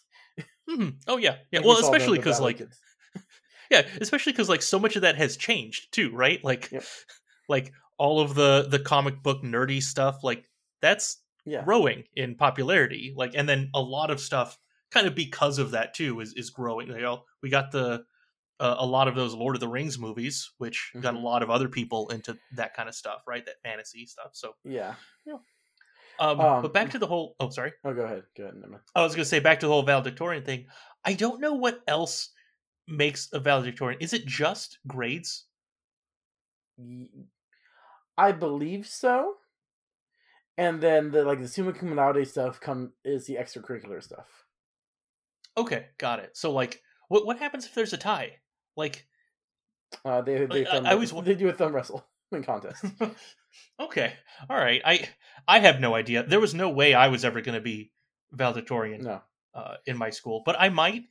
Mhm. 0.69 0.97
Oh 1.09 1.17
yeah, 1.17 1.37
yeah. 1.51 1.59
Like 1.59 1.65
we 1.65 1.69
Well, 1.69 1.79
especially 1.79 2.19
because 2.19 2.41
like 2.41 2.59
Kids. 2.59 2.79
yeah, 3.71 3.83
especially 4.01 4.33
because 4.33 4.49
like 4.49 4.63
so 4.63 4.79
much 4.79 4.95
of 4.95 5.03
that 5.03 5.17
has 5.17 5.37
changed 5.37 5.93
too, 5.93 6.15
right? 6.15 6.43
Like, 6.45 6.71
Yep. 6.71 6.85
like 7.49 7.73
all 7.99 8.21
of 8.21 8.35
the 8.35 8.67
the 8.69 8.79
comic 8.79 9.23
book 9.23 9.43
nerdy 9.43 9.83
stuff, 9.83 10.23
like 10.23 10.49
that's 10.81 11.23
yeah. 11.45 11.65
growing 11.65 12.05
in 12.17 12.35
popularity 12.35 13.13
like 13.17 13.33
and 13.35 13.49
then 13.49 13.71
a 13.75 13.81
lot 13.81 14.11
of 14.11 14.21
stuff 14.21 14.59
kind 14.91 15.07
of 15.07 15.15
because 15.15 15.59
of 15.59 15.73
that 15.73 15.95
too 15.95 16.21
is 16.21 16.35
is 16.35 16.51
growing 16.51 16.89
you 16.89 17.01
know 17.01 17.23
we 17.43 17.51
got 17.51 17.71
the 17.71 18.05
uh, 18.61 18.77
a 18.79 18.87
lot 18.87 19.09
of 19.09 19.15
those 19.17 19.35
lord 19.35 19.57
of 19.57 19.61
the 19.61 19.69
rings 19.69 19.99
movies 19.99 20.53
which 20.59 20.93
got 21.01 21.15
a 21.15 21.19
Mhm. 21.19 21.23
lot 21.23 21.43
of 21.43 21.51
other 21.51 21.69
people 21.69 22.09
into 22.11 22.39
that 22.53 22.75
kind 22.75 22.89
of 22.89 22.95
stuff 22.95 23.23
right 23.27 23.45
that 23.47 23.63
fantasy 23.63 24.07
stuff 24.07 24.31
so 24.35 24.55
Yeah. 24.65 24.95
um, 26.19 26.39
Um, 26.41 26.63
but 26.63 26.73
back 26.75 26.91
to 26.91 26.99
the 26.99 27.07
whole 27.07 27.35
oh 27.41 27.49
sorry 27.51 27.73
Oh, 27.85 27.95
go 27.95 28.03
ahead. 28.05 28.25
Go 28.37 28.45
ahead. 28.45 28.57
Never 28.57 28.73
mind. 28.73 28.83
i 28.95 29.03
was 29.03 29.15
gonna 29.15 29.25
say 29.25 29.41
back 29.41 29.61
to 29.61 29.67
the 29.67 29.73
whole 29.73 29.83
valedictorian 29.83 30.45
thing 30.45 30.67
i 31.05 31.13
don't 31.15 31.41
know 31.41 31.55
what 31.55 31.81
else 31.89 32.31
makes 32.89 33.29
a 33.33 33.41
valedictorian 33.41 34.01
is 34.01 34.13
it 34.13 34.27
just 34.27 34.79
grades 34.87 35.47
I 38.17 38.33
believe 38.33 38.87
so. 38.87 39.37
And 40.59 40.81
then 40.83 41.11
the 41.11 41.25
like 41.25 41.41
the 41.41 41.49
summa 41.49 41.73
cum 41.73 41.95
laude 41.97 42.27
stuff 42.29 42.61
come 42.61 42.93
is 43.05 43.27
the 43.27 43.37
extracurricular 43.37 44.03
stuff. 44.03 44.47
okay 45.57 45.89
got 45.99 46.21
it 46.21 46.37
so 46.37 46.53
like 46.53 46.83
what 47.09 47.27
what 47.27 47.39
happens 47.39 47.67
if 47.67 47.75
there's 47.75 47.93
a 47.93 47.99
tie 47.99 48.37
like 48.77 49.07
Uh, 50.05 50.21
they 50.23 50.47
they 50.47 50.65
I- 50.67 50.69
I 50.69 50.73
thumb, 50.81 50.87
always 50.87 51.13
wa- 51.13 51.21
they 51.27 51.35
do 51.35 51.49
a 51.49 51.53
thumb 51.53 51.75
wrestle 51.75 52.05
in 52.33 52.43
contest. 52.45 52.85
okay 53.81 54.13
all 54.49 54.57
right 54.57 54.81
i 54.85 55.09
i 55.49 55.59
have 55.59 55.81
no 55.81 55.95
idea 55.97 56.23
there 56.23 56.39
was 56.39 56.55
no 56.55 56.69
way 56.71 56.95
i 56.95 57.09
was 57.09 57.25
ever 57.25 57.41
going 57.41 57.57
to 57.57 57.61
be 57.61 57.91
valedictorian 58.31 59.03
No, 59.03 59.23
uh, 59.55 59.75
in 59.87 59.97
my 59.99 60.11
school 60.11 60.43
but 60.47 60.55
i 60.59 60.69
might 60.69 61.03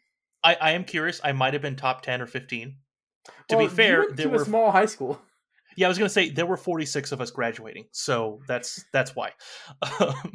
I, 0.42 0.56
I 0.56 0.72
am 0.72 0.86
curious 0.86 1.20
i 1.24 1.34
might 1.34 1.52
have 1.54 1.62
been 1.62 1.76
top 1.76 2.02
10 2.02 2.22
or 2.22 2.28
15 2.28 2.78
to 3.50 3.56
Well, 3.58 3.68
be 3.68 3.74
fair 3.76 4.08
there 4.14 4.30
were 4.30 4.42
a 4.42 4.46
small 4.46 4.72
high 4.72 4.86
school. 4.86 5.20
yeah 5.76 5.88
i 5.88 5.90
was 5.90 5.98
going 5.98 6.08
to 6.08 6.14
say 6.14 6.30
there 6.30 6.46
were 6.46 6.56
46 6.58 7.12
of 7.12 7.20
us 7.20 7.30
graduating 7.32 7.86
so 7.92 8.40
that's 8.48 8.86
that's 8.94 9.14
why 9.16 9.32
um, 10.00 10.32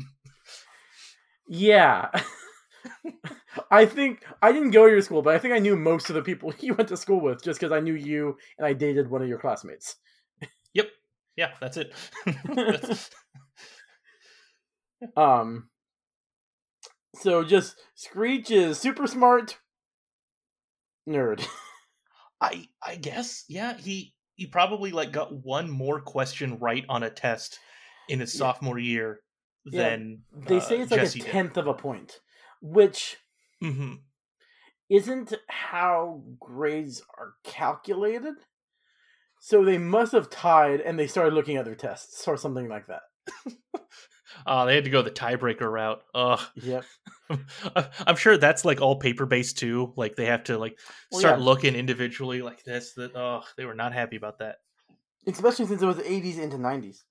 Yeah. 1.48 2.10
I 3.70 3.86
think 3.86 4.24
I 4.42 4.52
didn't 4.52 4.70
go 4.72 4.84
to 4.86 4.90
your 4.92 5.00
school, 5.02 5.22
but 5.22 5.34
I 5.34 5.38
think 5.38 5.54
I 5.54 5.58
knew 5.58 5.76
most 5.76 6.08
of 6.10 6.14
the 6.14 6.22
people 6.22 6.52
you 6.60 6.74
went 6.74 6.88
to 6.90 6.96
school 6.96 7.20
with 7.20 7.42
just 7.42 7.60
because 7.60 7.72
I 7.72 7.80
knew 7.80 7.94
you 7.94 8.36
and 8.58 8.66
I 8.66 8.72
dated 8.72 9.10
one 9.10 9.22
of 9.22 9.28
your 9.28 9.38
classmates. 9.38 9.96
Yep. 10.74 10.88
Yeah 11.36 11.50
that's 11.60 11.76
it 11.76 11.92
That's- 12.54 13.10
Um. 15.16 15.68
So 17.16 17.44
just 17.44 17.76
Screech 17.94 18.50
is 18.50 18.78
super 18.78 19.06
smart 19.06 19.58
nerd. 21.08 21.46
i 22.40 22.66
i 22.82 22.96
guess 22.96 23.44
yeah 23.48 23.76
he 23.76 24.14
he 24.36 24.46
probably 24.46 24.90
like 24.90 25.12
got 25.12 25.32
one 25.44 25.70
more 25.70 26.00
question 26.00 26.58
right 26.58 26.84
on 26.88 27.02
a 27.02 27.10
test 27.10 27.58
in 28.08 28.20
his 28.20 28.34
Yeah. 28.34 28.38
sophomore 28.38 28.78
year 28.78 29.20
Yeah, 29.66 29.82
than 29.90 30.22
They 30.48 30.56
uh, 30.56 30.60
say 30.60 30.80
it's 30.80 30.90
like 30.90 31.00
Jesse 31.02 31.20
a 31.20 31.24
did. 31.24 31.32
tenth 31.32 31.56
of 31.58 31.66
a 31.66 31.74
point, 31.74 32.18
which 32.64 33.18
Mhm. 33.62 34.00
isn't 34.88 35.34
how 35.48 36.24
grades 36.40 37.02
are 37.18 37.34
calculated. 37.44 38.34
So 39.38 39.62
they 39.62 39.76
must 39.76 40.12
have 40.12 40.30
tied 40.30 40.80
and 40.80 40.98
they 40.98 41.06
started 41.06 41.34
looking 41.34 41.56
at 41.58 41.66
their 41.66 41.74
tests 41.74 42.26
or 42.26 42.38
something 42.38 42.66
like 42.68 42.86
that. 42.86 43.02
Oh, 44.46 44.64
they 44.66 44.74
had 44.74 44.84
to 44.84 44.90
go 44.90 45.02
the 45.02 45.10
tiebreaker 45.10 45.70
route. 45.70 46.02
Ugh. 46.14 46.40
Yep. 46.56 46.84
I'm 48.06 48.16
sure 48.16 48.38
that's 48.38 48.64
like 48.64 48.80
all 48.80 48.96
paper 48.98 49.26
based 49.26 49.58
too. 49.58 49.92
Like 49.96 50.16
they 50.16 50.26
have 50.26 50.44
to 50.44 50.56
like 50.56 50.78
Well, 51.10 51.20
start 51.20 51.38
yeah. 51.40 51.44
looking 51.44 51.74
individually 51.74 52.40
like 52.40 52.64
this. 52.64 52.94
That 52.94 53.14
oh, 53.14 53.42
they 53.58 53.66
were 53.66 53.74
not 53.74 53.92
happy 53.92 54.16
about 54.16 54.38
that. 54.38 54.56
Especially 55.26 55.66
since 55.66 55.82
it 55.82 55.86
was 55.86 55.98
80s 55.98 56.38
into 56.38 56.56
90s. 56.56 57.02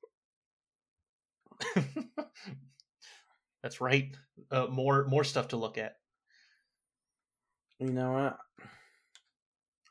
that's 3.64 3.82
right. 3.82 4.16
Uh, 4.52 4.68
more 4.70 5.06
more 5.06 5.24
stuff 5.24 5.48
to 5.50 5.58
look 5.58 5.78
at. 5.78 5.96
You 7.80 7.92
know 7.92 8.12
what? 8.12 8.38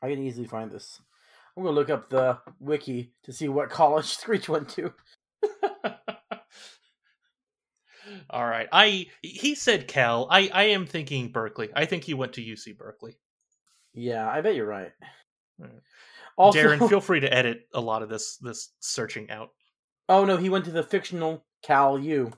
I 0.01 0.09
can 0.09 0.23
easily 0.23 0.47
find 0.47 0.71
this. 0.71 1.01
I'm 1.57 1.63
gonna 1.63 1.75
look 1.75 1.89
up 1.89 2.09
the 2.09 2.37
wiki 2.59 3.11
to 3.23 3.33
see 3.33 3.49
what 3.49 3.69
college 3.69 4.05
Screech 4.17 4.47
went 4.47 4.69
to. 4.69 4.93
All 8.29 8.45
right. 8.45 8.67
I 8.71 9.07
he 9.21 9.55
said 9.55 9.87
Cal. 9.87 10.27
I 10.29 10.49
I 10.53 10.63
am 10.65 10.85
thinking 10.85 11.31
Berkeley. 11.31 11.69
I 11.75 11.85
think 11.85 12.03
he 12.03 12.13
went 12.13 12.33
to 12.33 12.41
UC 12.41 12.77
Berkeley. 12.77 13.17
Yeah, 13.93 14.29
I 14.29 14.41
bet 14.41 14.55
you're 14.55 14.65
right. 14.65 14.91
Alright. 15.61 15.81
Also, 16.37 16.59
Darren, 16.59 16.89
feel 16.89 17.01
free 17.01 17.19
to 17.19 17.33
edit 17.33 17.67
a 17.73 17.81
lot 17.81 18.01
of 18.03 18.09
this 18.09 18.37
this 18.37 18.69
searching 18.79 19.29
out. 19.29 19.49
oh 20.09 20.25
no, 20.25 20.37
he 20.37 20.49
went 20.49 20.65
to 20.65 20.71
the 20.71 20.83
fictional 20.83 21.45
Cal 21.63 21.97
U. 21.99 22.31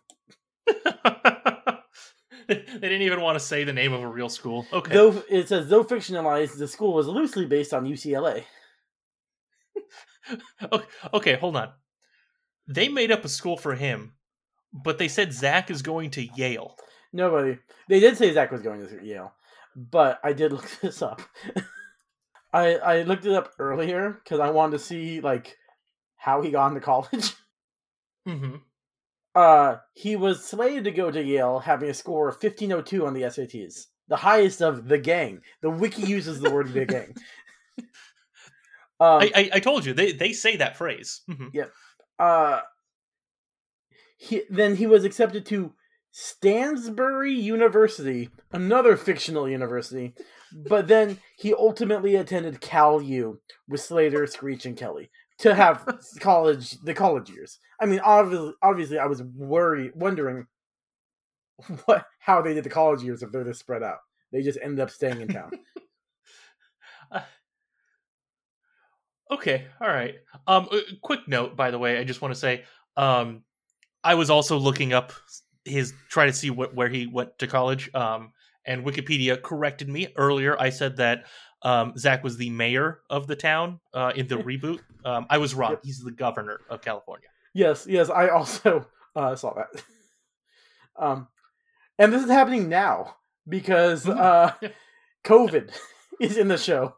they 2.48 2.64
didn't 2.82 3.02
even 3.02 3.22
want 3.22 3.38
to 3.38 3.43
say 3.43 3.64
the 3.64 3.74
name 3.74 3.93
of 3.93 4.02
a 4.02 4.08
real 4.08 4.30
school. 4.30 4.66
Okay. 4.72 4.93
Though 4.93 5.24
it 5.30 5.50
says 5.50 5.68
though 5.68 5.84
fictionalized, 5.84 6.58
the 6.58 6.68
school 6.68 6.93
was 6.93 7.08
loosely 7.08 7.46
based 7.46 7.74
on 7.74 7.86
UCLA. 7.86 8.43
okay, 10.72 10.86
okay, 11.14 11.36
hold 11.36 11.56
on. 11.56 11.72
They 12.68 12.88
made 12.88 13.12
up 13.12 13.26
a 13.26 13.30
school 13.30 13.58
for 13.58 13.76
him, 13.76 14.14
but 14.74 14.98
they 14.98 15.08
said 15.08 15.34
Zach 15.34 15.70
is 15.70 15.82
going 15.82 16.12
to 16.12 16.28
Yale. 16.36 16.76
Nobody. 17.14 17.58
They 17.89 18.00
did 18.00 18.18
say 18.18 18.34
Zach 18.34 18.52
was 18.52 18.62
going 18.62 18.86
to 18.88 19.04
Yale, 19.04 19.34
but 19.76 20.20
I 20.24 20.34
did 20.34 20.52
look 20.52 20.70
this 20.82 21.02
up. 21.02 21.22
I 22.54 22.76
I 22.76 23.02
looked 23.04 23.26
it 23.26 23.34
up 23.34 23.52
earlier 23.60 24.20
because 24.24 24.39
I 24.39 24.50
wanted 24.50 24.78
to 24.78 24.84
see 24.84 25.22
like 25.22 25.58
how 26.18 26.41
he 26.41 26.52
got 26.52 26.68
into 26.68 26.82
college. 26.82 27.34
Mm-hmm. 28.28 28.56
Uh, 29.36 29.77
he 29.93 30.15
was 30.15 30.43
slated 30.45 30.86
to 30.86 30.91
go 30.91 31.11
to 31.11 31.21
Yale, 31.21 31.59
having 31.59 31.89
a 31.89 31.93
score 31.93 32.29
of 32.29 32.39
fifteen 32.39 32.71
oh 32.71 32.81
two 32.81 33.05
on 33.05 33.13
the 33.13 33.23
SATs, 33.23 33.88
the 34.07 34.15
highest 34.15 34.61
of 34.61 34.88
the 34.88 34.97
gang. 34.97 35.41
The 35.61 35.69
wiki 35.69 36.03
uses 36.03 36.39
the 36.39 36.49
word 36.49 36.71
the 36.71 36.86
gang. 36.86 37.13
Um, 38.97 39.21
I, 39.21 39.31
I 39.36 39.49
I 39.55 39.59
told 39.59 39.86
you 39.86 39.93
they 39.93 40.13
they 40.13 40.31
say 40.31 40.55
that 40.55 40.77
phrase. 40.77 41.21
Mhm. 41.29 41.69
uh, 42.17 42.61
he 44.17 44.43
then 44.49 44.75
he 44.75 44.88
was 44.88 45.03
accepted 45.03 45.45
to 45.47 45.73
Stansbury 46.18 47.34
University, 47.34 48.30
another 48.53 48.95
fictional 48.95 49.49
university, 49.49 50.13
but 50.70 50.88
then 50.88 51.18
he 51.36 51.53
ultimately 51.53 52.16
attended 52.16 52.61
Cal 52.61 53.01
U 53.01 53.41
with 53.68 53.82
Slater, 53.82 54.26
Screech, 54.26 54.66
and 54.66 54.78
Kelly 54.78 55.11
to 55.39 55.53
have 55.53 55.86
college 56.22 56.80
the 56.86 56.93
college 56.93 57.30
years. 57.30 57.59
I 57.82 57.86
mean, 57.86 57.99
obviously, 57.99 58.53
obviously, 58.61 58.97
I 58.97 59.07
was 59.07 59.24
worried, 59.24 59.91
wondering 59.93 60.47
what 61.84 62.05
how 62.20 62.41
they 62.41 62.53
did 62.53 62.63
the 62.63 62.70
college 62.70 63.03
years 63.03 63.22
if 63.22 63.34
they're 63.34 63.43
this 63.43 63.59
spread 63.59 63.84
out. 63.84 63.99
They 64.32 64.41
just 64.41 64.59
ended 64.63 64.80
up 64.80 64.91
staying 64.91 65.20
in 65.20 65.28
town. 65.28 65.51
Okay, 69.32 69.66
all 69.82 69.88
right. 69.88 70.13
Um, 70.45 70.68
uh, 70.72 70.78
quick 71.01 71.28
note, 71.28 71.55
by 71.55 71.72
the 71.72 71.80
way, 71.80 71.97
I 71.97 72.03
just 72.03 72.22
want 72.22 72.32
to 72.36 72.39
say, 72.39 72.63
um, 72.95 73.41
I 74.03 74.13
was 74.13 74.30
also 74.30 74.57
looking 74.57 74.93
up 74.93 75.13
his 75.66 75.93
try 76.09 76.26
to 76.28 76.34
see 76.34 76.49
what 76.49 76.74
where 76.76 76.88
he 76.89 77.07
went 77.07 77.38
to 77.39 77.47
college. 77.47 77.93
Um, 77.93 78.32
and 78.66 78.84
Wikipedia 78.86 79.41
corrected 79.41 79.89
me 79.89 80.07
earlier. 80.16 80.59
I 80.59 80.70
said 80.72 80.97
that 80.97 81.26
um, 81.61 81.97
Zach 81.97 82.24
was 82.24 82.38
the 82.38 82.49
mayor 82.49 82.99
of 83.09 83.28
the 83.28 83.36
town 83.36 83.80
uh, 83.93 84.11
in 84.16 84.28
the 84.28 84.36
reboot. 84.49 84.80
Um, 85.03 85.26
I 85.30 85.38
was 85.38 85.53
wrong. 85.53 85.78
He's 85.84 85.99
the 85.99 86.11
governor 86.11 86.61
of 86.70 86.82
California. 86.82 87.28
Yes, 87.53 87.86
yes, 87.89 88.09
I 88.09 88.30
also 88.30 88.88
uh, 89.16 89.36
saw 89.36 89.53
that. 89.55 89.84
Um, 90.97 91.28
and 91.99 92.13
this 92.13 92.24
is 92.24 92.30
happening 92.30 92.70
now 92.70 93.18
because 93.49 94.05
Mhm. 94.05 94.18
uh, 94.18 94.53
COVID 95.26 95.72
is 96.22 96.38
in 96.38 96.47
the 96.47 96.57
show. 96.57 96.95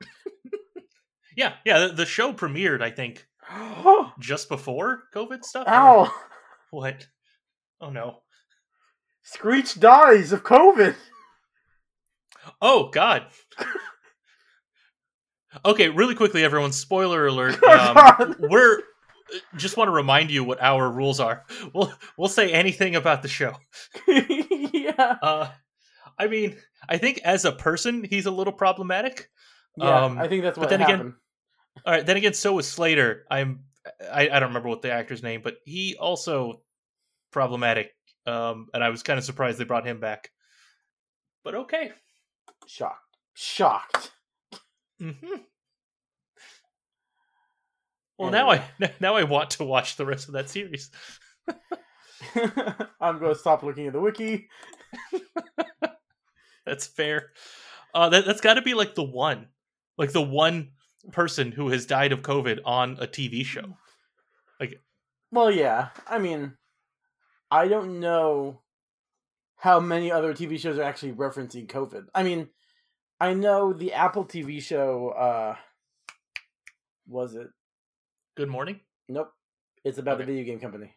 Yeah, 1.36 1.54
yeah. 1.66 1.80
The, 1.88 1.94
the 1.94 2.06
show 2.06 2.32
premiered, 2.32 2.84
I 2.84 2.92
think, 2.92 3.26
just 4.20 4.50
before 4.50 5.06
COVID 5.16 5.44
stuff. 5.44 5.66
I. 5.68 6.12
What? 6.70 7.08
Oh 7.82 7.90
no. 7.90 8.20
Screech 9.34 9.78
dies 9.78 10.32
of 10.32 10.44
COVID. 10.44 10.96
Oh 12.62 12.90
God. 12.94 13.26
okay, 15.66 15.90
really 15.90 16.16
quickly, 16.16 16.44
everyone. 16.46 16.72
Spoiler 16.72 17.28
alert. 17.28 17.60
Um, 17.68 18.36
we're 18.40 18.82
just 19.58 19.76
want 19.76 19.90
to 19.90 19.92
remind 19.92 20.32
you 20.32 20.46
what 20.46 20.62
our 20.62 20.90
rules 20.90 21.20
are. 21.20 21.44
We'll 21.74 21.92
we'll 22.18 22.30
say 22.30 22.52
anything 22.54 22.96
about 22.96 23.22
the 23.22 23.28
show. 23.28 23.54
yeah, 24.08 25.18
Uh, 25.22 25.50
I 26.18 26.28
mean, 26.28 26.56
I 26.88 26.98
think 26.98 27.20
as 27.26 27.44
a 27.44 27.52
person, 27.52 28.06
he's 28.10 28.26
a 28.28 28.32
little 28.32 28.54
problematic. 28.54 29.30
yeah. 29.76 30.06
Um, 30.06 30.18
I 30.18 30.30
think 30.30 30.44
that's 30.44 30.56
but 30.58 30.62
what 30.62 30.70
then 30.70 30.82
again- 30.82 31.16
All 31.86 31.94
right, 31.94 32.06
then 32.06 32.16
again, 32.18 32.34
so 32.34 32.54
was 32.54 32.68
Slater. 32.68 33.26
I'm 33.30 33.66
I, 34.10 34.30
I 34.30 34.40
don't 34.40 34.50
remember 34.50 34.70
what 34.70 34.82
the 34.82 34.92
actor's 34.94 35.22
name, 35.22 35.42
but 35.44 35.58
he 35.66 35.98
also 36.00 36.62
problematic. 37.32 37.92
Um, 38.28 38.68
and 38.74 38.84
I 38.84 38.90
was 38.90 39.04
kind 39.04 39.18
of 39.18 39.24
surprised 39.24 39.58
they 39.58 39.64
brought 39.64 39.88
him 39.88 40.00
back. 40.00 40.32
But 41.44 41.56
okay. 41.56 41.92
Shocked, 42.68 43.18
shocked. 43.34 44.12
hmm 45.00 45.12
Well, 48.18 48.32
now 48.32 48.50
I 48.50 48.66
now 49.00 49.16
I 49.16 49.24
want 49.24 49.52
to 49.52 49.64
watch 49.64 49.96
the 49.96 50.06
rest 50.06 50.28
of 50.28 50.34
that 50.34 50.50
series. 50.50 50.92
I'm 53.00 53.20
going 53.20 53.34
to 53.34 53.40
stop 53.40 53.64
looking 53.64 53.88
at 53.88 53.94
the 53.94 54.02
wiki. 54.02 54.50
That's 56.66 56.86
fair. 56.86 57.32
Uh, 57.94 58.10
that 58.10 58.26
that's 58.26 58.42
got 58.42 58.56
to 58.56 58.62
be 58.62 58.74
like 58.74 58.96
the 58.96 59.04
one, 59.04 59.48
like 59.98 60.12
the 60.12 60.22
one 60.22 60.72
person 61.14 61.54
who 61.54 61.70
has 61.70 61.86
died 61.86 62.12
of 62.12 62.22
COVID 62.22 62.60
on 62.66 62.98
a 63.00 63.08
TV 63.08 63.46
show. 63.46 63.78
Like, 64.60 64.82
well, 65.32 65.50
yeah. 65.50 65.90
I 66.06 66.20
mean, 66.20 66.58
I 67.50 67.68
don't 67.68 68.00
know 68.00 68.62
how 69.56 69.80
many 69.80 70.12
other 70.12 70.34
TV 70.34 70.60
shows 70.60 70.78
are 70.78 70.84
actually 70.84 71.14
referencing 71.14 71.68
COVID. 71.68 72.06
I 72.14 72.24
mean, 72.24 72.50
I 73.20 73.34
know 73.34 73.74
the 73.74 73.94
Apple 73.94 74.26
TV 74.26 74.62
show. 74.62 75.10
uh 75.10 75.56
Was 77.08 77.36
it? 77.36 77.48
Good 78.36 78.50
morning. 78.50 78.82
Nope. 79.10 79.32
It's 79.84 79.98
about 79.98 80.18
the 80.18 80.26
video 80.26 80.44
game 80.44 80.60
company. 80.60 80.94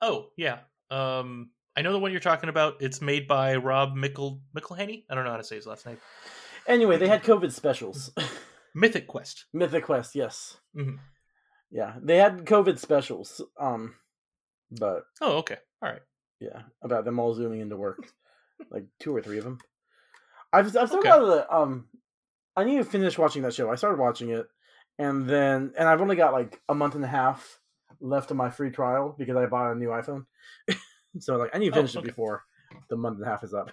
Oh 0.00 0.28
yeah. 0.36 0.60
Um, 0.90 1.50
I 1.76 1.82
know 1.82 1.92
the 1.92 1.98
one 1.98 2.12
you're 2.12 2.20
talking 2.20 2.48
about. 2.48 2.80
It's 2.80 3.02
made 3.02 3.28
by 3.28 3.56
Rob 3.56 3.94
Mickle 3.94 4.40
McElhenney. 4.56 5.04
I 5.10 5.14
don't 5.14 5.24
know 5.24 5.30
how 5.32 5.36
to 5.36 5.44
say 5.44 5.56
his 5.56 5.66
last 5.66 5.84
name. 5.86 5.98
Anyway, 6.66 6.96
they 6.96 7.08
had 7.08 7.22
COVID 7.22 7.52
specials. 7.52 8.12
Mythic 8.74 9.06
Quest. 9.06 9.46
Mythic 9.52 9.84
Quest, 9.84 10.14
yes. 10.14 10.58
Mhm. 10.76 10.98
Yeah, 11.70 11.94
they 12.00 12.16
had 12.18 12.44
COVID 12.44 12.78
specials. 12.78 13.42
Um, 13.60 13.94
but 14.70 15.04
Oh, 15.20 15.38
okay. 15.38 15.58
All 15.82 15.90
right. 15.90 16.02
yeah, 16.40 16.62
about 16.82 17.04
them 17.04 17.18
all 17.18 17.34
zooming 17.34 17.60
into 17.60 17.76
work, 17.76 18.12
like 18.70 18.86
two 19.00 19.14
or 19.14 19.22
three 19.22 19.38
of 19.38 19.44
them. 19.44 19.58
I've 20.52 20.76
I've 20.76 20.88
still 20.88 21.00
Okay. 21.00 21.08
got 21.08 21.20
the 21.24 21.54
um. 21.54 21.88
I 22.56 22.64
need 22.64 22.78
to 22.78 22.84
finish 22.84 23.18
watching 23.18 23.42
that 23.42 23.54
show. 23.54 23.70
I 23.70 23.76
started 23.76 24.00
watching 24.00 24.30
it, 24.30 24.48
and 24.98 25.28
then 25.28 25.72
and 25.78 25.88
I've 25.88 26.00
only 26.00 26.16
got 26.16 26.32
like 26.32 26.60
a 26.68 26.74
month 26.74 26.94
and 26.94 27.04
a 27.04 27.08
half 27.08 27.60
left 28.00 28.30
of 28.30 28.36
my 28.36 28.50
free 28.50 28.70
trial 28.70 29.14
because 29.16 29.36
I 29.36 29.46
bought 29.46 29.72
a 29.72 29.74
new 29.74 29.88
iPhone. 29.88 30.26
so 31.18 31.36
like 31.36 31.54
I 31.54 31.58
need 31.58 31.66
to 31.70 31.72
Oh, 31.72 31.80
finish 31.80 31.96
it 31.96 32.02
before 32.02 32.44
the 32.88 32.96
month 32.96 33.18
and 33.18 33.26
a 33.26 33.30
half 33.30 33.44
is 33.44 33.54
up. 33.54 33.70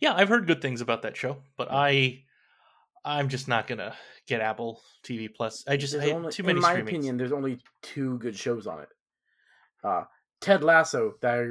Yeah, 0.00 0.14
I've 0.14 0.28
heard 0.28 0.46
good 0.46 0.60
things 0.60 0.80
about 0.80 1.02
that 1.02 1.16
show, 1.16 1.38
but 1.56 1.68
I, 1.70 2.24
I'm 3.04 3.28
just 3.28 3.48
not 3.48 3.66
gonna 3.66 3.94
get 4.26 4.40
Apple 4.40 4.82
TV 5.02 5.28
Plus. 5.34 5.64
I 5.68 5.76
just 5.76 5.94
I, 5.96 6.12
only, 6.12 6.30
too 6.32 6.42
many 6.42 6.58
in 6.58 6.62
my 6.62 6.72
streamings. 6.72 6.86
opinion, 6.88 7.16
there's 7.16 7.32
only 7.32 7.58
two 7.82 8.18
good 8.18 8.36
shows 8.36 8.66
on 8.66 8.80
it. 8.80 8.88
Uh, 9.86 10.04
Ted 10.40 10.64
Lasso 10.64 11.14
that 11.22 11.34
I 11.34 11.50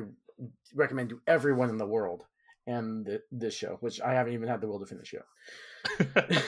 recommend 0.74 1.10
to 1.10 1.22
everyone 1.28 1.70
in 1.70 1.78
the 1.78 1.86
world, 1.88 2.26
and 2.68 3.06
th- 3.06 3.22
this 3.32 3.56
show, 3.56 3.78
which 3.80 4.02
I 4.02 4.14
haven't 4.14 4.34
even 4.34 4.48
had 4.48 4.60
the 4.62 4.68
will 4.68 4.80
to 4.80 4.86
finish 4.86 5.14
yet. 5.14 6.44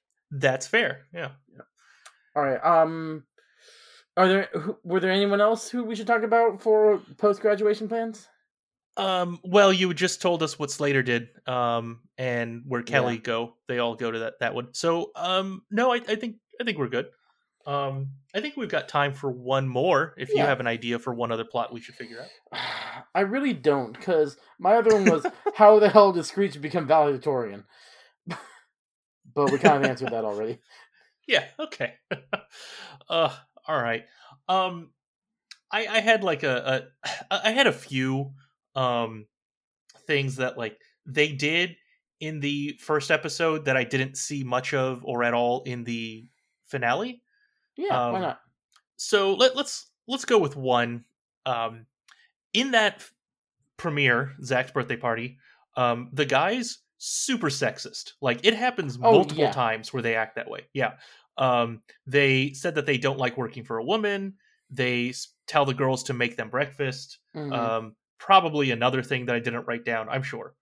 That's 0.30 0.66
fair. 0.66 1.06
Yeah. 1.12 1.30
All 2.36 2.42
right. 2.42 2.64
Um, 2.64 3.24
are 4.16 4.28
there 4.28 4.48
who- 4.52 4.78
were 4.84 5.00
there 5.00 5.10
anyone 5.10 5.40
else 5.40 5.68
who 5.68 5.84
we 5.84 5.94
should 5.96 6.06
talk 6.06 6.22
about 6.22 6.62
for 6.62 7.02
post 7.18 7.40
graduation 7.40 7.88
plans? 7.88 8.28
Um. 8.96 9.40
Well, 9.42 9.72
you 9.72 9.92
just 9.94 10.20
told 10.22 10.42
us 10.42 10.58
what 10.58 10.70
Slater 10.70 11.02
did. 11.02 11.28
Um. 11.46 12.00
And 12.18 12.62
where 12.66 12.82
Kelly 12.82 13.18
go. 13.18 13.56
They 13.66 13.78
all 13.78 13.94
go 13.96 14.10
to 14.10 14.18
that 14.20 14.34
that 14.40 14.54
one. 14.54 14.74
So. 14.74 15.10
Um. 15.16 15.62
No, 15.70 15.92
I, 15.92 15.96
I 15.96 16.14
think 16.16 16.36
I 16.60 16.64
think 16.64 16.78
we're 16.78 16.88
good. 16.88 17.06
Um. 17.66 18.08
I 18.34 18.40
think 18.40 18.56
we've 18.56 18.68
got 18.68 18.88
time 18.88 19.12
for 19.12 19.30
one 19.30 19.68
more. 19.68 20.14
If 20.16 20.30
you 20.30 20.38
have 20.38 20.60
an 20.60 20.66
idea 20.66 20.98
for 20.98 21.12
one 21.12 21.30
other 21.30 21.44
plot 21.44 21.72
we 21.72 21.80
should 21.80 21.94
figure 21.94 22.20
out. 22.20 22.58
I 23.14 23.20
really 23.20 23.52
don't, 23.52 23.92
because 23.92 24.36
my 24.58 24.76
other 24.76 24.94
one 24.94 25.04
was 25.04 25.26
how 25.54 25.78
the 25.78 25.88
hell 25.88 26.12
does 26.12 26.28
Screech 26.28 26.60
become 26.60 26.86
valedictorian? 26.86 27.64
but 28.26 29.50
we 29.50 29.58
kind 29.58 29.84
of 29.84 29.90
answered 29.90 30.10
that 30.10 30.24
already. 30.24 30.58
Yeah. 31.26 31.44
Okay. 31.58 31.94
uh. 33.08 33.34
All 33.68 33.80
right. 33.80 34.04
Um. 34.48 34.90
I 35.70 35.86
I 35.86 36.00
had 36.00 36.22
like 36.22 36.42
a, 36.42 36.88
a 37.30 37.48
I 37.48 37.50
had 37.50 37.66
a 37.66 37.72
few 37.72 38.32
um 38.74 39.26
things 40.06 40.36
that 40.36 40.58
like 40.58 40.78
they 41.06 41.32
did 41.32 41.76
in 42.20 42.40
the 42.40 42.78
first 42.80 43.10
episode 43.10 43.64
that 43.64 43.76
I 43.76 43.84
didn't 43.84 44.16
see 44.16 44.44
much 44.44 44.74
of 44.74 45.04
or 45.04 45.24
at 45.24 45.34
all 45.34 45.62
in 45.64 45.84
the 45.84 46.28
finale. 46.66 47.21
Yeah, 47.76 48.10
why 48.10 48.16
Um, 48.16 48.22
not? 48.22 48.40
So 48.96 49.34
let, 49.34 49.56
let's 49.56 49.90
let's 50.08 50.24
go 50.24 50.38
with 50.38 50.56
one. 50.56 51.04
Um, 51.46 51.86
in 52.52 52.72
that 52.72 53.04
premiere, 53.76 54.32
Zach's 54.44 54.70
birthday 54.70 54.96
party, 54.96 55.38
um, 55.76 56.10
the 56.12 56.24
guys 56.26 56.78
super 56.98 57.48
sexist. 57.48 58.12
Like 58.20 58.40
it 58.44 58.54
happens 58.54 58.96
Oh, 59.02 59.12
multiple 59.12 59.44
yeah. 59.44 59.52
times 59.52 59.92
where 59.92 60.02
they 60.02 60.14
act 60.14 60.36
that 60.36 60.48
way. 60.50 60.68
Yeah. 60.72 60.92
Um, 61.38 61.82
they 62.06 62.52
said 62.52 62.74
that 62.76 62.86
they 62.86 62.98
don't 62.98 63.18
like 63.18 63.36
working 63.36 63.64
for 63.64 63.78
a 63.78 63.84
woman. 63.84 64.34
They 64.70 65.12
tell 65.46 65.64
the 65.64 65.74
girls 65.74 66.04
to 66.04 66.12
make 66.12 66.36
them 66.36 66.50
breakfast. 66.50 67.18
Mhm. 67.34 67.52
Um, 67.52 67.96
probably 68.18 68.70
another 68.70 69.02
thing 69.02 69.26
that 69.26 69.34
I 69.34 69.40
didn't 69.40 69.66
write 69.66 69.84
down. 69.84 70.08
I'm 70.08 70.22
sure. 70.22 70.54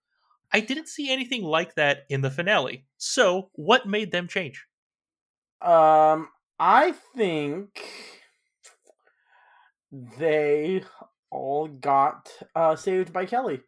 I 0.52 0.60
didn't 0.60 0.88
see 0.88 1.12
anything 1.12 1.42
like 1.44 1.74
that 1.74 2.06
in 2.08 2.22
the 2.22 2.30
finale. 2.30 2.86
So, 2.96 3.50
what 3.54 3.86
made 3.86 4.10
them 4.12 4.26
change? 4.28 4.64
Um, 5.60 6.28
I 6.62 6.92
think 7.16 7.82
they 10.18 10.82
all 11.30 11.68
got 11.68 12.30
uh, 12.54 12.76
saved 12.76 13.14
by 13.14 13.24
Kelly. 13.24 13.62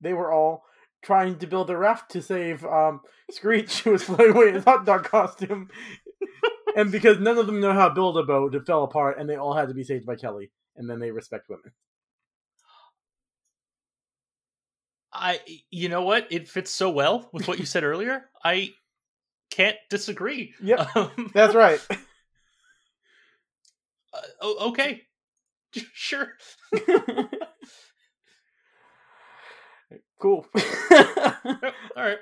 They 0.00 0.12
were 0.12 0.32
all 0.32 0.62
trying 1.02 1.40
to 1.40 1.48
build 1.48 1.70
a 1.70 1.76
raft 1.76 2.12
to 2.12 2.22
save 2.22 2.64
um, 2.64 3.00
Screech, 3.32 3.82
who 3.82 3.90
was 3.90 4.04
flying 4.04 4.30
away 4.30 4.48
in 4.48 4.54
his 4.54 4.64
hot 4.64 4.86
dog 4.86 5.04
costume. 5.04 5.68
and 6.76 6.92
because 6.92 7.18
none 7.18 7.36
of 7.36 7.46
them 7.46 7.60
know 7.60 7.72
how 7.72 7.88
to 7.88 7.94
build 7.94 8.16
a 8.16 8.22
boat, 8.22 8.54
it 8.54 8.64
fell 8.64 8.84
apart, 8.84 9.18
and 9.18 9.28
they 9.28 9.36
all 9.36 9.54
had 9.54 9.66
to 9.68 9.74
be 9.74 9.82
saved 9.82 10.06
by 10.06 10.14
Kelly. 10.14 10.52
And 10.76 10.88
then 10.88 11.00
they 11.00 11.10
respect 11.10 11.48
women. 11.48 11.72
I, 15.12 15.40
you 15.70 15.88
know 15.88 16.02
what? 16.02 16.28
It 16.30 16.46
fits 16.46 16.70
so 16.70 16.90
well 16.90 17.28
with 17.32 17.48
what 17.48 17.58
you 17.58 17.64
said 17.64 17.82
earlier. 17.82 18.26
I 18.44 18.70
can't 19.50 19.78
disagree. 19.90 20.54
Yep, 20.62 20.88
Um, 20.96 21.30
that's 21.34 21.54
right. 21.54 21.80
Uh, 24.42 24.68
okay, 24.68 25.02
sure. 25.92 26.32
cool. 30.20 30.46
All 30.54 32.04
right. 32.04 32.18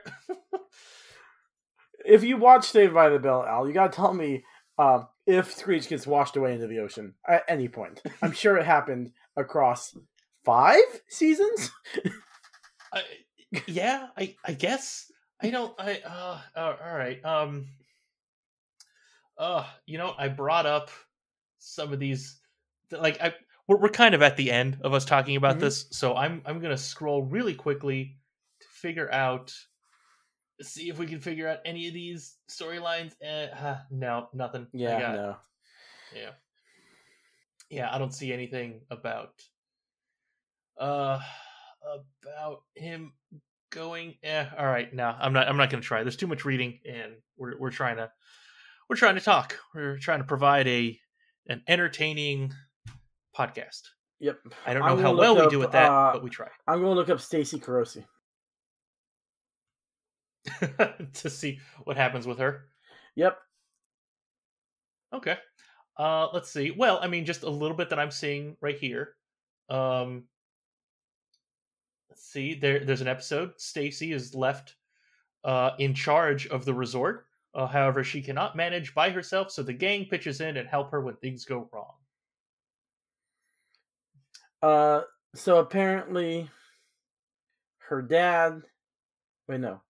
if 2.04 2.22
you 2.24 2.36
watch 2.36 2.66
Saved 2.66 2.94
by 2.94 3.08
the 3.08 3.18
Bell, 3.18 3.44
Al, 3.44 3.66
you 3.66 3.74
gotta 3.74 3.94
tell 3.94 4.12
me 4.14 4.44
um, 4.78 5.08
if 5.26 5.52
Screech 5.52 5.88
gets 5.88 6.06
washed 6.06 6.36
away 6.36 6.54
into 6.54 6.66
the 6.66 6.80
ocean 6.80 7.14
at 7.28 7.44
any 7.48 7.68
point. 7.68 8.02
I'm 8.22 8.32
sure 8.32 8.56
it 8.56 8.66
happened 8.66 9.12
across 9.36 9.96
five 10.44 10.82
seasons. 11.08 11.70
I, 12.92 13.02
yeah, 13.66 14.08
I 14.16 14.36
I 14.44 14.52
guess 14.52 15.10
I 15.40 15.50
don't. 15.50 15.74
I 15.78 16.00
uh, 16.04 16.38
uh 16.56 16.76
all 16.84 16.96
right. 16.96 17.24
Um. 17.24 17.66
Uh, 19.36 19.66
you 19.84 19.98
know, 19.98 20.14
I 20.16 20.28
brought 20.28 20.64
up 20.64 20.90
some 21.64 21.92
of 21.92 21.98
these. 21.98 22.40
Like 22.90 23.20
I, 23.20 23.34
we're 23.66 23.78
we're 23.78 23.88
kind 23.88 24.14
of 24.14 24.22
at 24.22 24.36
the 24.36 24.50
end 24.50 24.78
of 24.82 24.92
us 24.94 25.04
talking 25.04 25.36
about 25.36 25.56
Mhm. 25.56 25.60
this, 25.60 25.86
so 25.90 26.14
I'm 26.14 26.42
I'm 26.44 26.60
gonna 26.60 26.76
scroll 26.78 27.22
really 27.22 27.54
quickly 27.54 28.18
to 28.60 28.66
figure 28.68 29.10
out. 29.12 29.52
See 30.62 30.88
if 30.88 30.98
we 30.98 31.06
can 31.06 31.20
figure 31.20 31.48
out 31.48 31.58
any 31.64 31.88
of 31.88 31.94
these 31.94 32.36
storylines. 32.48 33.14
Eh, 33.20 33.48
huh, 33.52 33.78
no, 33.90 34.28
nothing. 34.32 34.68
Yeah, 34.72 34.98
no. 34.98 35.36
yeah. 36.14 36.30
Yeah, 37.70 37.92
I 37.92 37.98
don't 37.98 38.14
see 38.14 38.32
anything 38.32 38.82
about 38.90 39.32
uh 40.78 41.18
about 42.22 42.62
him 42.74 43.12
going 43.70 44.14
eh 44.24 44.44
all 44.58 44.66
right 44.66 44.92
no 44.92 45.14
i'm 45.20 45.32
not 45.32 45.46
i'm 45.48 45.56
not 45.56 45.70
gonna 45.70 45.82
try 45.82 46.02
there's 46.02 46.16
too 46.16 46.26
much 46.26 46.44
reading 46.44 46.80
and 46.88 47.12
we're 47.36 47.56
we're 47.58 47.70
trying 47.70 47.96
to 47.96 48.10
we're 48.88 48.96
trying 48.96 49.14
to 49.14 49.20
talk 49.20 49.56
we're 49.74 49.98
trying 49.98 50.18
to 50.18 50.24
provide 50.24 50.66
a 50.66 50.98
an 51.48 51.62
entertaining 51.68 52.52
podcast 53.36 53.82
Yep. 54.20 54.38
i 54.66 54.72
don't 54.74 54.86
know 54.86 54.96
how 54.96 55.14
well 55.14 55.34
look 55.34 55.44
we 55.46 55.50
do 55.50 55.58
with 55.58 55.72
that 55.72 55.90
uh, 55.90 56.12
but 56.12 56.22
we 56.22 56.30
try 56.30 56.48
I'm 56.66 56.80
gonna 56.80 56.94
look 56.94 57.10
up 57.10 57.20
Stacy 57.20 57.58
Carosi. 57.58 58.04
to 61.14 61.30
see 61.30 61.58
what 61.84 61.96
happens 61.96 62.26
with 62.26 62.38
her 62.38 62.66
Yep. 63.16 63.38
Okay. 65.14 65.38
Uh 65.96 66.26
let's 66.32 66.50
see. 66.50 66.72
Well, 66.76 66.98
I 67.00 67.06
mean 67.06 67.24
just 67.24 67.44
a 67.44 67.50
little 67.50 67.76
bit 67.76 67.90
that 67.90 67.98
I'm 68.00 68.10
seeing 68.10 68.56
right 68.60 68.76
here. 68.76 69.14
Um 69.70 70.24
let's 72.10 72.24
see. 72.24 72.54
There 72.54 72.84
there's 72.84 73.00
an 73.00 73.08
episode. 73.08 73.52
Stacy 73.58 74.12
is 74.12 74.34
left 74.34 74.74
uh 75.44 75.70
in 75.78 75.94
charge 75.94 76.46
of 76.48 76.64
the 76.64 76.74
resort. 76.74 77.26
Uh, 77.54 77.66
however, 77.66 78.02
she 78.02 78.20
cannot 78.20 78.56
manage 78.56 78.94
by 78.94 79.10
herself, 79.10 79.50
so 79.50 79.62
the 79.62 79.72
gang 79.72 80.06
pitches 80.06 80.40
in 80.40 80.56
and 80.56 80.68
help 80.68 80.90
her 80.90 81.00
when 81.00 81.14
things 81.16 81.44
go 81.44 81.68
wrong. 81.72 81.92
Uh, 84.62 85.02
so 85.34 85.58
apparently, 85.58 86.50
her 87.88 88.02
dad. 88.02 88.62
Wait, 89.48 89.60
no. 89.60 89.82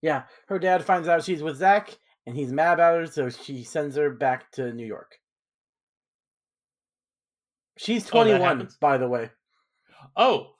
Yeah, 0.00 0.22
her 0.46 0.58
dad 0.58 0.84
finds 0.84 1.08
out 1.08 1.24
she's 1.24 1.42
with 1.42 1.56
Zach, 1.56 1.98
and 2.26 2.36
he's 2.36 2.52
mad 2.52 2.74
about 2.74 3.00
her, 3.00 3.06
so 3.06 3.28
she 3.28 3.64
sends 3.64 3.96
her 3.96 4.10
back 4.10 4.50
to 4.52 4.72
New 4.72 4.86
York. 4.86 5.18
She's 7.76 8.06
Oh, 8.08 8.22
21, 8.22 8.40
happens? 8.40 8.76
by 8.76 8.96
the 8.98 9.08
way. 9.08 9.30
Oh. 10.16 10.54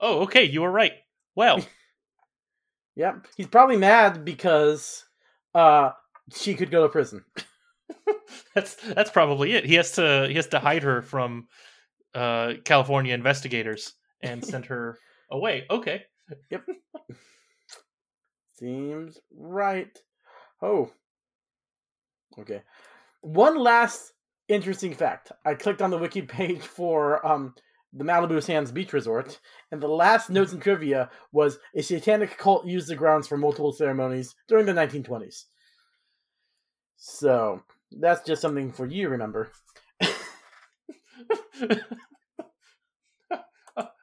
Oh, 0.00 0.20
okay, 0.20 0.44
you 0.44 0.62
were 0.62 0.70
right. 0.70 0.92
Well, 1.34 1.64
Yep. 2.96 3.28
He's 3.36 3.46
probably 3.46 3.76
mad 3.76 4.24
because 4.24 5.04
uh 5.54 5.90
she 6.34 6.54
could 6.54 6.70
go 6.70 6.82
to 6.82 6.88
prison. 6.88 7.24
that's 8.54 8.76
that's 8.76 9.10
probably 9.10 9.52
it. 9.52 9.64
He 9.64 9.74
has 9.74 9.92
to 9.92 10.26
he 10.28 10.34
has 10.34 10.48
to 10.48 10.58
hide 10.58 10.82
her 10.82 11.02
from 11.02 11.48
uh 12.14 12.54
California 12.64 13.14
investigators 13.14 13.94
and 14.22 14.44
send 14.44 14.66
her 14.66 14.98
away. 15.30 15.64
Okay. 15.70 16.02
Yep. 16.50 16.64
Seems 18.58 19.18
right. 19.36 19.96
Oh. 20.60 20.90
Okay. 22.38 22.62
One 23.20 23.56
last 23.56 24.12
interesting 24.48 24.94
fact. 24.94 25.32
I 25.44 25.54
clicked 25.54 25.82
on 25.82 25.90
the 25.90 25.98
wiki 25.98 26.22
page 26.22 26.62
for 26.62 27.24
um 27.26 27.54
the 27.92 28.04
Malibu 28.04 28.42
Sands 28.42 28.70
Beach 28.72 28.92
Resort, 28.92 29.40
and 29.70 29.80
the 29.80 29.88
last 29.88 30.26
hmm. 30.28 30.34
notes 30.34 30.52
and 30.52 30.62
trivia 30.62 31.10
was 31.32 31.58
a 31.74 31.82
satanic 31.82 32.36
cult 32.36 32.66
used 32.66 32.88
the 32.88 32.96
grounds 32.96 33.26
for 33.26 33.36
multiple 33.36 33.72
ceremonies 33.72 34.34
during 34.46 34.66
the 34.66 34.72
1920s. 34.72 35.44
So 36.96 37.62
that's 37.92 38.26
just 38.26 38.42
something 38.42 38.72
for 38.72 38.86
you 38.86 39.04
to 39.04 39.10
remember. 39.10 39.50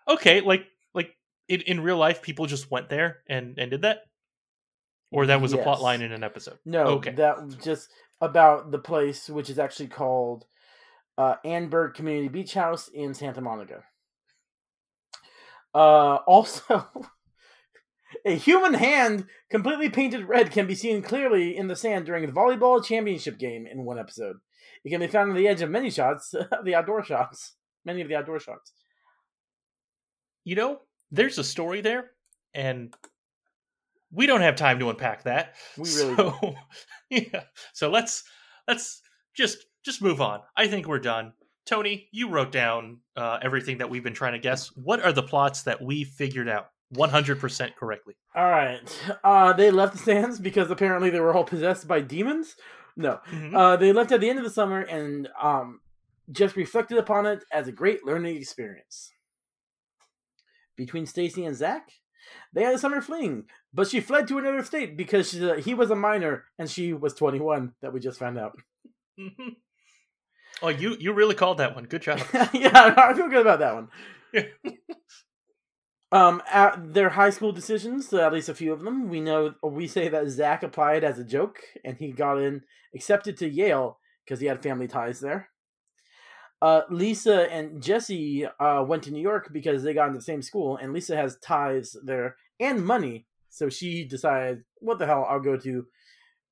okay, 0.07 0.41
like 0.41 0.65
like 0.93 1.15
in, 1.47 1.61
in 1.61 1.81
real 1.81 1.97
life, 1.97 2.21
people 2.21 2.45
just 2.45 2.71
went 2.71 2.89
there 2.89 3.19
and 3.27 3.57
and 3.57 3.71
did 3.71 3.81
that, 3.83 4.03
or 5.11 5.25
that 5.27 5.41
was 5.41 5.53
a 5.53 5.57
plot 5.57 5.81
line 5.81 6.01
in 6.01 6.11
an 6.11 6.23
episode. 6.23 6.57
No, 6.65 6.85
Okay. 6.85 7.11
that 7.11 7.43
was 7.43 7.55
just 7.55 7.89
about 8.21 8.71
the 8.71 8.79
place, 8.79 9.29
which 9.29 9.49
is 9.49 9.59
actually 9.59 9.87
called 9.87 10.45
uh, 11.17 11.35
Annenberg 11.43 11.93
Community 11.93 12.27
Beach 12.27 12.53
House 12.53 12.87
in 12.87 13.13
Santa 13.13 13.41
Monica. 13.41 13.83
Uh, 15.73 16.15
also, 16.27 16.87
a 18.25 18.35
human 18.35 18.73
hand 18.73 19.25
completely 19.49 19.89
painted 19.89 20.27
red 20.27 20.51
can 20.51 20.67
be 20.67 20.75
seen 20.75 21.01
clearly 21.01 21.55
in 21.55 21.67
the 21.67 21.75
sand 21.75 22.05
during 22.05 22.25
the 22.25 22.31
volleyball 22.31 22.83
championship 22.83 23.37
game 23.37 23.67
in 23.67 23.85
one 23.85 23.99
episode. 23.99 24.37
It 24.83 24.89
can 24.89 25.01
be 25.01 25.07
found 25.07 25.31
on 25.31 25.35
the 25.35 25.47
edge 25.47 25.61
of 25.61 25.69
many 25.69 25.89
shots, 25.89 26.33
the 26.63 26.75
outdoor 26.75 27.03
shots, 27.03 27.53
many 27.83 28.01
of 28.01 28.07
the 28.07 28.15
outdoor 28.15 28.39
shots. 28.39 28.71
You 30.43 30.55
know, 30.55 30.81
there's 31.11 31.39
a 31.39 31.43
story 31.43 31.81
there, 31.81 32.11
and 32.53 32.93
we 34.11 34.27
don't 34.27 34.41
have 34.41 34.55
time 34.55 34.79
to 34.79 34.89
unpack 34.89 35.23
that. 35.23 35.55
We 35.77 35.89
really 35.95 36.15
so, 36.15 36.55
yeah. 37.09 37.43
So 37.73 37.89
let's 37.89 38.23
let's 38.67 39.01
just 39.35 39.65
just 39.85 40.01
move 40.01 40.19
on. 40.19 40.41
I 40.57 40.67
think 40.67 40.87
we're 40.87 40.99
done. 40.99 41.33
Tony, 41.65 42.09
you 42.11 42.29
wrote 42.29 42.51
down 42.51 42.97
uh, 43.15 43.39
everything 43.41 43.77
that 43.77 43.89
we've 43.89 44.03
been 44.03 44.13
trying 44.13 44.33
to 44.33 44.39
guess. 44.39 44.67
What 44.75 45.03
are 45.03 45.11
the 45.13 45.23
plots 45.23 45.63
that 45.63 45.81
we 45.81 46.03
figured 46.03 46.49
out 46.49 46.69
100% 46.93 47.75
correctly? 47.75 48.15
All 48.35 48.49
right, 48.49 48.79
uh, 49.23 49.53
they 49.53 49.71
left 49.71 49.93
the 49.93 49.99
sands 49.99 50.39
because 50.39 50.69
apparently 50.69 51.09
they 51.09 51.19
were 51.19 51.33
all 51.33 51.43
possessed 51.43 51.87
by 51.87 52.01
demons. 52.01 52.55
No, 52.97 53.19
Mhm. 53.29 53.53
Uh, 53.55 53.75
they 53.77 53.91
left 53.91 54.11
at 54.11 54.21
the 54.21 54.29
end 54.29 54.39
of 54.39 54.45
the 54.45 54.51
summer 54.51 54.79
and 54.81 55.27
um, 55.41 55.81
just 56.31 56.55
reflected 56.55 56.97
upon 56.97 57.25
it 57.25 57.43
as 57.51 57.67
a 57.67 57.71
great 57.71 58.05
learning 58.05 58.37
experience. 58.37 59.11
Between 60.77 61.05
Stacy 61.05 61.45
and 61.45 61.55
Zach, 61.55 61.89
they 62.53 62.63
had 62.63 62.75
a 62.75 62.79
summer 62.79 63.01
fling, 63.01 63.45
but 63.73 63.87
she 63.87 63.99
fled 64.01 64.27
to 64.27 64.37
another 64.37 64.63
state 64.63 64.95
because 64.97 65.29
she, 65.29 65.61
he 65.61 65.73
was 65.73 65.89
a 65.91 65.95
minor 65.95 66.45
and 66.59 66.69
she 66.69 66.93
was 66.93 67.13
21. 67.15 67.73
That 67.81 67.91
we 67.93 67.99
just 67.99 68.19
found 68.19 68.37
out. 68.37 68.57
Mhm. 69.19 69.55
Oh, 70.61 70.69
you 70.69 70.95
you 70.99 71.13
really 71.13 71.35
called 71.35 71.57
that 71.57 71.75
one. 71.75 71.85
Good 71.85 72.01
job. 72.01 72.21
yeah, 72.53 72.93
I 72.97 73.13
feel 73.13 73.29
good 73.29 73.41
about 73.41 73.59
that 73.59 73.75
one. 73.75 73.89
Um, 76.11 76.41
at 76.49 76.93
their 76.93 77.09
high 77.09 77.31
school 77.31 77.51
decisions, 77.51 78.13
at 78.13 78.31
least 78.31 78.47
a 78.47 78.55
few 78.55 78.71
of 78.71 78.81
them, 78.81 79.09
we 79.09 79.19
know 79.19 79.55
we 79.61 79.85
say 79.85 80.07
that 80.07 80.29
Zach 80.29 80.63
applied 80.63 81.03
as 81.03 81.19
a 81.19 81.25
joke, 81.25 81.57
and 81.83 81.97
he 81.97 82.13
got 82.13 82.39
in 82.39 82.61
accepted 82.93 83.35
to 83.37 83.49
Yale 83.49 83.99
because 84.23 84.39
he 84.39 84.45
had 84.45 84.63
family 84.63 84.87
ties 84.87 85.19
there. 85.19 85.49
Uh, 86.61 86.83
Lisa 86.89 87.51
and 87.51 87.83
Jesse 87.83 88.45
uh, 88.45 88.85
went 88.87 89.03
to 89.03 89.11
New 89.11 89.21
York 89.21 89.49
because 89.51 89.83
they 89.83 89.93
got 89.93 90.07
into 90.07 90.19
the 90.19 90.23
same 90.23 90.41
school, 90.41 90.77
and 90.77 90.93
Lisa 90.93 91.17
has 91.17 91.37
ties 91.43 91.97
there 92.03 92.37
and 92.61 92.85
money. 92.85 93.25
So 93.49 93.67
she 93.67 94.05
decided, 94.05 94.63
what 94.79 94.99
the 94.99 95.05
hell, 95.05 95.27
I'll 95.29 95.41
go 95.41 95.57
to 95.57 95.85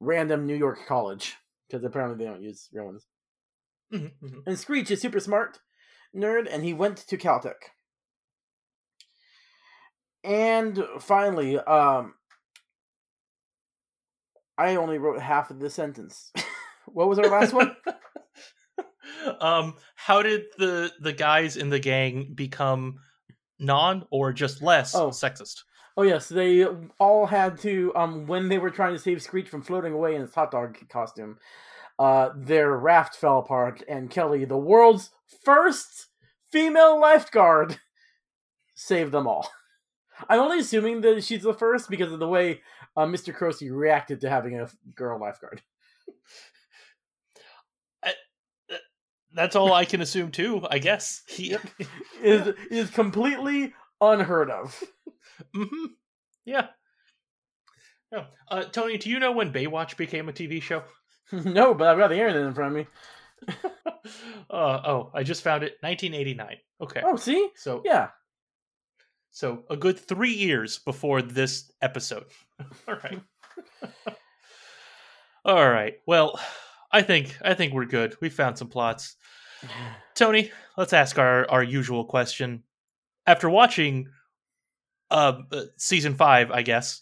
random 0.02 0.46
New 0.46 0.56
York 0.56 0.80
college 0.88 1.36
because 1.68 1.86
apparently 1.86 2.18
they 2.18 2.30
don't 2.30 2.44
use 2.44 2.68
real 2.74 2.86
ones. 2.86 3.06
Mhm, 3.94 4.12
mhm. 4.22 4.44
And 4.48 4.58
Screech 4.60 4.90
is 4.92 5.02
super 5.02 5.20
smart 5.20 5.60
nerd, 6.16 6.48
and 6.50 6.64
he 6.64 6.74
went 6.74 6.98
to 6.98 7.18
Caltech. 7.18 7.72
And 10.24 10.84
finally, 11.00 11.60
um, 11.60 12.16
I 14.58 14.76
only 14.76 14.98
wrote 14.98 15.20
half 15.20 15.50
of 15.52 15.60
the 15.60 15.70
sentence. 15.70 16.32
what 16.86 17.10
was 17.10 17.20
our 17.20 17.30
last 17.30 17.54
one? 17.54 17.76
um, 19.40 19.76
how 19.96 20.22
did 20.22 20.44
the 20.58 20.92
the 21.00 21.14
guys 21.14 21.58
in 21.58 21.70
the 21.70 21.80
gang 21.80 22.32
become 22.34 23.00
non 23.60 24.06
or 24.12 24.32
just 24.34 24.62
less 24.62 24.96
Oh. 24.96 25.10
sexist? 25.10 25.64
Oh 25.96 26.04
yes, 26.04 26.28
they 26.30 26.66
all 27.00 27.26
had 27.28 27.58
to 27.60 27.92
um 27.96 28.26
when 28.26 28.50
they 28.50 28.58
were 28.58 28.72
trying 28.72 28.94
to 28.94 29.00
save 29.00 29.22
Screech 29.22 29.50
from 29.50 29.62
floating 29.62 29.94
away 29.94 30.16
in 30.16 30.22
his 30.22 30.34
hot 30.34 30.52
dog 30.52 30.78
costume. 30.90 31.38
Uh, 32.04 32.34
their 32.36 32.72
raft 32.78 33.16
fell 33.16 33.40
apart, 33.40 33.82
and 33.88 34.10
Kelly, 34.10 34.44
the 34.44 34.58
world's 34.58 35.12
first 35.46 36.08
female 36.52 37.00
lifeguard, 37.00 37.80
saved 38.76 39.14
them 39.14 39.26
all. 39.26 39.50
I'm 40.28 40.42
only 40.42 40.60
assuming 40.60 41.00
that 41.00 41.24
she's 41.24 41.44
the 41.44 41.54
first 41.54 41.90
because 41.90 42.12
of 42.12 42.20
the 42.20 42.28
way 42.28 42.60
uh, 42.98 43.06
Mr. 43.06 43.34
Carosi 43.34 43.72
reacted 43.72 44.20
to 44.20 44.30
having 44.30 44.60
a 44.60 44.68
girl 44.94 45.18
lifeguard. 45.18 45.62
That's 49.34 49.56
all 49.56 49.72
I 49.72 49.86
can 49.86 50.02
assume 50.02 50.32
too. 50.32 50.62
I 50.70 50.80
guess. 50.80 51.24
He, 51.28 51.56
Is 52.22 52.54
is 52.70 52.90
completely 52.90 53.74
unheard 54.02 54.52
of. 54.52 54.84
hmm 55.56 55.86
Yeah. 56.44 56.68
Yeah. 58.12 58.26
Uh, 58.52 58.64
Tony, 58.64 58.98
do 58.98 59.10
you 59.10 59.20
know 59.20 59.32
when 59.32 59.54
Baywatch 59.54 59.96
became 59.96 60.28
a 60.28 60.34
TV 60.34 60.62
show? 60.62 60.84
no, 61.46 61.74
but 61.74 61.88
I've 61.88 61.98
got 61.98 62.10
the 62.10 62.16
internet 62.16 62.46
in 62.46 62.54
front 62.54 62.78
of 62.78 62.78
me. 62.78 62.88
uh, 64.50 64.82
oh, 64.86 65.12
I 65.14 65.24
just 65.24 65.42
found 65.42 65.64
it. 65.64 65.78
1989. 65.82 66.58
Okay. 66.82 67.02
Oh, 67.04 67.16
see, 67.16 67.50
So 67.56 67.82
yeah, 67.84 68.10
so 69.34 69.64
a 69.68 69.76
good 69.76 70.00
three 70.00 70.34
years 70.34 70.78
before 70.78 71.24
this 71.24 71.72
episode. 71.82 72.26
All 72.88 72.96
right. 73.04 73.20
All 75.44 75.70
right. 75.70 75.96
Well, 76.06 76.40
I 76.92 77.02
think 77.02 77.36
I 77.44 77.56
think 77.56 77.74
we're 77.74 77.86
good. 77.86 78.16
We 78.22 78.30
found 78.30 78.60
some 78.60 78.70
plots. 78.70 79.16
Tony, 80.16 80.52
let's 80.78 80.94
ask 80.94 81.18
our 81.18 81.50
our 81.50 81.64
usual 81.64 82.06
question. 82.06 82.64
After 83.26 83.50
watching 83.50 84.10
uh, 85.10 85.42
uh 85.52 85.64
season 85.78 86.14
5, 86.14 86.52
I 86.52 86.62
guess, 86.62 87.02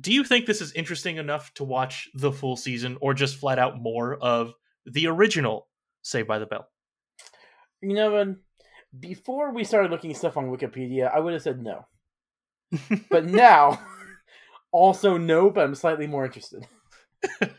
do 0.00 0.12
you 0.12 0.24
think 0.24 0.46
this 0.46 0.60
is 0.60 0.72
interesting 0.72 1.16
enough 1.16 1.52
to 1.54 1.64
watch 1.64 2.08
the 2.14 2.32
full 2.32 2.56
season 2.56 2.98
or 3.00 3.14
just 3.14 3.36
flat 3.36 3.58
out 3.58 3.80
more 3.80 4.16
of 4.16 4.54
the 4.86 5.06
original 5.06 5.68
Saved 6.02 6.26
by 6.26 6.38
the 6.38 6.46
Bell? 6.46 6.68
you 7.82 7.94
know, 7.94 8.12
when 8.12 8.38
before 8.98 9.52
we 9.52 9.64
started 9.64 9.90
looking 9.90 10.14
stuff 10.14 10.36
on 10.36 10.50
Wikipedia, 10.50 11.12
I 11.12 11.18
would 11.18 11.32
have 11.34 11.42
said 11.42 11.62
no. 11.62 11.86
But 13.10 13.26
now, 13.26 13.84
also 14.72 15.18
no, 15.18 15.50
but 15.50 15.64
I'm 15.64 15.74
slightly 15.74 16.06
more 16.06 16.24
interested. 16.24 16.66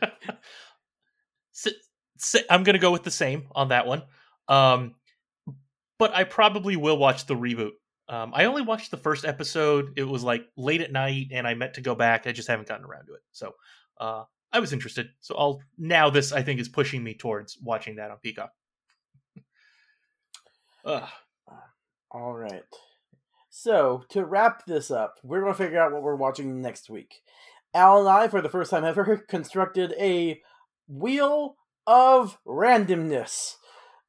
I'm 2.50 2.64
gonna 2.64 2.78
go 2.78 2.90
with 2.90 3.04
the 3.04 3.10
same 3.10 3.48
on 3.54 3.68
that 3.68 3.86
one. 3.86 4.02
Um, 4.48 4.94
but 5.98 6.14
I 6.14 6.24
probably 6.24 6.76
will 6.76 6.98
watch 6.98 7.26
the 7.26 7.36
reboot. 7.36 7.72
Um, 8.08 8.32
I 8.34 8.44
only 8.44 8.62
watched 8.62 8.90
the 8.90 8.96
first 8.96 9.24
episode. 9.24 9.94
It 9.96 10.04
was 10.04 10.22
like 10.22 10.46
late 10.56 10.80
at 10.80 10.92
night, 10.92 11.28
and 11.32 11.46
I 11.46 11.54
meant 11.54 11.74
to 11.74 11.80
go 11.80 11.94
back. 11.94 12.26
I 12.26 12.32
just 12.32 12.48
haven't 12.48 12.68
gotten 12.68 12.84
around 12.84 13.06
to 13.06 13.14
it. 13.14 13.22
So 13.32 13.52
uh, 13.98 14.24
I 14.52 14.60
was 14.60 14.72
interested. 14.72 15.08
So 15.20 15.34
I'll 15.36 15.60
now 15.78 16.10
this 16.10 16.32
I 16.32 16.42
think 16.42 16.60
is 16.60 16.68
pushing 16.68 17.02
me 17.02 17.14
towards 17.14 17.58
watching 17.62 17.96
that 17.96 18.10
on 18.10 18.18
Peacock. 18.22 18.50
Ugh. 20.84 21.08
All 22.10 22.34
right. 22.34 22.62
So 23.50 24.04
to 24.10 24.24
wrap 24.24 24.66
this 24.66 24.90
up, 24.90 25.14
we're 25.22 25.40
gonna 25.40 25.54
figure 25.54 25.80
out 25.80 25.92
what 25.92 26.02
we're 26.02 26.14
watching 26.14 26.60
next 26.60 26.90
week. 26.90 27.22
Al 27.74 28.00
and 28.00 28.08
I, 28.08 28.28
for 28.28 28.40
the 28.40 28.48
first 28.48 28.70
time 28.70 28.84
ever, 28.84 29.16
constructed 29.28 29.94
a 29.98 30.40
wheel 30.86 31.56
of 31.86 32.38
randomness. 32.46 33.54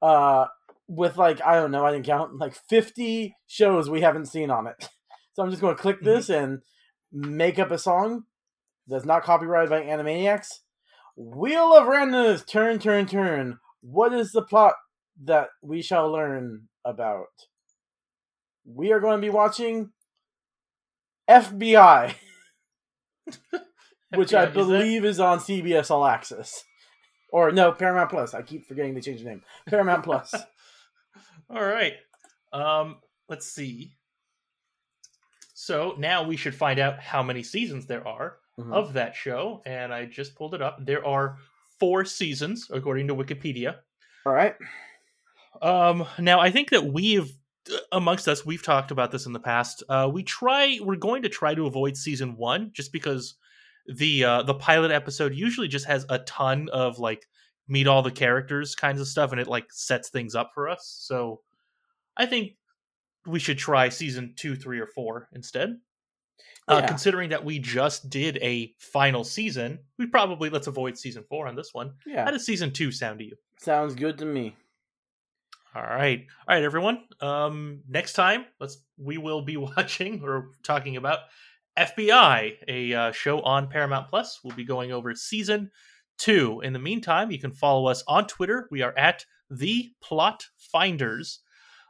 Uh, 0.01 0.45
with 0.87 1.17
like 1.17 1.41
I 1.45 1.55
don't 1.55 1.71
know, 1.71 1.85
I 1.85 1.91
didn't 1.91 2.05
count 2.05 2.37
like 2.37 2.55
fifty 2.69 3.35
shows 3.47 3.89
we 3.89 4.01
haven't 4.01 4.27
seen 4.27 4.49
on 4.51 4.67
it. 4.67 4.89
So 5.33 5.43
I'm 5.43 5.49
just 5.49 5.61
gonna 5.61 5.75
click 5.75 5.97
mm-hmm. 5.97 6.05
this 6.05 6.29
and 6.29 6.61
make 7.11 7.59
up 7.59 7.69
a 7.69 7.77
song 7.77 8.23
that's 8.87 9.03
not 9.03 9.23
copyrighted 9.23 9.69
by 9.69 9.81
Animaniacs. 9.81 10.47
Wheel 11.17 11.75
of 11.75 11.87
randomness, 11.87 12.45
turn, 12.45 12.79
turn, 12.79 13.05
turn. 13.05 13.57
What 13.81 14.13
is 14.13 14.31
the 14.31 14.41
plot 14.41 14.75
that 15.23 15.49
we 15.61 15.81
shall 15.81 16.11
learn 16.11 16.67
about? 16.83 17.27
We 18.65 18.91
are 18.91 18.99
going 18.99 19.17
to 19.17 19.25
be 19.25 19.29
watching 19.29 19.91
FBI, 21.29 22.15
which 24.15 24.33
I 24.33 24.45
FBI, 24.45 24.49
is 24.49 24.53
believe 24.53 25.05
is 25.05 25.19
on 25.19 25.39
CBS 25.39 25.91
All 25.91 26.05
Access. 26.05 26.63
Or 27.31 27.51
no, 27.51 27.71
Paramount 27.71 28.09
Plus. 28.09 28.33
I 28.33 28.41
keep 28.41 28.67
forgetting 28.67 28.95
to 28.95 29.01
change 29.01 29.21
the 29.21 29.29
name. 29.29 29.43
Paramount 29.67 30.03
Plus. 30.03 30.33
All 31.49 31.63
right. 31.63 31.93
Um, 32.53 32.97
let's 33.29 33.47
see. 33.51 33.95
So 35.53 35.95
now 35.97 36.23
we 36.23 36.37
should 36.37 36.55
find 36.55 36.79
out 36.79 36.99
how 36.99 37.23
many 37.23 37.41
seasons 37.43 37.85
there 37.87 38.05
are 38.07 38.37
Mhm. 38.59 38.73
of 38.73 38.93
that 38.93 39.15
show, 39.15 39.61
and 39.65 39.93
I 39.93 40.05
just 40.05 40.35
pulled 40.35 40.53
it 40.53 40.61
up. 40.61 40.77
There 40.85 41.05
are 41.05 41.37
four 41.79 42.05
seasons 42.05 42.67
according 42.71 43.07
to 43.07 43.15
Wikipedia. 43.15 43.79
All 44.25 44.33
right. 44.33 44.55
Um, 45.61 46.05
now 46.19 46.39
I 46.39 46.51
think 46.51 46.69
that 46.71 46.85
we've 46.85 47.31
amongst 47.91 48.27
us 48.27 48.45
we've 48.45 48.61
talked 48.63 48.91
about 48.91 49.11
this 49.11 49.25
in 49.25 49.33
the 49.33 49.39
past. 49.39 49.81
Uh, 49.89 50.09
we 50.11 50.21
try 50.23 50.77
we're 50.81 50.95
going 50.95 51.23
to 51.23 51.29
try 51.29 51.55
to 51.55 51.65
avoid 51.65 51.97
season 51.97 52.35
one 52.37 52.71
just 52.73 52.91
because 52.91 53.35
the 53.87 54.23
uh, 54.23 54.43
the 54.43 54.53
pilot 54.53 54.91
episode 54.91 55.33
usually 55.33 55.67
just 55.67 55.85
has 55.85 56.05
a 56.09 56.19
ton 56.19 56.69
of 56.69 56.99
like 56.99 57.27
meet 57.67 57.87
all 57.87 58.01
the 58.03 58.11
characters 58.11 58.75
kinds 58.75 59.01
of 59.01 59.07
stuff, 59.07 59.31
and 59.31 59.39
it 59.41 59.47
like 59.47 59.65
sets 59.71 60.09
things 60.09 60.35
up 60.35 60.51
for 60.53 60.69
us. 60.69 60.95
So 61.01 61.41
I 62.17 62.25
think 62.25 62.53
we 63.25 63.39
should 63.39 63.57
try 63.57 63.89
season 63.89 64.33
two, 64.35 64.55
three, 64.55 64.79
or 64.79 64.87
four 64.87 65.29
instead. 65.33 65.77
Uh, 66.67 66.85
considering 66.87 67.29
that 67.29 67.45
we 67.45 67.59
just 67.59 68.09
did 68.09 68.37
a 68.41 68.73
final 68.79 69.23
season, 69.23 69.77
we 69.99 70.07
probably 70.07 70.49
let's 70.49 70.65
avoid 70.65 70.97
season 70.97 71.23
four 71.29 71.47
on 71.47 71.55
this 71.55 71.69
one. 71.73 71.93
yeah 72.07 72.21
How 72.21 72.25
Yeah. 72.25 72.31
does 72.31 72.45
season 72.45 72.71
two 72.71 72.91
sound 72.91 73.19
to 73.19 73.25
you? 73.25 73.35
Sounds 73.59 73.93
good 73.93 74.17
to 74.17 74.25
me. 74.25 74.55
All 75.75 75.83
right, 75.83 76.25
all 76.47 76.55
right, 76.55 76.63
everyone. 76.63 77.03
Um, 77.21 77.81
next 77.87 78.13
time, 78.13 78.45
let's 78.59 78.77
we 78.97 79.17
will 79.17 79.41
be 79.43 79.57
watching 79.77 80.23
or 80.23 80.51
talking 80.63 80.95
about 80.97 81.19
FBI, 81.77 82.53
a 82.67 82.93
uh, 82.93 83.11
show 83.11 83.41
on 83.41 83.67
Paramount 83.69 84.07
Plus. 84.09 84.39
We'll 84.43 84.55
be 84.55 84.63
going 84.65 84.91
over 84.91 85.13
season 85.15 85.69
two. 86.17 86.61
In 86.61 86.73
the 86.73 86.79
meantime, 86.79 87.31
you 87.31 87.39
can 87.39 87.51
follow 87.51 87.87
us 87.87 88.03
on 88.07 88.27
Twitter. 88.27 88.67
We 88.71 88.81
are 88.81 88.97
at 88.97 89.25
the 89.49 89.91
Plot 90.01 90.45
Finders, 90.57 91.39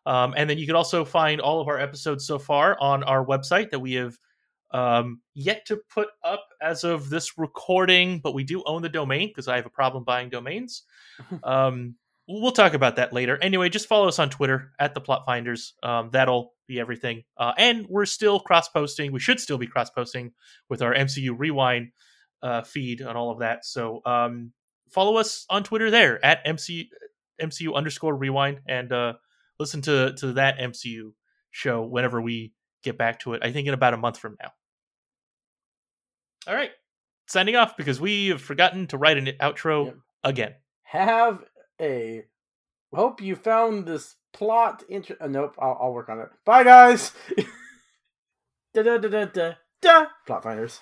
um, 0.06 0.34
and 0.38 0.50
then 0.50 0.58
you 0.58 0.66
can 0.66 0.76
also 0.76 1.06
find 1.06 1.42
all 1.42 1.62
of 1.62 1.68
our 1.68 1.80
episodes 1.80 2.26
so 2.26 2.40
far 2.40 2.78
on 2.80 3.04
our 3.04 3.26
website 3.26 3.72
that 3.72 3.80
we 3.80 3.94
have 3.94 4.18
um, 4.72 5.22
yet 5.34 5.66
to 5.68 5.80
put 5.90 6.10
up 6.24 6.46
as 6.62 6.84
of 6.84 7.10
this 7.10 7.38
recording, 7.38 8.20
but 8.20 8.34
we 8.34 8.44
do 8.44 8.62
own 8.66 8.82
the 8.82 8.90
domain 8.90 9.30
because 9.30 9.48
I 9.48 9.56
have 9.56 9.66
a 9.66 9.70
problem 9.70 10.04
buying 10.04 10.30
domains. 10.30 10.84
um, 11.44 11.96
we'll 12.28 12.52
talk 12.52 12.74
about 12.74 12.98
that 12.98 13.14
later. 13.14 13.38
Anyway, 13.42 13.70
just 13.70 13.88
follow 13.88 14.08
us 14.08 14.20
on 14.20 14.30
Twitter 14.30 14.72
at 14.80 14.94
the 14.94 15.02
Plot 15.02 15.24
Finders. 15.26 15.74
Um, 15.82 16.10
that'll 16.12 16.54
be 16.68 16.80
everything. 16.80 17.24
Uh, 17.38 17.54
and 17.58 17.86
we're 17.88 18.06
still 18.06 18.40
cross 18.40 18.68
posting. 18.68 19.12
We 19.12 19.20
should 19.20 19.40
still 19.40 19.58
be 19.58 19.68
cross 19.68 19.90
posting 19.90 20.34
with 20.70 20.82
our 20.82 20.94
MCU 20.94 21.34
Rewind 21.38 21.92
uh, 22.46 22.62
feed 22.62 23.02
and 23.02 23.18
all 23.18 23.32
of 23.32 23.40
that. 23.40 23.66
So 23.66 24.02
um, 24.06 24.52
follow 24.92 25.18
us 25.18 25.46
on 25.50 25.64
Twitter 25.64 25.90
there 25.90 26.24
at 26.24 26.46
MCU, 26.46 26.86
MCU 27.42 27.74
underscore 27.74 28.16
Rewind 28.16 28.60
and 28.68 28.92
uh, 28.94 29.14
listen 29.60 29.82
to 29.82 30.14
to 30.20 30.34
that 30.34 30.60
MCU 30.60 31.12
show 31.52 31.82
whenever 31.84 32.22
we 32.22 32.54
get 32.84 32.98
back 32.98 33.20
to 33.22 33.34
it. 33.34 33.42
I 33.44 33.52
think 33.52 33.68
in 33.68 33.74
about 33.74 33.94
a 33.96 33.98
month 33.98 34.20
from 34.20 34.38
now. 34.42 34.52
All 36.48 36.54
right, 36.56 36.72
signing 37.28 37.56
off 37.56 37.76
because 37.76 38.00
we 38.00 38.28
have 38.28 38.42
forgotten 38.42 38.86
to 38.88 38.98
write 39.00 39.18
an 39.18 39.26
outro 39.42 39.86
Yep. 39.88 39.96
again. 40.24 40.54
Have 40.84 41.44
a. 41.82 42.24
Hope 42.94 43.20
you 43.22 43.36
found 43.36 43.86
this 43.88 44.16
plot. 44.32 44.84
Inter- 44.88 45.18
uh, 45.20 45.28
nope, 45.28 45.56
I'll, 45.60 45.78
I'll 45.82 45.94
work 45.94 46.08
on 46.10 46.20
it. 46.20 46.30
Bye, 46.46 46.64
guys. 46.64 47.12
da 48.74 48.84
da 48.84 48.98
da 49.00 49.10
da 49.10 49.26
da 49.26 49.54
da. 49.82 50.06
Plot 50.28 50.44
finders. 50.44 50.80